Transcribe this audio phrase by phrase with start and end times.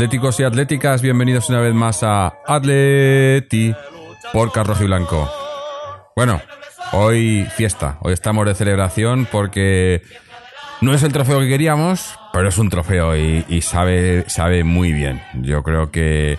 [0.00, 3.74] atléticos y atléticas, bienvenidos una vez más a Atleti
[4.32, 5.30] por Carlos y Blanco.
[6.16, 6.40] Bueno,
[6.92, 10.00] hoy fiesta, hoy estamos de celebración porque
[10.80, 14.90] no es el trofeo que queríamos, pero es un trofeo y, y sabe, sabe muy
[14.94, 15.20] bien.
[15.34, 16.38] Yo creo que,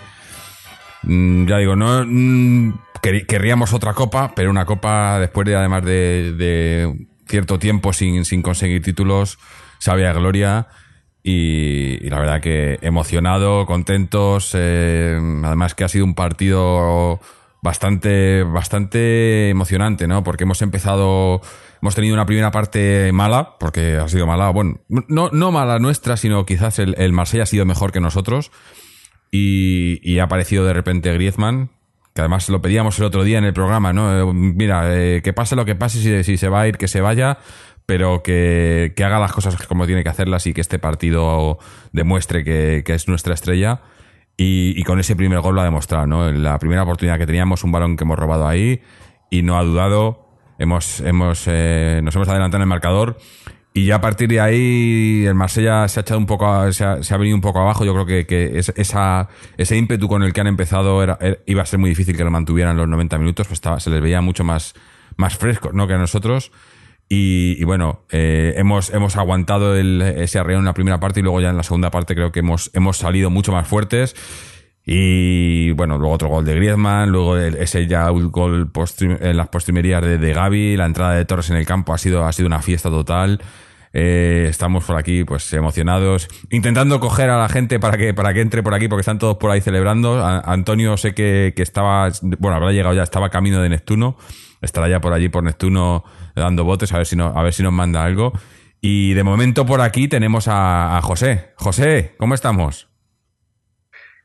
[1.04, 5.84] mm, ya digo, no mm, quer- querríamos otra copa, pero una copa después de además
[5.84, 9.38] de, de cierto tiempo sin, sin conseguir títulos,
[9.78, 10.66] sabe a gloria.
[11.22, 14.52] Y, la verdad que emocionado, contentos.
[14.54, 17.20] eh, además que ha sido un partido
[17.62, 20.24] bastante, bastante emocionante, ¿no?
[20.24, 21.40] Porque hemos empezado,
[21.80, 26.16] hemos tenido una primera parte mala, porque ha sido mala, bueno, no, no mala nuestra,
[26.16, 28.50] sino quizás el, el Marsella ha sido mejor que nosotros.
[29.30, 31.70] Y, y ha aparecido de repente Griezmann,
[32.14, 34.30] que además lo pedíamos el otro día en el programa, ¿no?
[34.30, 36.88] Eh, mira, eh, que pase lo que pase, si, si se va a ir, que
[36.88, 37.38] se vaya,
[37.86, 41.58] pero que, que haga las cosas como tiene que hacerlas y que este partido
[41.92, 43.80] demuestre que, que es nuestra estrella.
[44.36, 46.28] Y, y con ese primer gol lo ha demostrado, ¿no?
[46.28, 48.80] En la primera oportunidad que teníamos, un balón que hemos robado ahí
[49.30, 50.26] y no ha dudado.
[50.58, 53.18] Hemos, hemos, eh, nos hemos adelantado en el marcador
[53.74, 57.16] y ya a partir de ahí el Marsella se ha echado un poco, se, ha,
[57.16, 57.84] venido un poco abajo.
[57.84, 61.02] Yo creo que, que es- esa, ese ímpetu con el que han empezado
[61.46, 64.00] iba a ser muy difícil que lo mantuvieran los 90 minutos, pues estaba, se les
[64.00, 64.74] veía mucho más,
[65.16, 65.86] más frescos ¿no?
[65.86, 66.52] que a nosotros.
[67.14, 71.42] Y, bueno, eh, hemos, hemos aguantado el, ese arreo en la primera parte y luego
[71.42, 74.16] ya en la segunda parte creo que hemos, hemos salido mucho más fuertes.
[74.86, 80.16] Y bueno, luego otro gol de Griezmann, luego ese ya gol en las postrimerías de,
[80.16, 82.88] de Gaby, la entrada de Torres en el campo ha sido, ha sido una fiesta
[82.88, 83.42] total.
[83.92, 88.40] Eh, estamos por aquí pues emocionados, intentando coger a la gente para que, para que
[88.40, 90.24] entre por aquí, porque están todos por ahí celebrando.
[90.24, 92.08] Antonio sé que, que estaba,
[92.38, 94.16] bueno, habrá llegado ya, estaba camino de Neptuno,
[94.62, 96.04] estará ya por allí por Neptuno
[96.34, 98.32] dando botes, a ver si, no, a ver si nos manda algo.
[98.80, 101.52] Y de momento por aquí tenemos a, José.
[101.56, 102.88] José, ¿cómo estamos?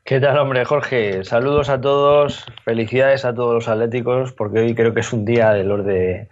[0.04, 1.22] ¿Qué tal, hombre, Jorge?
[1.22, 5.52] Saludos a todos, felicidades a todos los atléticos, porque hoy creo que es un día
[5.52, 6.28] de los de,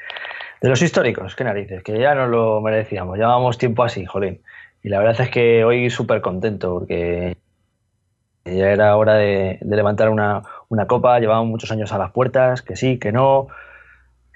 [0.63, 4.41] de los históricos, qué narices, que ya nos lo merecíamos, llevábamos tiempo así, jolín.
[4.83, 7.37] Y la verdad es que hoy súper contento, porque
[8.45, 12.63] ya era hora de, de levantar una, una copa, llevábamos muchos años a las puertas,
[12.63, 13.49] que sí, que no.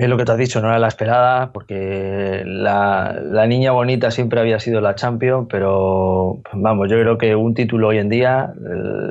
[0.01, 4.11] Es lo que tú has dicho, no era la esperada, porque la, la niña bonita
[4.11, 8.51] siempre había sido la Champions, pero vamos, yo creo que un título hoy en día,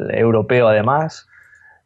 [0.10, 1.28] europeo además,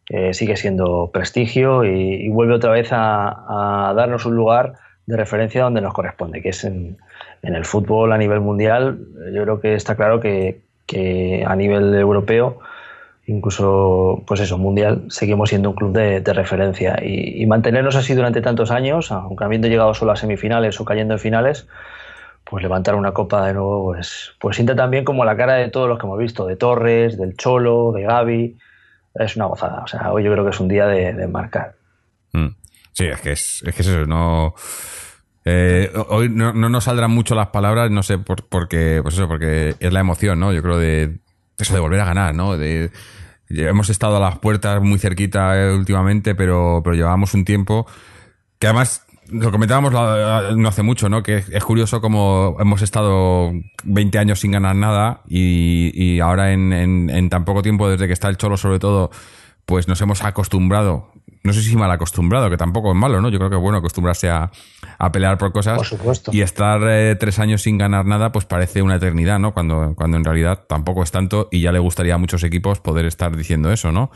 [0.10, 4.76] eh, sigue siendo prestigio y, y vuelve otra vez a, a darnos un lugar
[5.06, 6.96] de referencia donde nos corresponde, que es en,
[7.42, 9.00] en el fútbol a nivel mundial.
[9.34, 12.60] Yo creo que está claro que, que a nivel europeo
[13.26, 16.98] incluso, pues eso, mundial, seguimos siendo un club de, referencia.
[17.04, 21.20] Y, mantenernos así durante tantos años, aunque habiendo llegado solo a semifinales o cayendo en
[21.20, 21.68] finales,
[22.44, 25.88] pues levantar una copa de nuevo, pues, pues sienta también como la cara de todos
[25.88, 28.58] los que hemos visto, de Torres, del Cholo, de Gaby.
[29.16, 29.84] Es una gozada.
[29.84, 31.76] O sea, hoy yo creo que es un día de, de marcar.
[32.34, 32.48] Mm.
[32.92, 34.54] Sí, es que es, es que es eso, no.
[35.46, 39.28] eh, hoy no, no nos saldrán mucho las palabras, no sé, por, porque, pues eso,
[39.28, 40.54] porque es la emoción, ¿no?
[40.54, 41.18] Yo creo de
[41.64, 42.56] eso de volver a ganar, ¿no?
[43.50, 47.86] Hemos estado a las puertas muy cerquita eh, últimamente, pero, pero llevábamos un tiempo
[48.60, 51.24] que además lo comentábamos no hace mucho, ¿no?
[51.24, 53.52] Que es, curioso como hemos estado
[53.84, 58.38] 20 años sin ganar nada y, ahora en tan poco tiempo, desde que está el
[58.38, 59.12] Cholo sobre todo,
[59.66, 61.12] pues nos hemos acostumbrado,
[61.44, 63.30] no sé si mal acostumbrado, que tampoco es malo, ¿no?
[63.30, 64.52] Yo creo que es bueno acostumbrarse a,
[64.98, 65.78] a pelear por cosas.
[65.78, 66.32] Por supuesto.
[66.34, 69.54] Y estar eh, tres años sin ganar nada, pues parece una eternidad, ¿no?
[69.54, 73.06] Cuando, cuando en realidad tampoco es tanto y ya le gustaría a muchos equipos poder
[73.06, 74.12] estar diciendo eso, ¿no?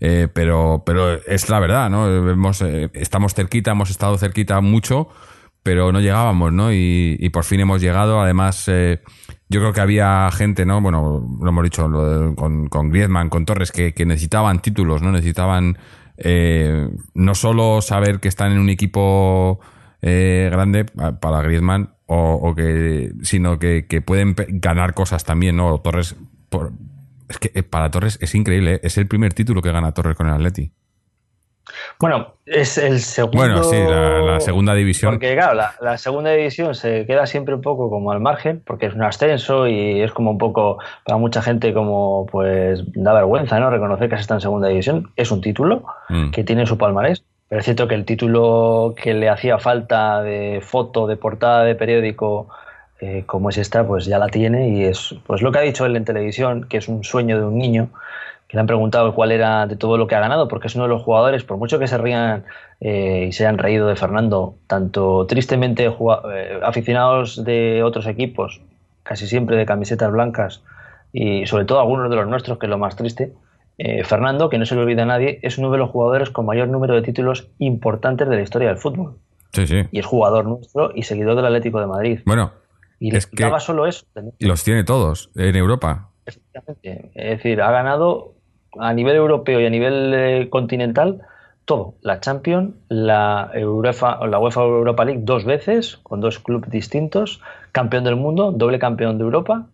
[0.00, 2.30] Eh, pero, pero es la verdad, ¿no?
[2.30, 5.08] Hemos, eh, estamos cerquita, hemos estado cerquita mucho,
[5.62, 6.72] pero no llegábamos, ¿no?
[6.72, 8.20] Y, y por fin hemos llegado.
[8.22, 9.02] Además, eh,
[9.50, 10.80] yo creo que había gente, ¿no?
[10.80, 11.82] Bueno, lo hemos dicho
[12.36, 15.12] con, con Griezmann, con Torres, que, que necesitaban títulos, ¿no?
[15.12, 15.76] Necesitaban
[16.16, 19.60] eh, no solo saber que están en un equipo
[20.02, 25.78] eh, grande pa- para Griezmann, o, que, sino que, que pueden ganar cosas también, ¿no?
[25.80, 26.16] Torres,
[26.48, 26.72] por-
[27.28, 28.80] es que eh, para Torres es increíble, ¿eh?
[28.82, 30.72] es el primer título que gana Torres con el Atleti.
[31.98, 33.38] Bueno, es el segundo.
[33.38, 35.12] Bueno, sí, la, la segunda división.
[35.12, 38.86] Porque, claro, la, la segunda división se queda siempre un poco como al margen, porque
[38.86, 43.58] es un ascenso y es como un poco, para mucha gente, como pues da vergüenza,
[43.60, 43.70] ¿no?
[43.70, 45.10] Reconocer que se está en segunda división.
[45.16, 46.30] Es un título Mm.
[46.30, 50.60] que tiene su palmarés, pero es cierto que el título que le hacía falta de
[50.62, 52.48] foto, de portada de periódico
[53.00, 55.86] eh, como es esta, pues ya la tiene y es pues lo que ha dicho
[55.86, 57.88] él en televisión, que es un sueño de un niño,
[58.50, 60.84] que le han preguntado cuál era de todo lo que ha ganado, porque es uno
[60.84, 62.44] de los jugadores, por mucho que se rían
[62.80, 68.60] eh, y se hayan reído de Fernando, tanto tristemente eh, aficionados de otros equipos,
[69.04, 70.64] casi siempre de camisetas blancas,
[71.12, 73.32] y sobre todo algunos de los nuestros, que es lo más triste,
[73.78, 76.44] eh, Fernando, que no se le olvida a nadie, es uno de los jugadores con
[76.44, 79.14] mayor número de títulos importantes de la historia del fútbol.
[79.52, 79.82] Sí, sí.
[79.92, 82.20] Y es jugador nuestro y seguidor del Atlético de Madrid.
[82.26, 82.50] Bueno,
[82.98, 84.04] y es que solo eso.
[84.40, 86.08] Los tiene todos en Europa.
[86.26, 88.34] Es decir, ha ganado
[88.78, 91.22] a nivel europeo y a nivel eh, continental
[91.64, 91.94] todo.
[92.02, 97.40] La Champions, la UEFA, la UEFA Europa League dos veces, con dos clubes distintos,
[97.72, 99.66] campeón del mundo, doble campeón de Europa.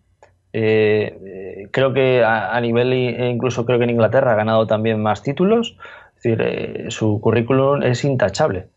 [0.53, 5.23] Eh, creo que a, nivel, e incluso creo que en Inglaterra ha ganado también más
[5.23, 5.77] títulos.
[6.17, 8.67] Es decir, eh, su currículum es intachable.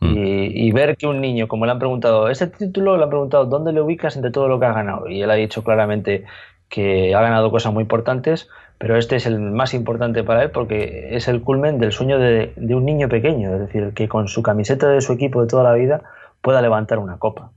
[0.00, 0.14] Mm.
[0.16, 3.72] Y, ver que un niño, como le han preguntado, ese título le han preguntado dónde
[3.72, 5.08] le ubicas entre todo lo que ha ganado.
[5.08, 6.24] Y él ha dicho claramente
[6.68, 11.08] que ha ganado cosas muy importantes, pero este es el más importante para él porque
[11.16, 14.88] es el culmen del sueño de, un niño pequeño, es decir, que con su camiseta
[14.88, 16.02] de su equipo de toda la vida
[16.40, 17.50] pueda levantar una copa.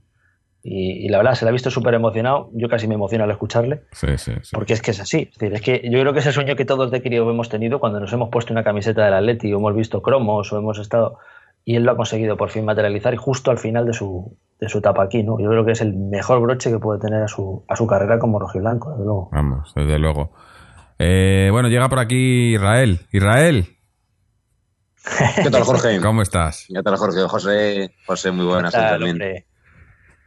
[0.64, 2.48] Y, la verdad, se la ha visto súper emocionado.
[2.52, 3.82] Yo casi me emociono al escucharle.
[3.90, 5.28] Sí, sí, Porque es que es así.
[5.32, 7.48] Es, decir, es que yo creo que es el sueño que todos de querido hemos
[7.48, 10.78] tenido cuando nos hemos puesto una camiseta del Atleti o hemos visto cromos o hemos
[10.78, 11.18] estado.
[11.64, 14.68] Y él lo ha conseguido por fin materializar y justo al final de su, de
[14.68, 15.24] su etapa aquí.
[15.24, 15.40] ¿no?
[15.40, 18.20] Yo creo que es el mejor broche que puede tener a su, a su carrera
[18.20, 19.30] como rojiblanco, desde luego.
[19.32, 20.30] Vamos, desde luego.
[21.04, 23.00] Eh, bueno, llega por aquí Israel.
[23.10, 23.76] Israel.
[25.42, 26.00] ¿Qué tal, Jorge?
[26.00, 26.66] ¿Cómo estás?
[26.72, 27.22] ¿Qué tal, Jorge?
[27.22, 29.18] José, José muy buenas también.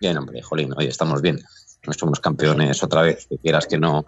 [0.02, 1.40] Bien, hombre, jolín, oye, estamos bien.
[1.88, 4.06] No somos campeones otra vez, que quieras que no,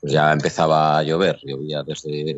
[0.00, 1.38] pues ya empezaba a llover.
[1.42, 2.34] Llovía desde,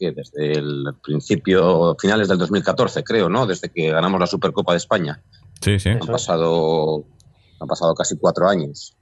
[0.00, 3.46] desde el principio, finales del 2014, creo, ¿no?
[3.46, 5.22] Desde que ganamos la Supercopa de España.
[5.60, 5.90] Sí, sí.
[5.90, 7.04] Han pasado,
[7.60, 8.96] han pasado casi cuatro años.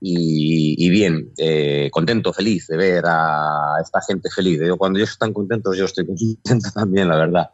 [0.00, 4.60] Y, bien, eh, contento, feliz de ver a esta gente feliz.
[4.78, 7.50] cuando ellos están contentos, yo estoy contento también, la verdad.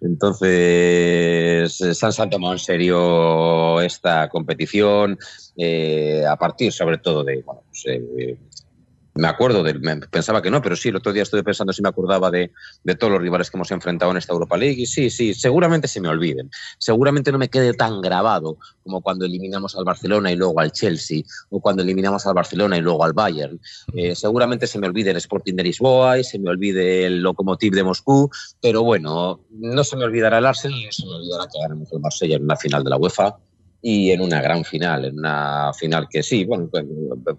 [0.00, 5.18] Entonces, se han tomado en serio esta competición,
[5.56, 8.36] eh, a partir sobre todo de, bueno, pues, eh,
[9.18, 9.74] me acuerdo, de,
[10.10, 12.52] pensaba que no, pero sí, el otro día estuve pensando si me acordaba de,
[12.98, 16.00] todos los rivales que hemos enfrentado en esta Europa League y sí, sí, seguramente se
[16.00, 16.48] me olviden.
[16.78, 21.22] Seguramente no me quede tan grabado como cuando eliminamos al Barcelona y luego al Chelsea
[21.50, 23.60] o cuando eliminamos al Barcelona y luego al Bayern.
[23.94, 27.74] Eh, seguramente se me olvide el Sporting de Lisboa y se me olvide el Lokomotiv
[27.74, 28.30] de Moscú,
[28.62, 31.92] pero bueno, no se me olvidará el Arsenal y no se me olvidará que ganamos
[31.92, 33.36] el Marsella en una final de la UEFA
[33.80, 36.84] y en una gran final, en una final que sí, bueno, pues,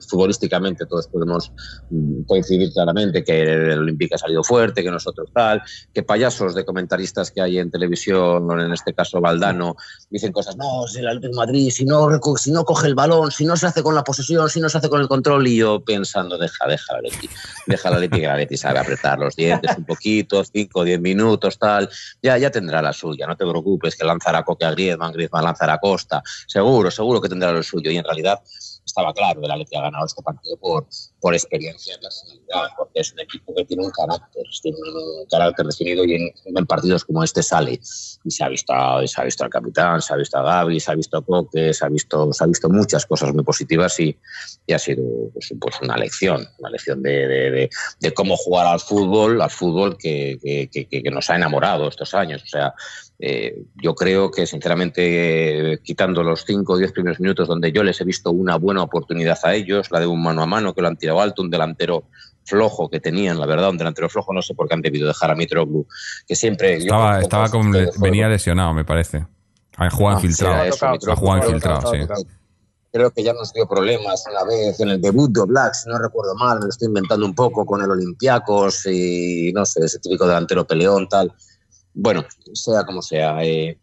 [0.07, 1.51] futbolísticamente todos podemos
[1.89, 5.62] mm, coincidir claramente que el Olímpico ha salido fuerte, que nosotros tal,
[5.94, 9.75] que payasos de comentaristas que hay en televisión, en este caso Valdano,
[10.09, 12.07] dicen cosas, no, es el Atlético Madrid, si no,
[12.38, 14.77] si no coge el balón, si no se hace con la posesión, si no se
[14.77, 17.30] hace con el control, y yo pensando, deja, deja la Leti,
[17.67, 21.60] deja la Leti, que la Leti sabe apretar los dientes un poquito, 5, 10 minutos,
[21.60, 21.89] tal,
[22.24, 25.77] ya, ya tendrá la suya, no te preocupes, que lanzará Coque a Griezmann, Griezmann lanzará
[25.79, 27.91] Costa, seguro, seguro que tendrá lo suyo.
[27.91, 28.41] Y en realidad
[28.86, 30.88] estaba claro, el Atleti ha ganado este partido por,
[31.20, 35.66] por experiencia y personalidad, porque es un equipo que tiene un carácter, tiene un carácter
[35.66, 37.80] definido y en, partidos como este sale.
[38.24, 38.74] Y se ha visto,
[39.06, 41.74] se ha visto al capitán, se ha visto a Gaby, se ha visto a Coque,
[41.74, 44.18] se ha visto, se ha visto muchas cosas muy positivas y,
[44.66, 48.80] y ha sido pues, pues una lección, una lección de, de, de, cómo jugar al
[48.80, 50.38] fútbol, al fútbol que,
[50.72, 52.44] que, que, nos ha enamorado estos años.
[52.44, 52.74] O sea,
[53.20, 58.00] eh, yo creo que, sinceramente, quitando los 5 o 10 primeros minutos donde yo les
[58.00, 60.88] he visto una buena oportunidad a ellos, la de un mano a mano que lo
[60.88, 62.04] han tirado alto, un delantero
[62.44, 65.32] flojo que tenían, la verdad, un delantero flojo, no sé por qué han debido dejar
[65.32, 65.88] a Mitroglou,
[66.28, 66.78] que siempre...
[66.78, 69.25] Estaba, estaba con, venía lesionado, me parece.
[69.78, 71.12] Ha jugado ah, infiltrado.
[71.12, 72.00] ha jugado infiltrado, sí.
[72.92, 76.00] Creo que ya nos dio problemas una vez en el debut de Black, si no
[76.00, 80.00] recuerdo mal, me lo estoy inventando un poco con el Olympiacos y no sé, ese
[80.00, 81.32] típico delantero peleón, tal
[81.94, 83.44] bueno, sea como sea.
[83.44, 83.78] Eh,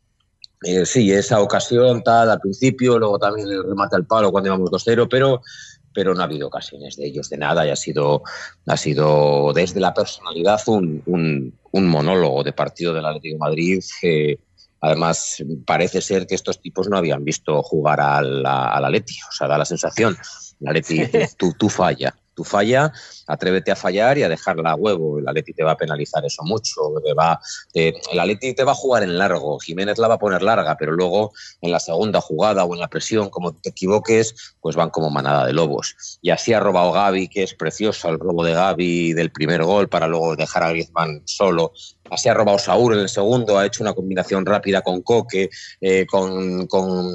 [0.62, 4.71] eh, sí, esa ocasión tal al principio, luego también el remate al palo cuando íbamos
[4.71, 5.42] 2-0, pero,
[5.96, 8.22] pero no ha habido ocasiones de ellos de nada y ha sido,
[8.66, 13.82] ha sido desde la personalidad un, un, monólogo de partido del Atlético de Madrid.
[14.82, 19.48] además, parece ser que estos tipos no habían visto jugar al, al Atleti, o sea,
[19.48, 20.18] da la sensación.
[20.60, 21.00] El Atleti,
[21.38, 22.92] tú, tú falla, tú falla,
[23.26, 25.18] atrévete a fallar y a dejarla a huevo.
[25.18, 26.80] El Atleti te va a penalizar eso mucho.
[27.04, 27.40] Te va,
[27.75, 29.59] el Atleti te va a jugar en largo.
[29.59, 32.88] Jiménez la va a poner larga, pero luego en la segunda jugada o en la
[32.88, 36.18] presión, como te equivoques, pues van como manada de lobos.
[36.23, 39.88] Y así ha robado Gaby, que es precioso el robo de Gaby del primer gol
[39.88, 41.73] para luego dejar a Griezmann solo
[42.11, 46.06] Así ha robado Saúl en el segundo, ha hecho una combinación rápida con Coque, eh,
[46.06, 47.11] con, con,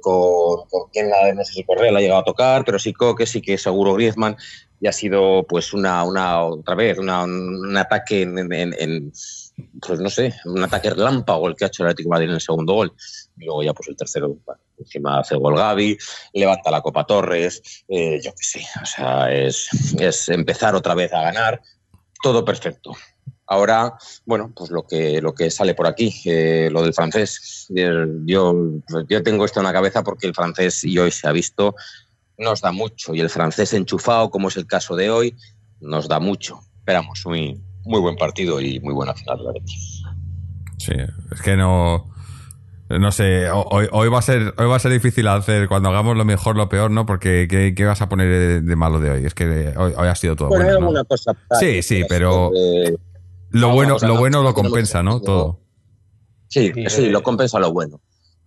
[0.00, 3.26] con, con quien la, no sé si Correa ha llegado a tocar, pero sí Coque,
[3.26, 4.36] sí que seguro Griezmann,
[4.80, 9.12] y ha sido pues una, una otra vez, una, un ataque en,
[9.80, 12.40] pues no sé, un ataque relámpago el que ha hecho el Atlético Madrid en el
[12.40, 12.92] segundo gol.
[13.38, 14.36] Y luego ya pues el tercero,
[14.78, 15.96] encima hace gol Gaby,
[16.34, 19.68] levanta la Copa Torres, eh, yo qué sé, o sea, es,
[19.98, 21.60] es empezar otra vez a ganar,
[22.22, 22.92] todo perfecto.
[23.48, 27.66] Ahora, bueno, pues lo que, lo que sale por aquí, eh, lo del francés.
[27.68, 28.54] Yo,
[29.08, 31.76] yo tengo esto en la cabeza porque el francés, y hoy se ha visto,
[32.38, 33.14] nos da mucho.
[33.14, 35.36] Y el francés enchufado, como es el caso de hoy,
[35.80, 36.60] nos da mucho.
[36.78, 39.38] Esperamos muy, muy buen partido y muy buena final.
[39.44, 39.52] La
[40.78, 40.92] sí,
[41.32, 42.12] es que no.
[42.88, 46.16] No sé, hoy, hoy, va a ser, hoy va a ser difícil hacer cuando hagamos
[46.16, 47.04] lo mejor, lo peor, ¿no?
[47.04, 49.26] Porque ¿qué, qué vas a poner de, de, malo de hoy?
[49.26, 50.78] Es que hoy, hoy ha sido todo bueno.
[50.78, 51.04] bueno ¿no?
[51.04, 52.96] cosa sí, sí, pero de...
[53.50, 55.20] lo bueno, lo bueno lo compensa, ¿no?
[55.20, 55.58] Todo.
[56.46, 58.00] Sí, sí, lo compensa lo bueno.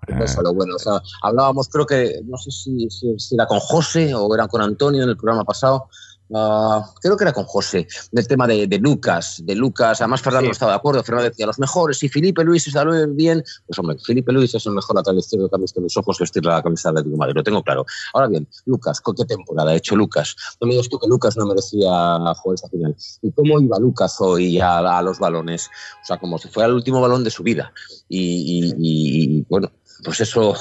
[0.05, 0.75] Compensa lo bueno.
[0.75, 4.47] O sea, hablábamos, creo que, no sé si, si, si era con José o era
[4.47, 5.87] con Antonio en el programa pasado,
[6.31, 10.43] Uh, creo que era con José, del tema de, de Lucas, de Lucas, además Fernando
[10.43, 10.49] sí.
[10.49, 13.97] no estaba de acuerdo, Fernando decía, los mejores, y Felipe Luis está bien, pues hombre,
[14.05, 16.61] Felipe Luis es el mejor lateral izquierdo que ha visto en mis ojos vestir la
[16.61, 17.83] camisa de Atlético Madrid, lo tengo claro.
[18.13, 20.35] Ahora bien, Lucas, ¿con qué temporada ha hecho Lucas?
[20.61, 21.89] No me digas tú que Lucas no merecía
[22.35, 22.95] jugar esta final.
[23.23, 25.67] ¿Y cómo iba Lucas hoy a, a los balones?
[26.03, 27.73] O sea, como si fuera el último balón de su vida.
[28.07, 29.71] Y, y, y bueno,
[30.03, 30.55] pues eso,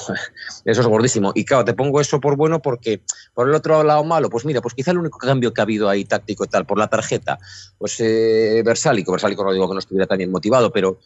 [0.64, 1.32] eso es gordísimo.
[1.34, 3.02] Y claro, te pongo eso por bueno porque
[3.34, 5.88] por el otro lado malo, pues mira, pues quizá el único cambio que ha habido
[5.88, 7.38] ahí táctico y tal, por la tarjeta,
[7.78, 10.98] pues eh, Versálico, Versálico no digo que no estuviera tan bien motivado, pero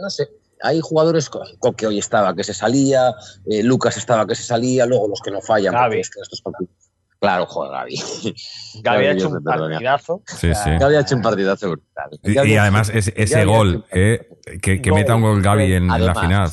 [0.00, 0.28] no sé,
[0.62, 3.14] hay jugadores, Coque hoy estaba que se salía,
[3.46, 5.74] eh, Lucas estaba que se salía, luego los que no fallan.
[5.74, 6.00] Gaby.
[6.00, 6.70] Es que estos partidos...
[7.18, 8.34] Claro, joder, Gaby.
[8.82, 10.22] Gaby ha hecho un partidazo.
[10.26, 10.70] Sí, sí.
[10.78, 12.18] Gaby ha hecho un partidazo brutal.
[12.22, 14.26] Y, y además ese, ese gol, eh,
[14.62, 16.50] que, que meta un gol Gaby en, en la final.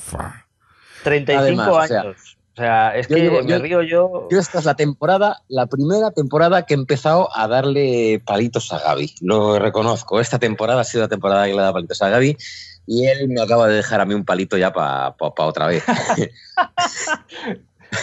[1.07, 1.25] Fua.
[1.25, 2.05] 35 Además, años.
[2.53, 4.27] O sea, o sea es que digo, me yo, río yo.
[4.31, 8.79] Yo esta es la temporada, la primera temporada que he empezado a darle palitos a
[8.79, 9.15] Gaby.
[9.21, 10.19] Lo reconozco.
[10.19, 12.37] Esta temporada ha sido la temporada que le he dado palitos a Gaby
[12.87, 15.67] y él me acaba de dejar a mí un palito ya para pa, pa otra
[15.67, 15.83] vez.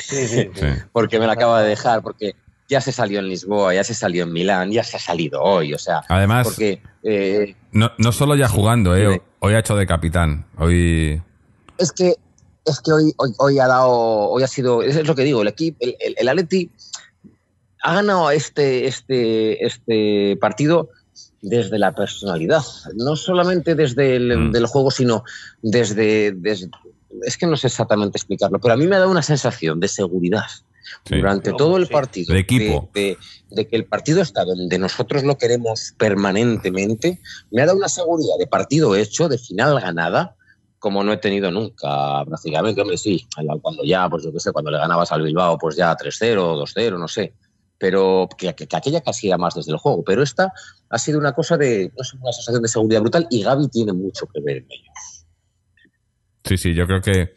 [0.00, 0.66] sí, sí, sí.
[0.92, 2.34] Porque me la acaba de dejar, porque
[2.68, 5.74] ya se salió en Lisboa, ya se salió en Milán, ya se ha salido hoy,
[5.74, 9.86] o sea, además, porque eh, no, no solo ya jugando, eh, hoy ha hecho de
[9.86, 11.22] capitán, hoy
[11.78, 12.14] es que
[12.64, 15.48] es que hoy, hoy, hoy, ha dado, hoy ha sido, es lo que digo, el
[15.48, 16.70] equipo, el, el, el Atleti
[17.82, 20.88] ha ganado este, este, este partido
[21.42, 22.62] desde la personalidad,
[22.96, 24.52] no solamente desde el mm.
[24.52, 25.24] del juego, sino
[25.60, 26.70] desde, desde,
[27.22, 29.88] es que no sé exactamente explicarlo, pero a mí me ha dado una sensación de
[29.88, 30.46] seguridad.
[31.06, 31.16] Sí.
[31.16, 33.18] durante no, todo el partido de equipo de, de,
[33.50, 38.34] de, que el partido está donde nosotros lo queremos permanentemente me ha dado una seguridad
[38.38, 40.36] de partido hecho de final ganada
[40.84, 43.26] como no he tenido nunca prácticamente hombre sí
[43.62, 46.98] cuando ya pues yo qué sé cuando le ganabas al Bilbao pues ya 3-0 2-0
[46.98, 47.32] no sé
[47.78, 50.52] pero que, que, que, aquella casi era más desde el juego pero esta
[50.90, 53.94] ha sido una cosa de no sé, una sensación de seguridad brutal y Gaby tiene
[53.94, 54.90] mucho que ver en ello.
[56.44, 57.32] Sí sí yo creo que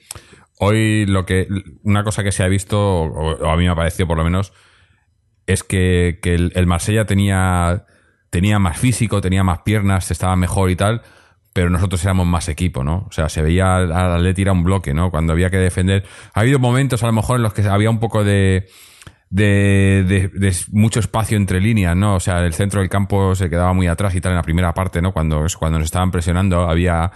[0.59, 1.47] hoy lo que
[1.83, 4.51] una cosa que se ha visto o, a mí me ha parecido por lo menos
[5.45, 7.85] es que, que el, el, Marsella tenía
[8.29, 11.01] tenía más físico tenía más piernas estaba mejor y tal
[11.57, 14.93] pero nosotros éramos más equipo no o sea se veía al Atleti era un bloque
[14.93, 16.03] no cuando había que defender
[16.35, 18.67] ha habido momentos a lo mejor en los que había un poco de
[19.31, 22.15] de, de, de, mucho espacio entre líneas, ¿no?
[22.15, 24.73] O sea, el centro del campo se quedaba muy atrás y tal en la primera
[24.73, 25.11] parte, ¿no?
[25.11, 27.11] Cuando, cuando nos estaban presionando había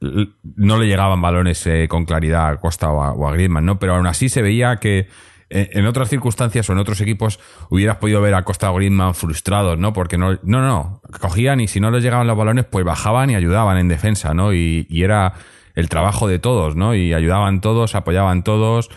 [0.00, 3.78] no le llegaban balones eh, con claridad a Costa o a, o a, Griezmann, ¿no?
[3.78, 5.06] Pero aún así se veía que
[5.50, 7.38] en otras circunstancias o en otros equipos
[7.70, 9.92] hubieras podido ver a Costa o Griezmann frustrados, ¿no?
[9.92, 13.34] Porque no, no, no, cogían y si no les llegaban los balones, pues bajaban y
[13.34, 14.52] ayudaban en defensa, ¿no?
[14.52, 15.34] Y, y era
[15.74, 16.94] el trabajo de todos, ¿no?
[16.94, 18.90] Y ayudaban todos, apoyaban todos.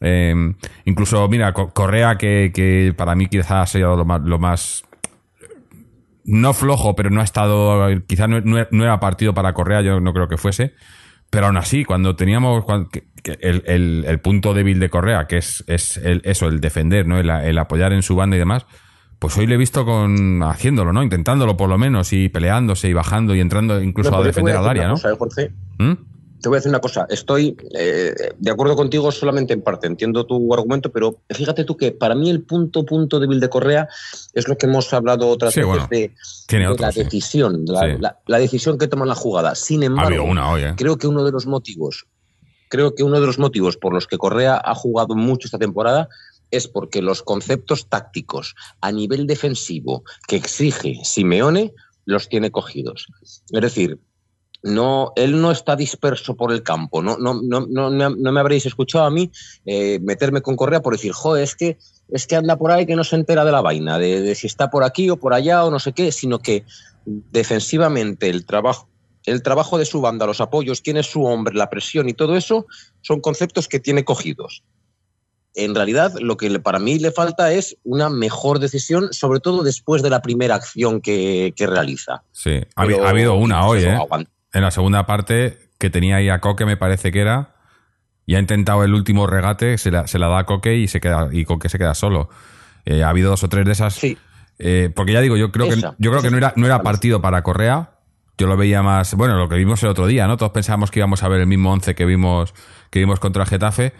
[0.00, 0.54] Eh,
[0.84, 4.84] incluso, mira, Correa, que, que para mí quizás ha sido lo más, lo más
[6.24, 10.12] no flojo, pero no ha estado, quizá no, no, era partido para Correa, yo no
[10.12, 10.74] creo que fuese,
[11.30, 15.26] pero aún así, cuando teníamos cuando, que, que el, el, el, punto débil de Correa,
[15.26, 17.18] que es, es el, eso, el defender, ¿no?
[17.18, 18.66] El, el, apoyar en su banda y demás,
[19.20, 21.02] pues hoy le he visto con haciéndolo, ¿no?
[21.02, 24.88] Intentándolo por lo menos y peleándose y bajando y entrando incluso a defender al área,
[24.88, 24.94] ¿no?
[24.94, 25.52] Cosa, Jorge.
[25.78, 25.92] ¿Mm?
[26.40, 30.24] Te voy a decir una cosa, estoy eh, de acuerdo contigo solamente en parte, entiendo
[30.26, 33.88] tu argumento, pero fíjate tú que para mí el punto punto débil de Correa
[34.32, 36.14] es lo que hemos hablado otras sí, veces bueno, de,
[36.48, 37.04] de otro, la sí.
[37.04, 37.86] decisión, la, Sí.
[38.00, 39.54] la, la, decisión que toma la jugada.
[39.54, 40.74] Sin embargo, una hoy, ¿eh?
[40.76, 42.06] creo que uno de los motivos,
[42.68, 46.08] creo que uno de los motivos por los que Correa ha jugado mucho esta temporada
[46.50, 51.72] es porque los conceptos tácticos a nivel defensivo que exige Simeone
[52.04, 53.06] los tiene cogidos.
[53.22, 53.98] Es decir,
[54.62, 57.02] no, él no está disperso por el campo.
[57.02, 59.30] No, no, no, no, no me habréis escuchado a mí
[59.64, 61.78] eh, meterme con Correa por decir, joder, es que,
[62.10, 64.46] es que anda por ahí que no se entera de la vaina, de, de si
[64.46, 66.64] está por aquí o por allá o no sé qué, sino que
[67.04, 68.88] defensivamente el trabajo,
[69.24, 72.36] el trabajo de su banda, los apoyos, quién es su hombre, la presión y todo
[72.36, 72.66] eso,
[73.00, 74.62] son conceptos que tiene cogidos.
[75.54, 80.00] En realidad, lo que para mí le falta es una mejor decisión, sobre todo después
[80.00, 82.22] de la primera acción que, que realiza.
[82.30, 83.98] Sí, ha, ha, habido una hoy, ¿eh?
[84.52, 87.54] En la segunda parte, que tenía ahí a Coque, me parece que era,
[88.26, 91.00] y ha intentado el último regate, se la, se la da a Coque y, se
[91.00, 92.28] queda, y Coque se queda solo.
[92.84, 93.94] Eh, ha habido dos o tres de esas.
[93.94, 94.16] Sí.
[94.58, 95.90] Eh, porque ya digo, yo creo Esa.
[95.90, 97.92] que, yo creo que no, era, no era partido para Correa.
[98.36, 100.36] Yo lo veía más, bueno, lo que vimos el otro día, ¿no?
[100.36, 102.54] Todos pensábamos que íbamos a ver el mismo once que vimos,
[102.90, 103.92] que vimos contra el Getafe.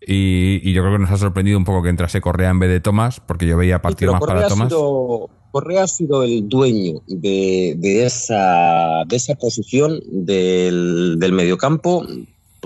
[0.00, 2.70] Y, y, yo creo que nos ha sorprendido un poco que entrase Correa en vez
[2.70, 4.68] de Tomás, porque yo veía partido sí, más Correa para Tomás.
[4.68, 12.06] Sido, Correa ha sido el dueño de, de, esa, de esa posición del, del mediocampo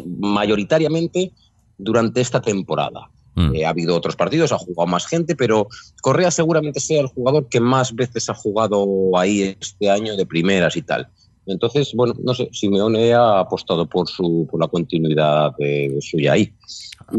[0.07, 1.33] mayoritariamente
[1.79, 3.11] durante esta temporada.
[3.35, 3.55] Mm.
[3.55, 5.69] Eh, ha habido otros partidos, ha jugado más gente, pero
[6.03, 8.87] Correa seguramente sea el jugador que más veces ha jugado
[9.17, 11.09] ahí este año de primeras y tal.
[11.47, 16.33] Entonces, bueno, no sé, Simeone ha apostado por su por la continuidad de, de suya
[16.33, 16.53] ahí.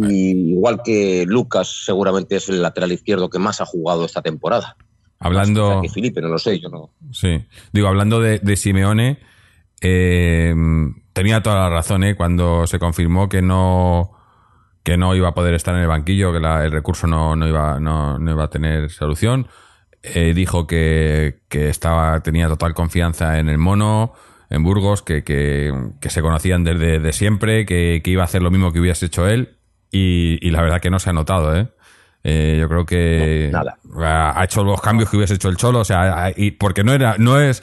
[0.09, 4.77] Y igual que Lucas seguramente es el lateral izquierdo que más ha jugado esta temporada.
[5.25, 5.81] Hablando.
[5.81, 6.91] Que Felipe, no lo sé, yo no.
[7.11, 7.43] Sí.
[7.71, 9.17] Digo, hablando de, de Simeone,
[9.81, 10.53] eh,
[11.13, 12.15] tenía toda la razón, ¿eh?
[12.15, 14.11] Cuando se confirmó que no
[14.83, 17.47] que no iba a poder estar en el banquillo, que la, el recurso no, no,
[17.47, 19.47] iba, no, no, iba a tener solución.
[20.03, 24.13] Eh, dijo que, que, estaba, tenía total confianza en el mono,
[24.51, 28.51] en Burgos, que, que, que se conocían desde de siempre, que, iba a hacer lo
[28.51, 29.57] mismo que hubiese hecho él.
[29.89, 31.67] Y, y la verdad que no se ha notado, ¿eh?
[32.27, 35.85] Eh, yo creo que no, ha hecho los cambios que hubiese hecho el Cholo, o
[35.85, 37.61] sea, y porque no era, no es,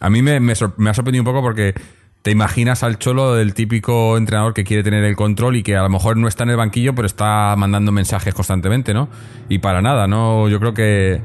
[0.00, 1.72] a mí me, me, me, ha sorprendido un poco porque
[2.20, 5.82] te imaginas al Cholo del típico entrenador que quiere tener el control y que a
[5.82, 9.08] lo mejor no está en el banquillo, pero está mandando mensajes constantemente, ¿no?
[9.48, 10.46] Y para nada, ¿no?
[10.50, 11.22] Yo creo que,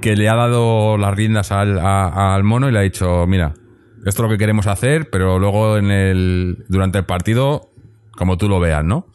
[0.00, 3.52] que le ha dado las riendas al, a, al mono y le ha dicho, mira,
[4.06, 7.68] esto es lo que queremos hacer, pero luego en el, durante el partido,
[8.12, 9.08] como tú lo veas, ¿no?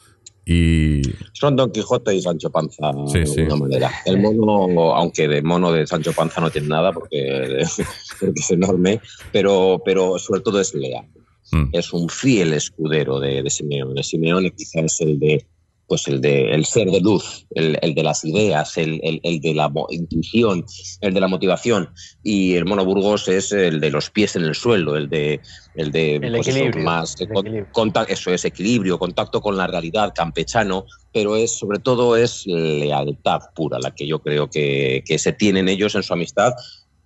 [0.52, 1.04] Y...
[1.34, 3.42] Son Don Quijote y Sancho Panza, sí, de sí.
[3.42, 3.92] alguna manera.
[4.04, 7.64] El mono, aunque de mono de Sancho Panza no tiene nada porque,
[8.20, 9.00] porque es enorme,
[9.32, 11.06] pero, pero sobre todo es leal.
[11.52, 11.70] Mm.
[11.72, 14.02] Es un fiel escudero de, de Simeone.
[14.02, 15.46] Simeone quizás es el de
[15.90, 19.42] pues el de el ser de luz, el, el de las ideas, el, el, el,
[19.42, 20.64] de la intuición,
[21.02, 21.90] el de la motivación.
[22.24, 25.42] Y el Mono Burgos es el de los pies en el suelo, el de
[25.76, 27.74] el de pues equilibrio, eso, más con, equilibrio.
[27.74, 33.42] Contacto, eso es equilibrio, contacto con la realidad, campechano, pero es sobre todo es lealtad
[33.56, 36.54] pura la que yo creo que, que se tienen ellos en su amistad.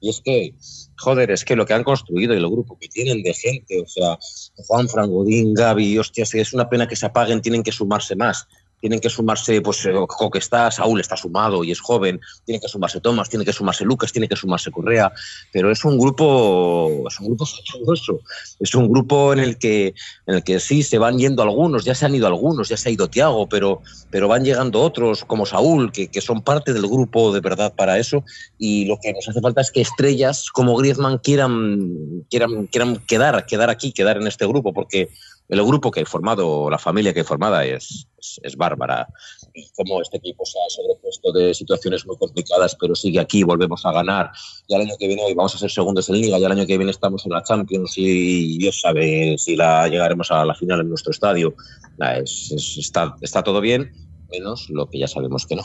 [0.02, 0.54] Y es que,
[0.98, 3.88] joder, es que lo que han construido y el grupo que tienen de gente, o
[3.88, 4.20] sea,
[4.68, 8.46] Juan Frangodín, Gaby, hostias, es una pena que se apaguen, tienen que sumarse más
[8.84, 9.88] tienen que sumarse, pues
[10.34, 13.86] que está, Saúl está sumado y es joven, tiene que sumarse Tomás, tiene que sumarse
[13.86, 15.10] Lucas, tiene que sumarse Correa,
[15.54, 18.20] pero es un grupo, es un grupo fabuloso,
[18.60, 19.96] es un grupo en el que,
[20.28, 22.90] en el que sí se van yendo algunos, ya se han ido algunos, ya se
[22.90, 26.86] ha ido Tiago, pero, pero van llegando otros como Saúl, que, que son parte del
[26.86, 28.26] grupo de verdad para eso,
[28.58, 33.46] y lo que nos hace falta es que estrellas como Griezmann quieran, quieran, quieran quedar,
[33.46, 35.08] quedar aquí, quedar en este grupo, porque
[35.54, 39.08] el grupo que he formado, la familia que he formada es, es, es bárbara.
[39.54, 43.86] Y como este equipo se ha sobrepuesto de situaciones muy complicadas, pero sigue aquí, volvemos
[43.86, 44.32] a ganar.
[44.68, 46.66] Y el año que viene hoy vamos a ser segundos en Liga, y el año
[46.66, 50.82] que viene estamos en la Champions y Dios sabe si la llegaremos a la final
[50.82, 51.56] en nuestro estadio.
[52.00, 53.92] Es, es, está, está todo bien,
[54.32, 55.64] menos lo que ya sabemos que no.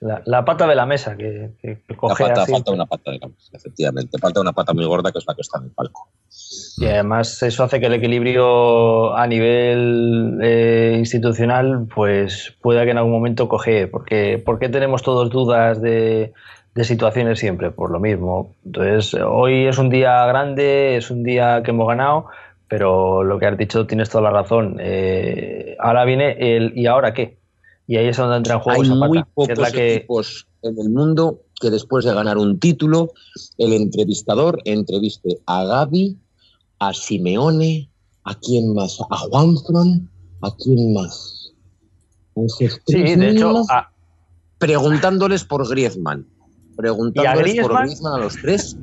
[0.00, 2.52] La, la, pata de la mesa que, que, que coge falta, así.
[2.52, 4.18] falta una pata de la mesa, efectivamente.
[4.18, 6.08] Falta una pata muy gorda que es la que está en el palco.
[6.76, 12.98] Y además eso hace que el equilibrio a nivel eh, institucional pues pueda que en
[12.98, 13.88] algún momento coge.
[13.88, 16.32] Porque, ¿Por qué tenemos todos dudas de,
[16.74, 17.72] de situaciones siempre?
[17.72, 18.54] Por lo mismo.
[18.64, 22.26] Entonces, hoy es un día grande, es un día que hemos ganado,
[22.68, 24.76] pero lo que has dicho tienes toda la razón.
[24.78, 27.37] Eh, ahora viene el ¿y ahora qué?
[27.88, 29.94] Y ahí es donde entra en juego Hay muy pocos que es la que...
[29.96, 33.12] equipos en el mundo que después de ganar un título,
[33.56, 36.16] el entrevistador entreviste a Gaby,
[36.78, 37.90] a Simeone,
[38.24, 40.08] a quién más, a Juanfran,
[40.42, 41.52] a quién más.
[42.58, 42.68] Sí,
[43.16, 43.90] de hecho, a...
[44.58, 46.28] preguntándoles por Griezmann,
[46.76, 47.68] preguntándoles Griezmann?
[47.68, 48.76] por Griezmann a los tres.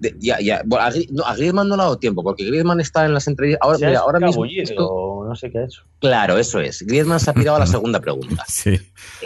[0.00, 0.62] De, ya, ya.
[0.64, 0.84] Bueno,
[1.24, 3.60] a, Griezmann no le ha dado tiempo, porque Griezmann está en las entrevistas.
[3.62, 4.44] Ahora, mira, ahora mismo.
[4.44, 5.82] Esto, no sé qué ha hecho.
[6.00, 6.82] Claro, eso es.
[6.82, 8.44] Griezmann se ha pirado a la segunda pregunta.
[8.48, 8.76] Sí.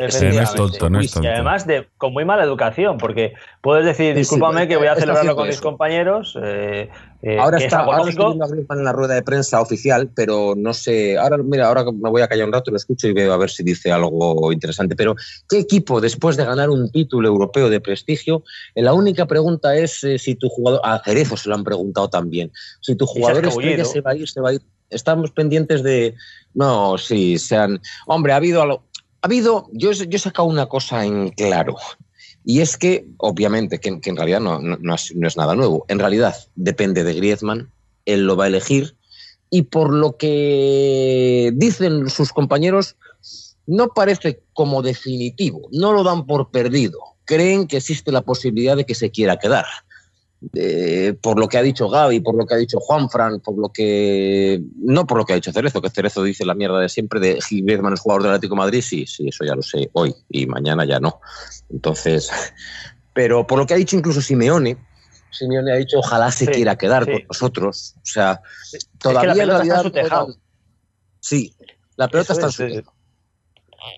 [0.09, 1.29] Sí, no es tonto, no es Y tonto.
[1.29, 4.95] además de con muy mala educación, porque puedes decir, Sí, sí, discúlpame que voy a
[4.97, 5.63] celebrarlo con mis eso.
[5.65, 6.89] compañeros, eh,
[7.23, 10.11] eh, Ahora que está, es ahora estoy a Griezmann en la rueda de prensa oficial,
[10.15, 11.17] pero no sé.
[11.17, 13.51] Ahora, mira, ahora me voy a callar un rato, lo escucho y veo a ver
[13.51, 14.97] si dice algo interesante.
[14.97, 15.15] Pero,
[15.49, 18.43] ¿qué equipo, después de ganar un título europeo de prestigio,
[18.75, 20.81] eh, la única pregunta es eh, si tu jugador.
[20.85, 22.51] A Cerezo se lo han preguntado también.
[22.81, 24.63] Si tu jugador estrella se va a ir, se va a ir.
[24.93, 26.15] Estamos pendientes de.
[26.55, 27.81] No, sí, sean.
[28.07, 28.85] Hombre, ha habido algo.
[29.23, 29.69] Ha habido.
[29.73, 31.77] Yo, yo he sacado una cosa en claro.
[32.45, 35.85] Y es que, obviamente, que, en realidad no, no es nada nuevo.
[35.89, 37.71] En realidad, depende de Griezmann,
[38.05, 38.97] él lo va a elegir.
[39.49, 42.97] Y por lo que dicen sus compañeros,
[43.67, 46.99] no parece como definitivo, no lo dan por perdido.
[47.25, 49.67] Creen que existe la posibilidad de que se quiera quedar.
[50.55, 53.69] Eh, por lo que ha dicho Gaby, por lo que ha dicho Juanfran, por lo
[53.69, 54.61] que.
[54.77, 57.39] No por lo que ha dicho Cerezo, que Cerezo dice la mierda de siempre de
[57.49, 60.47] Griezmann es jugador del Atlético de Madrid, sí, sí, eso ya lo sé hoy y
[60.47, 61.21] mañana ya no.
[61.71, 62.31] Entonces,
[63.13, 64.77] pero por lo que ha dicho incluso Simeone,
[65.31, 67.13] Simeone ha dicho ojalá se Sí, quiera quedar sí.
[67.13, 67.95] con nosotros.
[67.97, 68.41] O sea,
[68.73, 70.37] Es que todavía la pelota en está en realidad su tejado.
[71.21, 71.55] Sí,
[71.97, 72.97] la pelota Eso está en su tejado.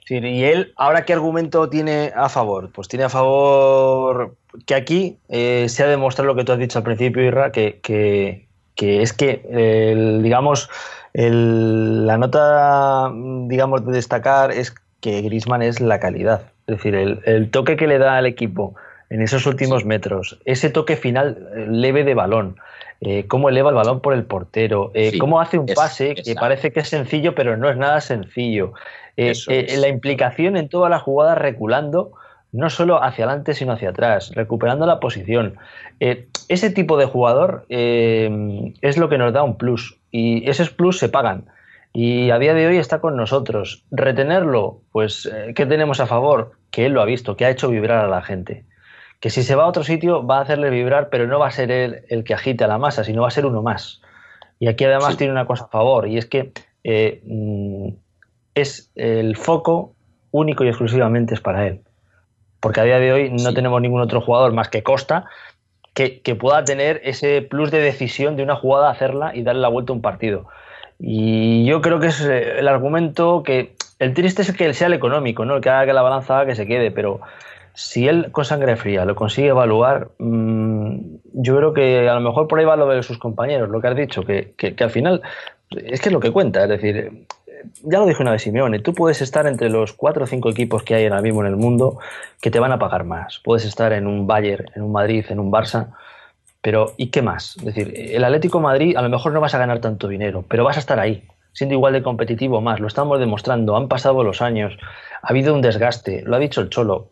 [0.06, 2.70] Sí, y él, ¿ahora qué argumento tiene a favor?
[2.72, 6.78] Pues tiene a favor que aquí eh, se ha demostrado lo que tú has dicho
[6.78, 10.68] al principio, Irra, que, que, que es que, el, digamos,
[11.12, 13.10] el- la nota,
[13.46, 16.52] digamos, de destacar es que Griezmann es la calidad.
[16.66, 18.74] Es decir, el, el toque que le da al equipo
[19.10, 22.56] en esos últimos metros, ese toque final eh, leve de balón,
[23.00, 26.14] eh, cómo eleva el balón por el portero, eh, Sí, cómo hace un es- pase
[26.14, 28.72] que parece que es sencillo, pero no es nada sencillo.
[29.16, 32.12] Eh, eh, la implicación en toda la jugada reculando,
[32.52, 35.56] no solo hacia adelante, sino hacia atrás, recuperando la posición.
[36.00, 40.98] Eh, ese tipo de jugador es lo que nos da un plus y esos plus
[40.98, 41.46] se pagan.
[41.92, 43.84] Y a día de hoy está con nosotros.
[43.92, 46.52] Retenerlo, pues, ¿qué tenemos a favor?
[46.70, 48.64] Que él lo ha visto, que ha hecho vibrar a la gente.
[49.20, 51.52] Que si se va a otro sitio va a hacerle vibrar, pero no va a
[51.52, 54.02] ser él el que agite a la masa, sino va a ser uno más.
[54.58, 55.18] Y aquí además Sí.
[55.18, 57.88] tiene una cosa a favor, y es que eh, mm,
[58.54, 59.94] es el foco
[60.30, 61.80] único y exclusivamente es para él.
[62.60, 63.54] Porque a día de hoy no Sí.
[63.54, 65.26] tenemos ningún otro jugador más que Costa
[65.94, 69.68] que, que pueda tener ese plus de decisión de una jugada, hacerla y darle la
[69.68, 70.46] vuelta a un partido.
[70.98, 73.74] Y yo creo que es eh, el argumento que.
[74.00, 75.56] El triste es que él sea el económico, ¿no?
[75.56, 77.20] El que haga que la balanza haga que se quede, pero
[77.74, 80.98] si él con sangre fría lo consigue evaluar, mm,
[81.34, 83.88] yo creo que a lo mejor por ahí va lo de sus compañeros, lo que
[83.88, 85.22] has dicho, que, que- que al final
[85.70, 87.26] es que es lo que cuenta, es decir,
[87.82, 90.82] ya lo dijo una vez Simeone, tú puedes estar entre los cuatro o cinco equipos
[90.82, 91.98] que hay ahora mismo en el mundo
[92.40, 93.40] que te van a pagar más.
[93.44, 95.88] Puedes estar en un Bayern, en un Madrid, en un Barça,
[96.62, 97.56] pero ¿y qué más?
[97.58, 100.44] Es decir, el Atlético de Madrid a lo mejor no vas a ganar tanto dinero,
[100.48, 102.80] pero vas a estar ahí, siendo igual de competitivo o más.
[102.80, 104.72] Lo estamos demostrando, han pasado los años,
[105.22, 107.10] ha habido un desgaste, lo ha dicho el Cholo.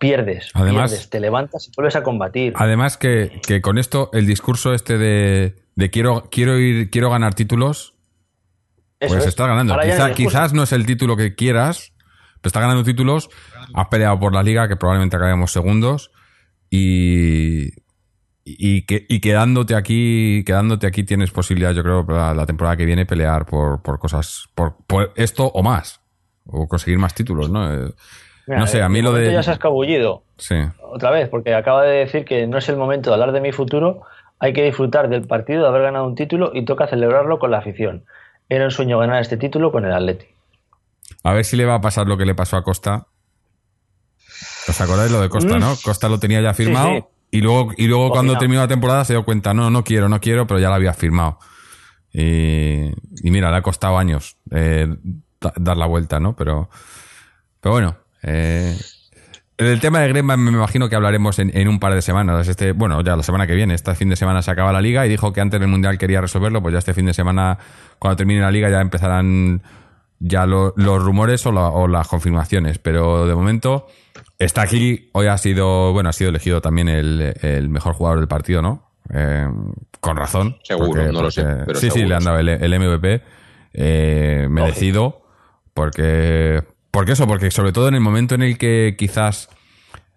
[0.00, 2.54] Pierdes, Además- pierdes, te levantas y vuelves a combatir.
[2.56, 7.34] Además que, que con esto, el discurso este de, de quiero, quiero ir, quiero ganar
[7.34, 7.91] títulos,
[9.02, 9.28] Eso pues es.
[9.30, 9.76] estás ganando.
[9.80, 11.92] Quizá- no quizás no es el título que quieras,
[12.40, 13.28] pero estás ganando títulos,
[13.74, 16.12] has peleado por la liga, que probablemente acabemos segundos,
[16.70, 17.70] y,
[18.44, 22.84] y, que, y quedándote aquí, quedándote aquí tienes posibilidad, yo creo, para la temporada que
[22.84, 26.00] viene pelear por, por cosas, por, por esto o más,
[26.46, 27.72] o conseguir más títulos, ¿no?
[27.72, 27.92] Eh,
[28.46, 29.32] Mira, no sé, a mí lo de...
[29.32, 30.24] Ya se ha escabullido.
[30.36, 30.56] Sí.
[30.82, 33.52] otra vez, porque acaba de decir que no es el momento de hablar de mi
[33.52, 34.02] futuro,
[34.40, 37.58] hay que disfrutar del partido, de haber ganado un título y toca celebrarlo con la
[37.58, 38.04] afición.
[38.48, 40.26] Era un sueño ganar este título con el Atleti.
[41.24, 43.06] A ver si le va a pasar lo que le pasó a Costa.
[44.68, 45.60] ¿Os acordáis lo de Costa, Mm.
[45.60, 45.76] no?
[45.82, 47.06] Costa lo tenía ya firmado Sí, sí.
[47.32, 50.20] y luego, y luego cuando terminó la temporada se dio cuenta, no, no quiero, no
[50.20, 51.38] quiero, pero ya la había firmado.
[52.12, 52.88] Y,
[53.26, 54.86] y mira, le ha costado años eh,
[55.40, 56.36] da- dar la vuelta, ¿no?
[56.36, 56.68] Pero,
[57.60, 58.78] pero bueno, eh,
[59.66, 62.48] el tema de Griezmann me imagino que hablaremos en, en un par de semanas.
[62.48, 63.74] Este, bueno, ya la semana que viene.
[63.74, 66.20] Este fin de semana se acaba la liga y dijo que antes del Mundial quería
[66.20, 66.62] resolverlo.
[66.62, 67.58] Pues ya este fin de semana,
[67.98, 69.62] cuando termine la liga, ya empezarán
[70.20, 72.78] ya lo- los rumores o, la- o las confirmaciones.
[72.78, 73.86] Pero de momento
[74.38, 75.10] está aquí.
[75.12, 78.90] Hoy ha sido, bueno, ha sido elegido también el, el mejor jugador del partido, ¿no?
[79.12, 79.46] Eh,
[80.00, 80.56] con razón.
[80.62, 83.22] Seguro, no lo sé, pero sí, sí, le han dado el, el MVP.
[83.74, 85.22] eh, merecido.
[85.74, 89.48] Porque, porque eso, porque sobre todo en el momento en el que quizás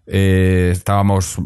[0.05, 1.39] eh, estábamos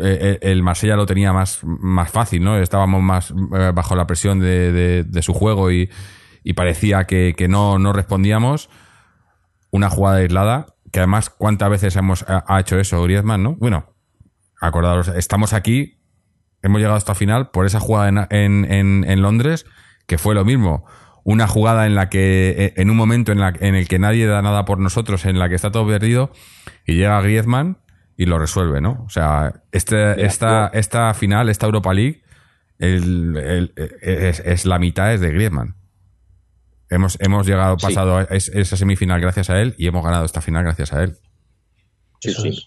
[0.00, 2.56] eh, el Marsella lo tenía más, más fácil, ¿no?
[2.56, 5.90] Estábamos más eh, bajo la presión de, de- su juego y,
[6.44, 8.70] y parecía que, que no, no respondíamos.
[9.72, 13.54] Una jugada aislada, que además, ¿cuántas veces hemos, ha, hecho eso Griezmann, no?
[13.56, 13.92] Bueno,
[14.60, 15.98] acordaros, estamos aquí,
[16.62, 19.66] hemos llegado hasta final por esa jugada en, en- en Londres,
[20.06, 20.86] que fue lo mismo.
[21.30, 24.26] Una jugada en la que, eh, en un momento en, la, en el que nadie
[24.26, 26.32] da nada por nosotros, en la que está todo perdido,
[26.86, 27.78] y llega Griezmann
[28.16, 29.04] y lo resuelve, ¿no?
[29.06, 32.22] O sea, este, esta, esta final, esta Europa League,
[32.78, 35.76] el- el- es, es la mitad es de Griezmann.
[36.88, 37.86] Hemos, hemos llegado, Sí.
[37.86, 41.02] pasado a es- esa semifinal gracias a él y hemos ganado esta final gracias a
[41.04, 41.16] él.
[42.20, 42.48] Sí, Eso sí.
[42.48, 42.66] es.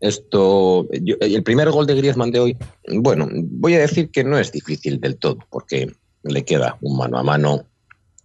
[0.00, 2.56] Esto, yo- el primer gol de Griezmann de hoy,
[3.00, 5.90] bueno, voy a decir que no es difícil del todo, porque
[6.28, 7.66] le queda un mano a mano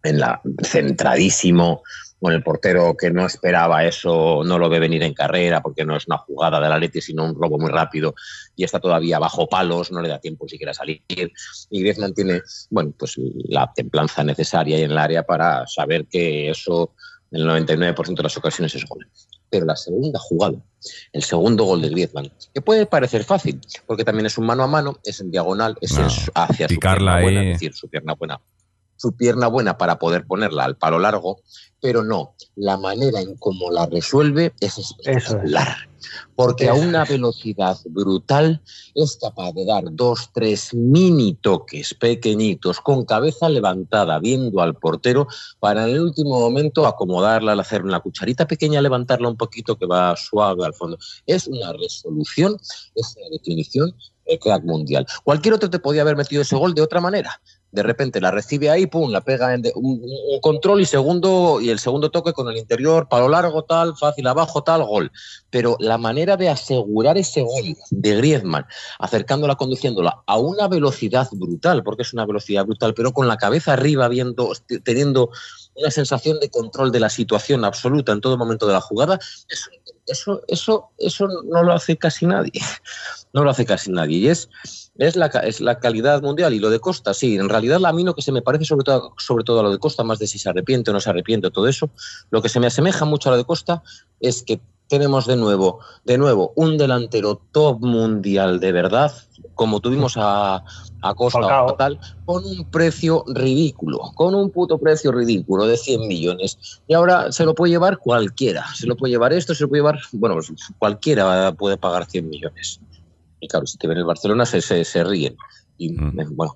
[0.04, 1.84] en la centradísimo
[2.22, 5.96] con el portero que no esperaba eso, no lo ve venir en carrera porque no
[5.96, 8.14] es una jugada de la Leti, sino un robo muy rápido
[8.56, 11.02] y está todavía bajo palos, no le da tiempo siquiera a salir.
[11.08, 16.94] Y Griezmann tiene, bueno, pues la templanza necesaria en el área para saber que eso
[17.32, 19.08] en el 99% de las ocasiones es gol.
[19.52, 20.56] Pero la segunda jugada,
[21.12, 24.68] el segundo gol de Griezmann, que puede parecer fácil, porque también es un mano a
[24.68, 27.88] mano, es en diagonal, es No, en su- hacia su pierna buena, es decir, su
[27.90, 28.40] pierna buena
[29.02, 31.42] su pierna buena para poder ponerla al palo largo,
[31.82, 35.90] pero no, la manera en cómo la resuelve es espectacular.
[36.36, 37.10] Porque a una es.
[37.10, 38.62] velocidad brutal
[38.94, 45.28] es capaz de dar dos, tres mini toques pequeñitos con cabeza levantada, viendo al portero,
[45.60, 49.88] para en el último momento acomodarla, al hacer una cucharita pequeña, levantarla un poquito que
[49.88, 51.00] va suave al fondo.
[51.26, 52.58] Es una resolución,
[52.94, 53.96] es una definición
[54.28, 55.08] de crack mundial.
[55.24, 58.70] Cualquier otro te podía haber metido ese gol de otra manera de repente la recibe
[58.70, 60.02] ahí, pum, la pega en un
[60.42, 64.64] control y segundo y el segundo toque con el interior, palo largo, tal, fácil abajo,
[64.64, 65.12] tal, gol.
[65.50, 68.66] Pero la manera de asegurar ese gol de Griezmann,
[69.00, 73.74] acercándola, conduciéndola a una velocidad brutal, porque es una velocidad brutal, pero con la cabeza
[73.74, 74.52] arriba, viendo,
[74.84, 75.32] teniendo
[75.76, 79.70] una sensación de control de la situación absoluta en todo momento de la jugada, eso,
[80.08, 82.52] eso, eso, eso no lo hace casi nadie.
[83.34, 84.18] No lo hace casi nadie.
[84.18, 84.50] Y es
[85.02, 86.54] es la, es la calidad mundial.
[86.54, 88.84] Y lo de Costa, sí, en realidad a mí lo que se me parece sobre
[88.84, 91.10] todo, sobre todo a lo de Costa, más de si se arrepiente o no se
[91.10, 91.90] arrepiente, todo eso,
[92.30, 93.82] lo que se me asemeja mucho a lo de Costa
[94.20, 99.12] es que tenemos de nuevo, de nuevo, un delantero top mundial de verdad,
[99.56, 100.64] como tuvimos a,
[101.02, 101.68] a Costa Falcao.
[101.68, 106.82] o tal, con un precio ridículo, con un puto precio ridículo de 100 millones.
[106.88, 109.80] Y ahora se lo puede llevar cualquiera, se lo puede llevar esto, se lo puede
[109.82, 112.82] llevar, bueno, pues cualquiera puede pagar 100 millones.
[113.42, 115.36] Y claro, si te ven el Barcelona se, se, se ríen.
[115.78, 116.36] Y Mm.
[116.36, 116.54] bueno,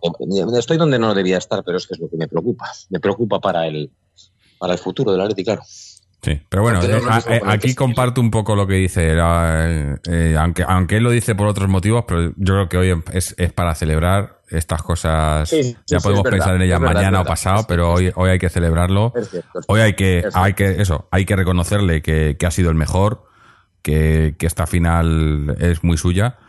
[0.58, 2.71] estoy donde no debía estar, pero es que es lo que me preocupa.
[2.89, 3.91] Me preocupa para el,
[4.60, 5.63] para el futuro del Atleti, claro.
[6.21, 10.98] Sí, pero bueno, eh, eh, aquí comparto un poco lo que dice, eh, aunque, aunque
[10.98, 14.41] él lo dice por otros motivos, pero yo creo que hoy es, es para celebrar
[14.50, 15.50] estas cosas.
[15.50, 18.12] Sí, sí, ya sí, podemos verdad, pensar en ellas verdad, mañana o pasado, pero hoy,
[18.15, 19.13] hoy hay que celebrarlo.
[19.30, 22.76] Cierto, Hoy hay que, hay que, eso, hay que reconocerle que, que ha sido el
[22.76, 23.26] mejor,
[23.84, 26.39] que, que esta final es muy suya,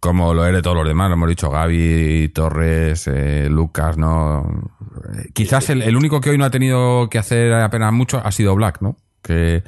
[0.00, 4.70] como lo es de todos los demás, lo hemos dicho, Gaby, Torres, eh, Lucas, ¿no?
[5.14, 8.30] Eh, Quizás el, el único que hoy no ha tenido que hacer apenas mucho ha
[8.32, 8.96] sido Black, ¿no?
[9.22, 9.62] Que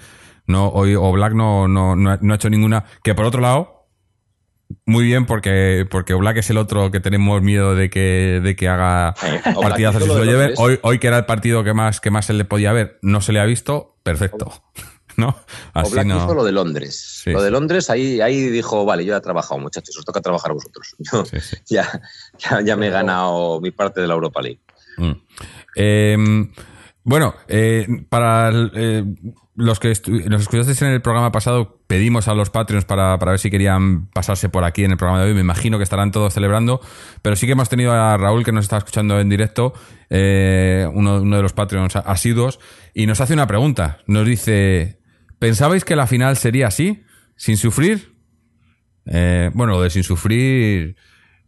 [0.47, 3.41] no, hoy, o Black no, no, no, ha, no ha hecho ninguna, que por otro
[3.41, 3.89] lado,
[4.87, 8.69] muy bien porque, porque Black es el otro que tenemos miedo de que, de que
[8.69, 10.39] haga Eh, y Black se lo hizo lo de lleve.
[10.39, 10.61] Londres.
[10.61, 13.21] Hoy, hoy que era el partido que más, que más se le podía ver, no
[13.21, 14.53] se le ha visto, perfecto.
[15.17, 15.29] ¿No?
[15.29, 15.37] O
[15.81, 16.17] Así Black no.
[16.17, 17.23] hizo lo de Londres.
[17.25, 17.51] Sí, lo de.
[17.51, 20.95] Londres, ahí, ahí dijo, vale, yo ya he trabajado, muchachos, os toca trabajar a vosotros.
[21.13, 21.57] Yo Sí, sí.
[21.69, 22.01] ya,
[22.39, 24.61] ya, ya me he ganado mi parte de la Europa League.
[24.97, 25.13] Mm.
[25.77, 26.17] Eh,
[27.03, 29.05] bueno, eh, para eh,
[29.57, 33.41] los que los escuchasteis en el programa pasado, pedimos a los Patreons para, para ver
[33.41, 35.35] si querían pasarse por aquí en el programa de hoy.
[35.35, 36.81] Me imagino que estarán todos celebrando,
[37.23, 39.73] pero sí que hemos tenido a Raúl que nos está escuchando en directo,
[40.11, 42.61] eh, uno, uno de los Patreons asiduos,
[42.95, 43.99] y nos hace una pregunta.
[44.07, 45.00] Nos dice:
[45.41, 47.03] ¿Pensabais que la final sería así?
[47.35, 48.15] ¿Sin sufrir?
[49.07, 50.97] Eh, bueno, lo de sin sufrir,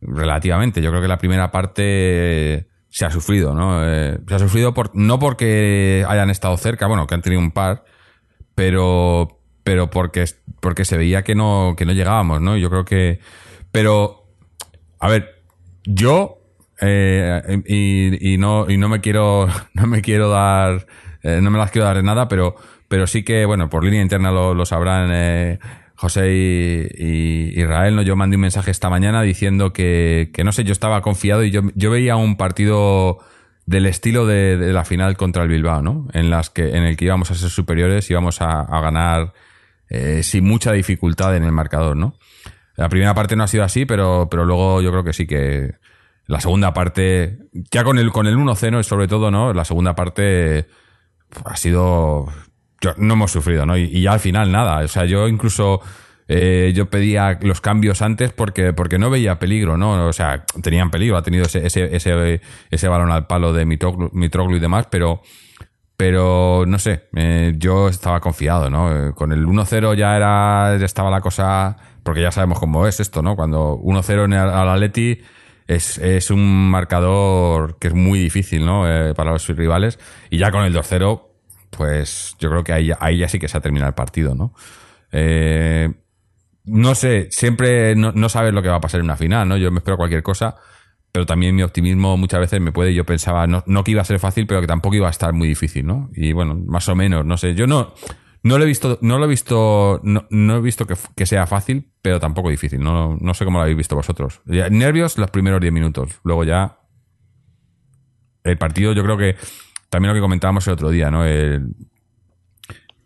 [0.01, 0.81] relativamente.
[0.81, 3.87] Yo creo que la primera parte se ha sufrido, ¿no?
[3.87, 7.51] Eh, se ha sufrido por, no porque hayan estado cerca, bueno, que han tenido un
[7.51, 7.85] par,
[8.55, 10.25] pero, pero porque,
[10.61, 12.57] porque se veía que no, que no llegábamos, ¿no?
[12.57, 13.21] Yo creo que.
[13.73, 14.25] Pero,
[15.01, 15.43] a ver,
[15.85, 16.39] yo.
[16.81, 19.49] eh, y, y no, y no me quiero.
[19.75, 20.87] No me quiero dar.
[21.23, 22.57] no me las quiero dar de nada, pero,
[22.93, 25.59] pero sí que, bueno, por línea interna lo, lo sabrán eh,
[25.95, 28.03] José y, y Israel, ¿no?
[28.03, 31.51] Yo mandé un mensaje esta mañana diciendo que, que no sé, yo estaba confiado y
[31.51, 33.21] yo, yo veía un partido
[33.65, 36.07] del estilo de, la final contra el Bilbao, ¿no?
[36.13, 39.33] En las que, en el que íbamos a ser superiores, íbamos a, a ganar
[39.89, 42.19] eh, sin mucha dificultad en el marcador, ¿no?
[42.77, 45.77] La primera parte no ha sido así, pero, pero luego yo creo que sí que
[46.27, 47.39] la segunda parte,
[47.71, 49.55] ya con el, con el 1-0 y sobre todo, ¿no?
[49.55, 50.67] La segunda parte
[51.45, 52.27] ha sido.
[52.97, 53.77] No hemos sufrido, ¿no?
[53.77, 54.79] Y, y al final nada.
[54.85, 55.81] O sea, yo incluso
[56.29, 60.07] eh, yo pedía los cambios antes porque, porque no veía peligro, ¿no?
[60.07, 62.41] O sea, tenían peligro, ha tenido ese, ese, ese,
[62.71, 65.23] ese balón al palo de Mitroglu, Mitroglu y demás, pero,
[65.97, 69.09] pero no sé, eh, yo estaba confiado, ¿no?
[69.09, 72.99] Eh, Con el 1-0 ya era, ya estaba la cosa, porque ya sabemos cómo es
[72.99, 73.37] esto, ¿no?
[73.37, 75.21] Cuando 1-0 en el- al Atleti
[75.67, 78.85] es, es un marcador que es muy difícil, ¿no?
[79.15, 79.99] Para los rivales,
[80.31, 81.29] y ya con el 2-0,
[81.77, 84.55] pues yo creo que ahí, ahí ya sí que se ha terminado el partido, ¿no?
[85.11, 85.91] Eh,
[86.65, 89.57] no sé, siempre no, no sabes lo que va a pasar en una final, ¿no?
[89.57, 90.57] Yo me espero cualquier cosa,
[91.11, 94.05] pero también mi optimismo muchas veces me puede, yo pensaba, no, no que iba a
[94.05, 96.11] ser fácil, pero que tampoco iba a estar muy difícil, ¿no?
[96.15, 97.95] Y bueno, más o menos, no sé, yo no,
[98.43, 101.47] no lo he visto, no lo he visto, no, no he visto que, que sea
[101.47, 104.43] fácil, pero tampoco difícil, no, no sé cómo lo habéis visto vosotros.
[104.45, 106.79] Nervios los primeros 10 minutos, luego ya
[108.45, 109.37] el partido yo creo que
[109.93, 111.23] también lo que comentábamos el otro día, ¿no?
[111.27, 111.75] El,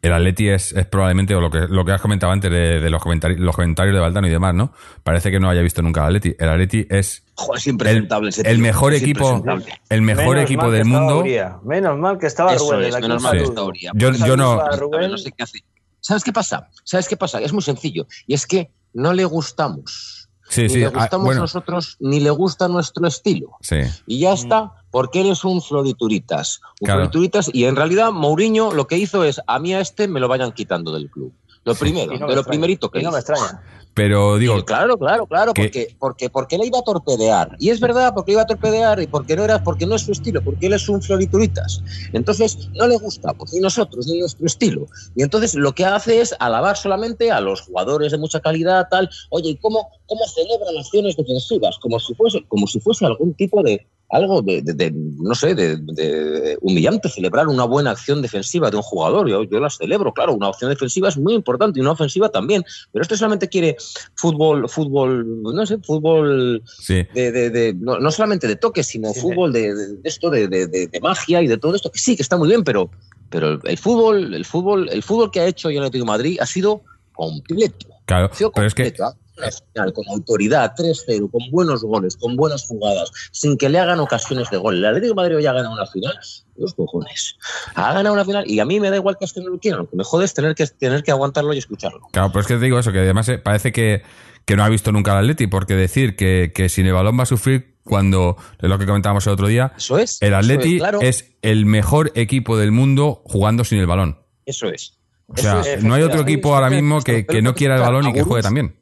[0.03, 2.91] el Atleti es, es probablemente, o lo que, lo que has comentado antes de, de
[2.91, 4.73] los, comentarios, los comentarios de Valdano y demás, ¿no?
[5.03, 6.37] Parece que no haya visto nunca el Atleti.
[6.39, 9.45] El Atleti es Joder, es el, impresentable ese el mejor es equipo,
[9.89, 11.19] el mejor Menos equipo del estaba mundo.
[11.19, 11.57] Uría.
[11.65, 13.49] Menos mal que estaba Eso Rubén es, en la menos mal que Azul.
[13.51, 13.91] está Uría.
[13.95, 15.59] Yo- yo no- sé qué hace.
[15.99, 16.69] ¿Sabes qué pasa?
[16.85, 17.41] ¿Sabes qué pasa?
[17.41, 18.07] Es muy sencillo.
[18.29, 20.16] Y es que no le gustamos.
[20.49, 23.57] Sí, ni sí, le ah, gustamos bueno, nosotros, ni le gusta nuestro estilo.
[23.61, 23.77] sí.
[24.07, 26.61] Y ya está, porque eres un florituritas.
[26.81, 27.01] Un Claro.
[27.01, 30.29] florituritas, y en realidad Mourinho lo que hizo es, a mí a este me lo
[30.29, 31.33] vayan quitando del club.
[31.67, 32.45] Lo primero, no de lo extraña.
[32.49, 33.61] primerito que Y no me extraña.
[33.93, 37.57] Pero digo, claro, claro, claro, que- porque, porque, porque le iba a torpedear.
[37.59, 40.03] Y es verdad, porque le iba a torpedear y porque no era, porque no es
[40.03, 41.83] su estilo, porque él es un florituritas.
[42.13, 44.87] Entonces, no le gusta, pues ni nosotros, ni nuestro estilo.
[45.15, 49.09] Y entonces lo que hace es alabar solamente a los jugadores de mucha calidad, tal.
[49.31, 51.79] Oye, ¿y cómo, cómo celebran acciones defensivas?
[51.79, 55.55] Como si fuese, como si fuese algún tipo de algo de, de- de, no sé,
[55.55, 59.29] de, de humillante celebrar una buena acción defensiva de un jugador.
[59.29, 62.65] Yo, yo la celebro, claro, una opción defensiva es muy importante y una ofensiva también.
[62.93, 63.77] Pero este solamente quiere
[64.15, 67.05] fútbol, fútbol, no sé, fútbol sí.
[67.15, 70.67] de, de- de- no, no solamente de toque, sino Sí, fútbol de, esto, de, de-
[70.69, 72.91] de- de magia y de todo esto, que sí, que está muy bien, pero,
[73.29, 76.39] pero el, el fútbol, el fútbol, el fútbol que ha hecho el Atlético de Madrid
[76.41, 77.89] ha sido completo.
[78.05, 79.17] Claro, Ha sido pero es que completo, ¿ah?
[79.37, 84.01] Una final, con autoridad, 3-0, con buenos goles, con buenas jugadas, sin que le hagan
[84.01, 84.77] ocasiones de gol.
[84.77, 86.15] El Atlético de Madrid hoy ha ganado una final,
[86.57, 87.37] los cojones.
[87.75, 89.81] Ha ganado una final y a mí me da igual que este no lo quieran,
[89.81, 92.01] lo que me jode es tener que, tener que aguantarlo y escucharlo.
[92.13, 94.03] Claro, pero es que te digo eso, que además eh, parece que,
[94.45, 97.25] que no ha visto nunca al Atleti, porque decir que, que sin el balón va
[97.25, 100.21] a sufrir cuando, es lo que comentábamos el otro día, Eso es.
[100.21, 104.19] el Atleti es, claro, es el mejor equipo del mundo jugando sin el balón.
[104.45, 104.99] eso es.
[105.29, 105.85] O sea, Eso es.
[105.85, 108.43] no hay otro equipo ahora mismo que, que no quiera el balón y que juegue
[108.43, 108.77] también.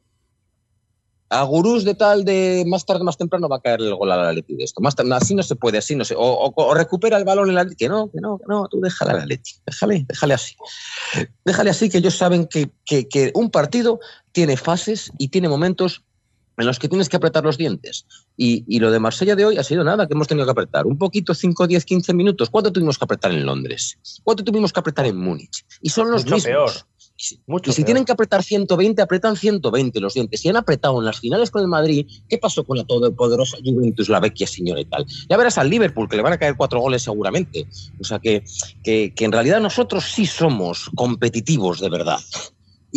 [1.29, 4.27] A gurús de tal de más tarde más temprano va a caer el gol al
[4.27, 4.79] Atleti de esto.
[4.81, 6.15] Más tarde, así no se puede, así no se.
[6.15, 7.77] O, o- o recupera el balón el Atleti.
[7.85, 9.51] Que no, que no, que no, tú déjale al Atleti.
[9.65, 10.55] Déjale, déjale así.
[11.43, 13.99] Déjale así que ellos saben que, que- que un partido
[14.31, 16.03] tiene fases y tiene momentos
[16.57, 18.05] en los que tienes que apretar los dientes.
[18.37, 20.85] Y, y lo de Marsella de hoy ha sido nada, que hemos tenido que apretar.
[20.85, 22.49] Un poquito, 5, 10, 15 minutos.
[22.49, 23.97] ¿Cuánto tuvimos que apretar en Londres?
[24.23, 25.65] ¿Cuánto tuvimos que apretar en Múnich?
[25.81, 26.43] Y son los Mucho mismos.
[26.49, 26.71] peor.
[27.17, 27.85] Y si- Mucho y si peor.
[27.85, 30.41] tienen que apretar 120, apretan 120 los dientes.
[30.41, 34.09] Si han apretado en las finales con el Madrid, ¿qué pasó con la todopoderosa Juventus,
[34.09, 35.05] la vecchia señora y tal?
[35.29, 37.67] Ya verás al Liverpool, que le van a caer cuatro goles seguramente.
[37.99, 38.43] O sea que,
[38.83, 42.19] que, que en realidad nosotros sí somos competitivos de verdad.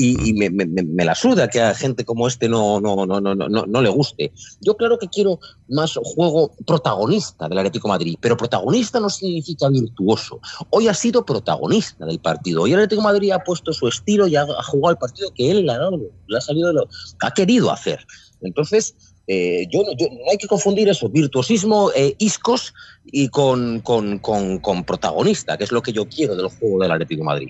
[0.01, 3.05] Y, y me, me- me- me la suda que a gente como este no, no,
[3.05, 4.33] no, no, no, no le guste.
[4.61, 9.69] Yo claro que quiero más juego protagonista del Atlético de Madrid, pero protagonista no significa
[9.69, 10.41] virtuoso.
[10.71, 12.63] Hoy ha sido protagonista del partido.
[12.63, 15.51] Hoy el Atlético de Madrid ha puesto su estilo y ha, jugado el partido que
[15.51, 16.89] él ha, dado, le ha salido de lo
[17.23, 17.99] ha querido hacer.
[18.41, 18.95] Entonces,
[19.27, 22.73] eh, yo, no- yo- no hay que confundir eso, virtuosismo, eh, iscos
[23.05, 26.93] y con, con, con, con protagonista, que es lo que yo quiero del juego del
[26.93, 27.49] Atlético de Madrid.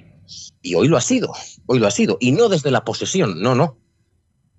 [0.63, 1.33] Y hoy lo ha sido,
[1.67, 2.17] hoy lo ha sido.
[2.21, 3.79] Y no desde la posesión, no, no.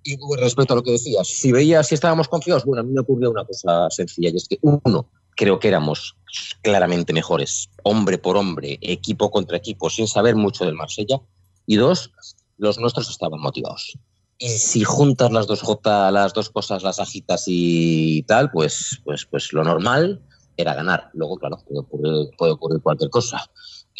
[0.03, 3.01] Y respecto a lo que decías, si veías si estábamos confiados, bueno, a mí me
[3.01, 6.15] ocurrió una cosa sencilla, y es que uno, creo que éramos
[6.61, 11.21] claramente mejores, hombre por hombre, equipo contra equipo, sin saber mucho del Marsella.
[11.65, 12.11] Y dos,
[12.57, 13.97] los nuestros estaban motivados.
[14.37, 19.25] Y si juntas las dos, J, las dos cosas, las agitas y tal, pues, pues,
[19.25, 20.21] pues lo normal
[20.55, 21.09] era ganar.
[21.13, 23.49] Luego, claro, puede ocurrir, puede ocurrir cualquier cosa.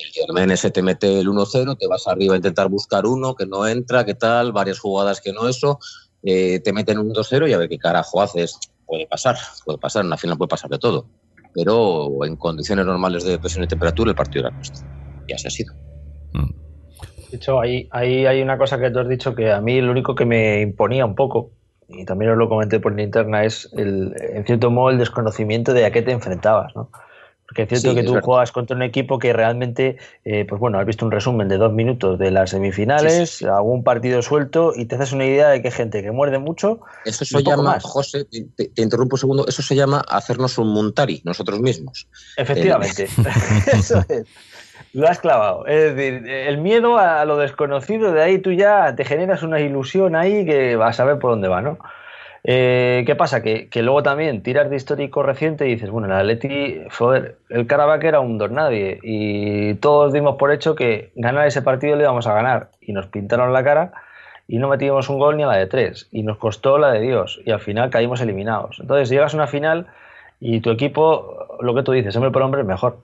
[0.04, 3.46] El Germen ese te mete el 1-0, te vas arriba a intentar buscar uno que
[3.46, 5.80] no entra, qué tal, varias jugadas que no eso,
[6.24, 8.58] eh, te meten un 2-0 y a ver qué carajo haces.
[8.86, 11.06] Puede pasar, puede pasar, en la final puede pasar de todo.
[11.54, 14.88] Pero en condiciones normales de presión y temperatura el partido era nuestro.
[15.28, 15.74] Y así ha sido.
[16.34, 16.50] Mm.
[17.32, 19.92] De hecho, ahí, ahí hay una cosa que tú has dicho que a mí lo
[19.92, 21.52] único que me imponía un poco,
[21.88, 25.86] y también os lo comenté por interna, es el, en cierto modo el desconocimiento de
[25.86, 26.76] a qué te enfrentabas.
[26.76, 26.90] ¿no?
[27.50, 30.78] Porque es cierto Sí, que tú juegas contra un equipo que realmente, eh, pues bueno,
[30.78, 33.46] has visto un resumen de dos minutos de las semifinales, Sí, sí, sí.
[33.46, 36.82] algún partido suelto y te haces una idea de que hay gente que muerde mucho.
[37.06, 37.84] Eso se llama, más.
[37.84, 42.08] José, te, te- te interrumpo un segundo, eso se llama hacernos un muntari nosotros mismos.
[42.38, 43.08] Efectivamente,
[43.74, 44.24] eso es.
[44.94, 45.66] Lo has clavado.
[45.66, 50.16] Es decir, el miedo a lo desconocido, de ahí tú ya te generas una ilusión
[50.16, 51.80] ahí que vas a ver por dónde va, ¿no?
[52.44, 53.42] Eh, ¿Qué pasa?
[53.42, 58.08] Que, luego también tiras de histórico reciente y dices, bueno, el Atleti, joder, el Caravaca
[58.08, 62.28] era un don nadie y todos dimos por hecho que ganar ese partido le íbamos
[62.28, 63.92] a ganar y nos pintaron la cara
[64.48, 67.02] y no metimos un gol ni a la de tres y nos costó la de
[67.02, 68.80] Dios y al final caímos eliminados.
[68.80, 69.88] Entonces llegas a una final
[70.40, 73.00] y tu equipo, lo que tú dices, hombre por hombre, es mejor.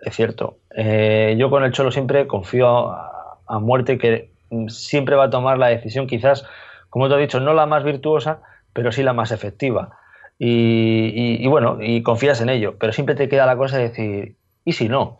[0.00, 0.58] Es cierto.
[0.76, 4.30] Eh, yo con el Cholo siempre confío a, a muerte que
[4.68, 6.46] siempre va a tomar la decisión, quizás,
[6.88, 8.40] como te he dicho, no la más virtuosa,
[8.78, 9.98] pero sí la más efectiva.
[10.38, 14.72] Y, bueno, y confías en ello, pero siempre te queda la cosa de decir, ¿y
[14.74, 15.18] si no?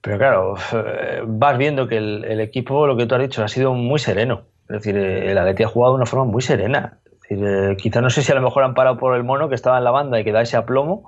[0.00, 3.74] Pero claro, eh, vas viendo que el, equipo, lo que tú has dicho, ha sido
[3.74, 4.42] muy sereno.
[4.68, 7.00] Es decir, eh, el Atleti ha jugado de una forma muy serena.
[7.28, 9.56] Es eh, quizá no sé si a lo mejor han parado por el mono que
[9.56, 11.06] estaba en la banda y que da ese aplomo,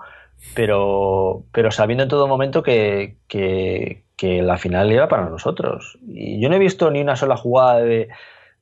[0.56, 5.96] pero, pero sabiendo en todo momento que, que, que la final era para nosotros.
[6.08, 8.08] Y yo no he visto ni una sola jugada de,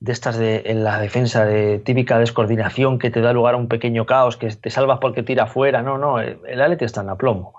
[0.01, 3.68] de estas de, en la defensa de típica descoordinación que te da lugar a un
[3.68, 5.82] pequeño caos, que te salvas porque tira afuera.
[5.82, 7.55] No, no, el, el Atleti está en aplomo.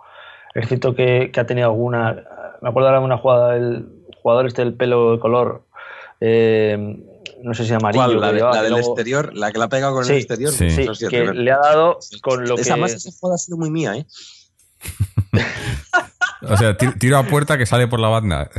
[0.56, 2.24] Es cierto que, que ha tenido alguna.
[2.62, 3.86] Me acuerdo ahora de una jugada del
[4.22, 5.64] jugador este del pelo de color.
[6.20, 6.98] eh,
[7.44, 8.04] no sé si amarillo.
[8.06, 8.20] ¿Cuál?
[8.22, 10.52] La, de- la del luego- exterior, la que la pega con Sí, el exterior.
[10.52, 10.70] sí.
[10.70, 12.82] Sí, que le ha dado con lo esa que.
[12.82, 14.06] más esa jugada ha sido muy mía, ¿eh?
[16.44, 18.50] O sea, ti- tiro a puerta que sale por la banda.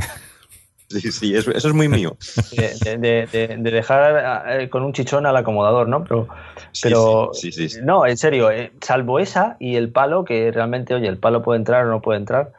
[1.01, 2.15] Sí, sí, eso, eso es muy mío.
[2.51, 6.03] de, de- de- de dejar eh, con un chichón al acomodador, ¿no?
[6.03, 6.27] Pero,
[6.71, 7.79] Sí, pero sí, sí, sí.
[7.83, 11.57] no, en serio, eh, salvo esa y el palo, que realmente, oye, el palo puede
[11.59, 12.51] entrar o no puede entrar.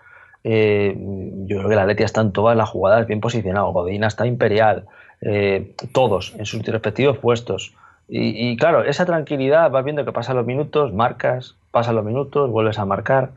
[0.44, 0.94] eh,
[1.46, 3.72] yo creo que la Atleti está en todas las jugadas bien posicionado.
[3.72, 4.84] Godina está imperial,
[5.22, 7.74] eh, todos en sus respectivos puestos.
[8.08, 12.50] Y, y claro, esa tranquilidad, vas viendo que pasan los minutos, marcas, pasan los minutos,
[12.50, 13.30] vuelves a marcar.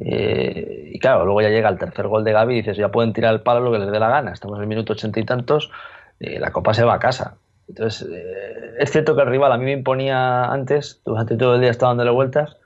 [0.00, 3.12] Eh, y claro, luego ya llega el tercer gol de Gaby y dices, ya pueden
[3.12, 4.32] tirar el palo lo que les dé la gana.
[4.32, 5.70] Estamos en el minuto ochenta y tantos,
[6.18, 7.36] eh, la copa se va a casa.
[7.68, 11.60] Entonces, eh, es cierto que el rival a mí me imponía antes, durante todo el
[11.60, 12.56] día estaba dándole vueltas,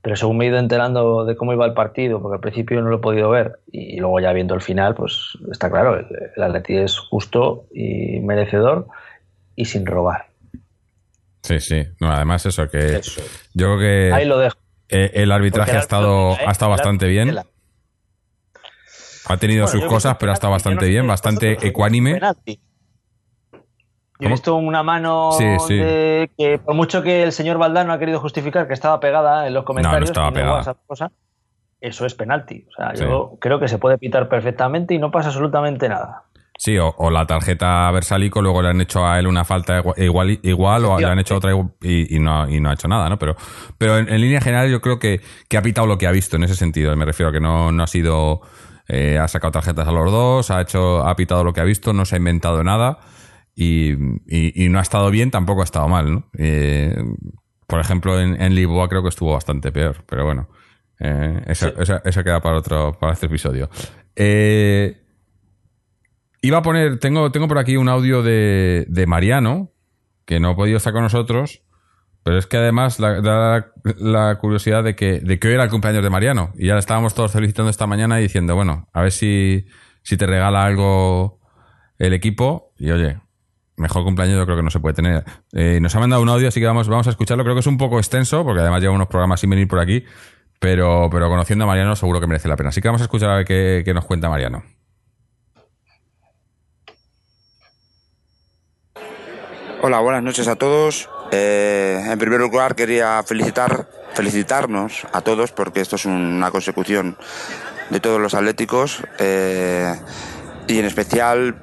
[0.00, 2.88] pero según me he ido enterando de cómo iba el partido, porque al principio no
[2.88, 6.06] lo he podido ver, y luego ya viendo el final, pues está claro, el,
[6.36, 8.86] el Atleti es justo y merecedor
[9.56, 10.26] y sin robar.
[11.42, 11.82] Sí, sí.
[12.00, 13.22] No, además eso, que Eso.
[13.54, 14.56] yo creo que Ahí lo dejo.
[14.88, 16.76] Eh, el arbitraje ha estado, ha estado ¿eh?
[16.76, 17.36] bastante bien.
[19.30, 22.18] Ha tenido Bueno, sus cosas, pero ha estado no bastante bien, bastante pero ecuánime.
[24.20, 25.76] Yo he visto una mano Sí, sí.
[25.76, 29.54] de que por mucho que el señor Valdano ha querido justificar que estaba pegada en
[29.54, 30.60] los comentarios, estaba y pegada.
[30.60, 31.12] esa cosa,
[31.80, 32.66] eso es penalti.
[32.68, 33.04] O sea, Sí.
[33.04, 36.24] yo creo que se puede pitar perfectamente y no pasa absolutamente nada.
[36.60, 39.80] Sí, o, o la tarjeta a Versalico, luego le han hecho a él una falta
[39.80, 41.52] igua- igual, igual o le han hecho otra
[41.82, 43.16] y, y no, y no ha hecho nada, ¿no?
[43.16, 43.36] Pero,
[43.78, 46.34] pero en, en línea general yo creo que, que ha pitado lo que ha visto
[46.34, 46.94] en ese sentido.
[46.96, 48.40] Me refiero a que no, no ha sido...
[48.88, 51.92] eh, ha sacado tarjetas a los dos, ha hecho, ha pitado lo que ha visto,
[51.92, 52.98] no se ha inventado nada
[53.54, 53.92] y,
[54.26, 56.24] y- y no ha estado bien, tampoco ha estado mal, ¿no?
[56.36, 56.96] Eh,
[57.68, 60.48] por ejemplo, en, en Lisboa creo que estuvo bastante peor, pero bueno,
[60.98, 63.70] eh, eso, eso- eso queda para otro, para este episodio.
[64.16, 65.04] Eh,
[66.48, 69.70] Iba a poner, tengo, tengo por aquí un audio de, de Mariano,
[70.24, 71.62] que no ha podido estar con nosotros,
[72.22, 73.66] pero es que además da
[73.98, 76.54] la, curiosidad de que, de que hoy era el cumpleaños de Mariano.
[76.56, 79.66] Y ya le estábamos todos felicitando esta mañana y diciendo, bueno, a ver si,
[80.00, 81.38] si te regala algo
[81.98, 82.72] el equipo.
[82.78, 83.18] Y oye,
[83.76, 85.24] mejor cumpleaños yo creo que no se puede tener.
[85.52, 87.44] Eh, nos ha mandado un audio, así que vamos, vamos a escucharlo.
[87.44, 90.02] Creo que es un poco extenso, porque además lleva unos programas sin venir por aquí.
[90.60, 92.70] Pero, pero conociendo a Mariano seguro que merece la pena.
[92.70, 94.62] Así que vamos a escuchar a ver qué nos cuenta Mariano.
[99.80, 101.08] Hola, buenas noches a todos.
[101.30, 107.16] Eh, en primer lugar quería felicitar, felicitarnos a todos porque esto es una consecución
[107.88, 109.94] de todos los atléticos eh,
[110.66, 111.54] y en especial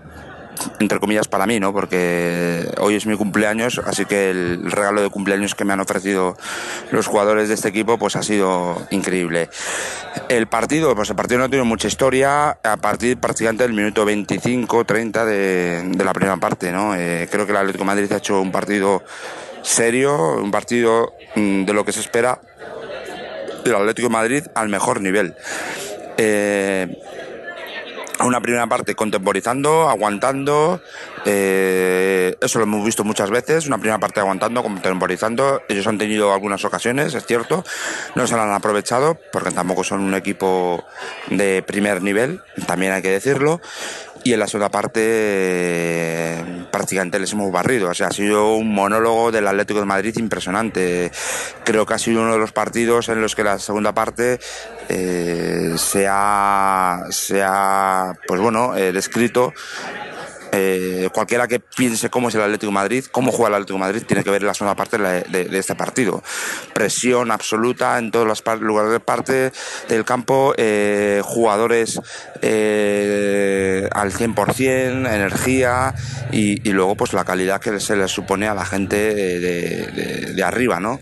[0.79, 1.73] entre comillas para mí, ¿no?
[1.73, 6.37] Porque hoy es mi cumpleaños, así que el regalo de cumpleaños que me han ofrecido
[6.91, 9.49] los jugadores de este equipo pues ha sido increíble.
[10.29, 15.25] El partido, pues el partido no tiene mucha historia a partir prácticamente del minuto 25-30
[15.25, 16.95] de, de la primera parte, ¿no?
[16.95, 19.03] Eh, creo que el Atlético Madrid ha hecho un partido
[19.61, 22.39] serio, un partido mm, de lo que se espera
[23.63, 25.35] del Atlético Madrid al mejor nivel.
[26.17, 26.87] Eh,
[28.23, 30.81] una primera parte contemporizando, aguantando,
[31.25, 36.33] eh, eso lo hemos visto muchas veces, una primera parte aguantando, contemporizando, ellos han tenido
[36.33, 37.63] algunas ocasiones, es cierto,
[38.15, 40.83] no se la han aprovechado porque tampoco son un equipo
[41.29, 43.61] de primer nivel, también hay que decirlo,
[44.25, 46.35] y en la segunda parte
[46.71, 47.89] prácticamente les hemos barrido.
[47.89, 51.11] O sea, ha sido un monólogo del Atlético de Madrid impresionante.
[51.63, 54.39] Creo que ha sido uno de los partidos en los que la segunda parte
[54.89, 59.53] eh, se, ha, se ha, pues bueno, eh, descrito
[60.57, 63.79] eh, cualquiera que piense cómo es el Atlético de Madrid, cómo juega el Atlético de
[63.79, 66.23] Madrid, tiene que ver la segunda parte de, este partido.
[66.73, 69.51] Presión absoluta en todos los lugares de parte
[69.89, 71.99] del campo, eh, jugadores
[72.41, 75.93] eh, al 100%, energía
[76.31, 80.99] y, luego pues la calidad que se les supone a la gente de, arriba, ¿no?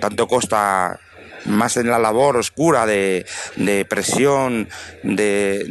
[0.00, 0.98] tanto Costa
[1.46, 3.26] más en la labor oscura de,
[3.56, 4.68] de presión,
[5.02, 5.64] de,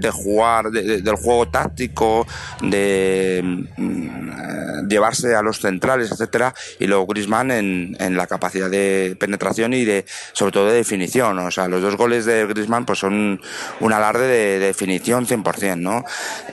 [0.00, 2.26] de, jugar, del juego táctico,
[2.62, 9.16] de mm, llevarse a los centrales, etcétera, y luego Grisman en, en, la capacidad de
[9.18, 11.38] penetración y de, sobre todo de definición.
[11.38, 13.40] O sea, los dos goles de Grisman pues son
[13.80, 16.04] un alarde de, definición 100%, ¿no?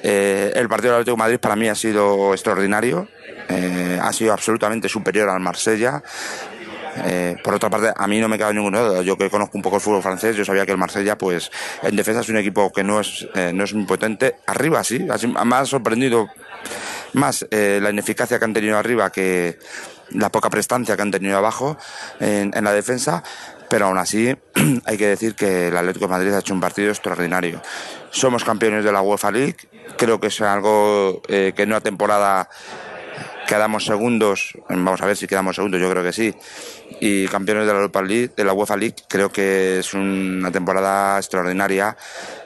[0.04, 3.08] Eh, el partido del Atlético de Madrid para mí ha sido extraordinario.
[3.50, 6.02] Eh, ha sido absolutamente superior al Marsella.
[6.98, 9.02] Eh, por otra parte, a mí no me cabe ninguna duda.
[9.02, 11.96] Yo que conozco un poco el fútbol francés, yo sabía que el Marsella, pues, en
[11.96, 14.36] defensa es un equipo que no es, eh, no es muy potente.
[14.46, 16.28] Arriba sí, me ha sorprendido
[17.14, 19.60] más eh, la ineficacia que han tenido arriba que
[20.10, 21.78] la poca prestancia que han tenido abajo
[22.20, 23.24] en, en la defensa.
[23.70, 24.36] Pero aún así,
[24.86, 27.62] hay que decir que el Atlético de Madrid ha hecho un partido extraordinario.
[28.12, 29.58] Somos campeones de la UEFA League.
[29.98, 32.50] Creo que es algo que en una temporada
[33.54, 36.34] quedamos segundos, vamos a ver si quedamos segundos, yo creo que sí,
[37.00, 41.20] y campeones de la Europa League, de la UEFA League, creo que es una temporada
[41.20, 41.96] extraordinaria,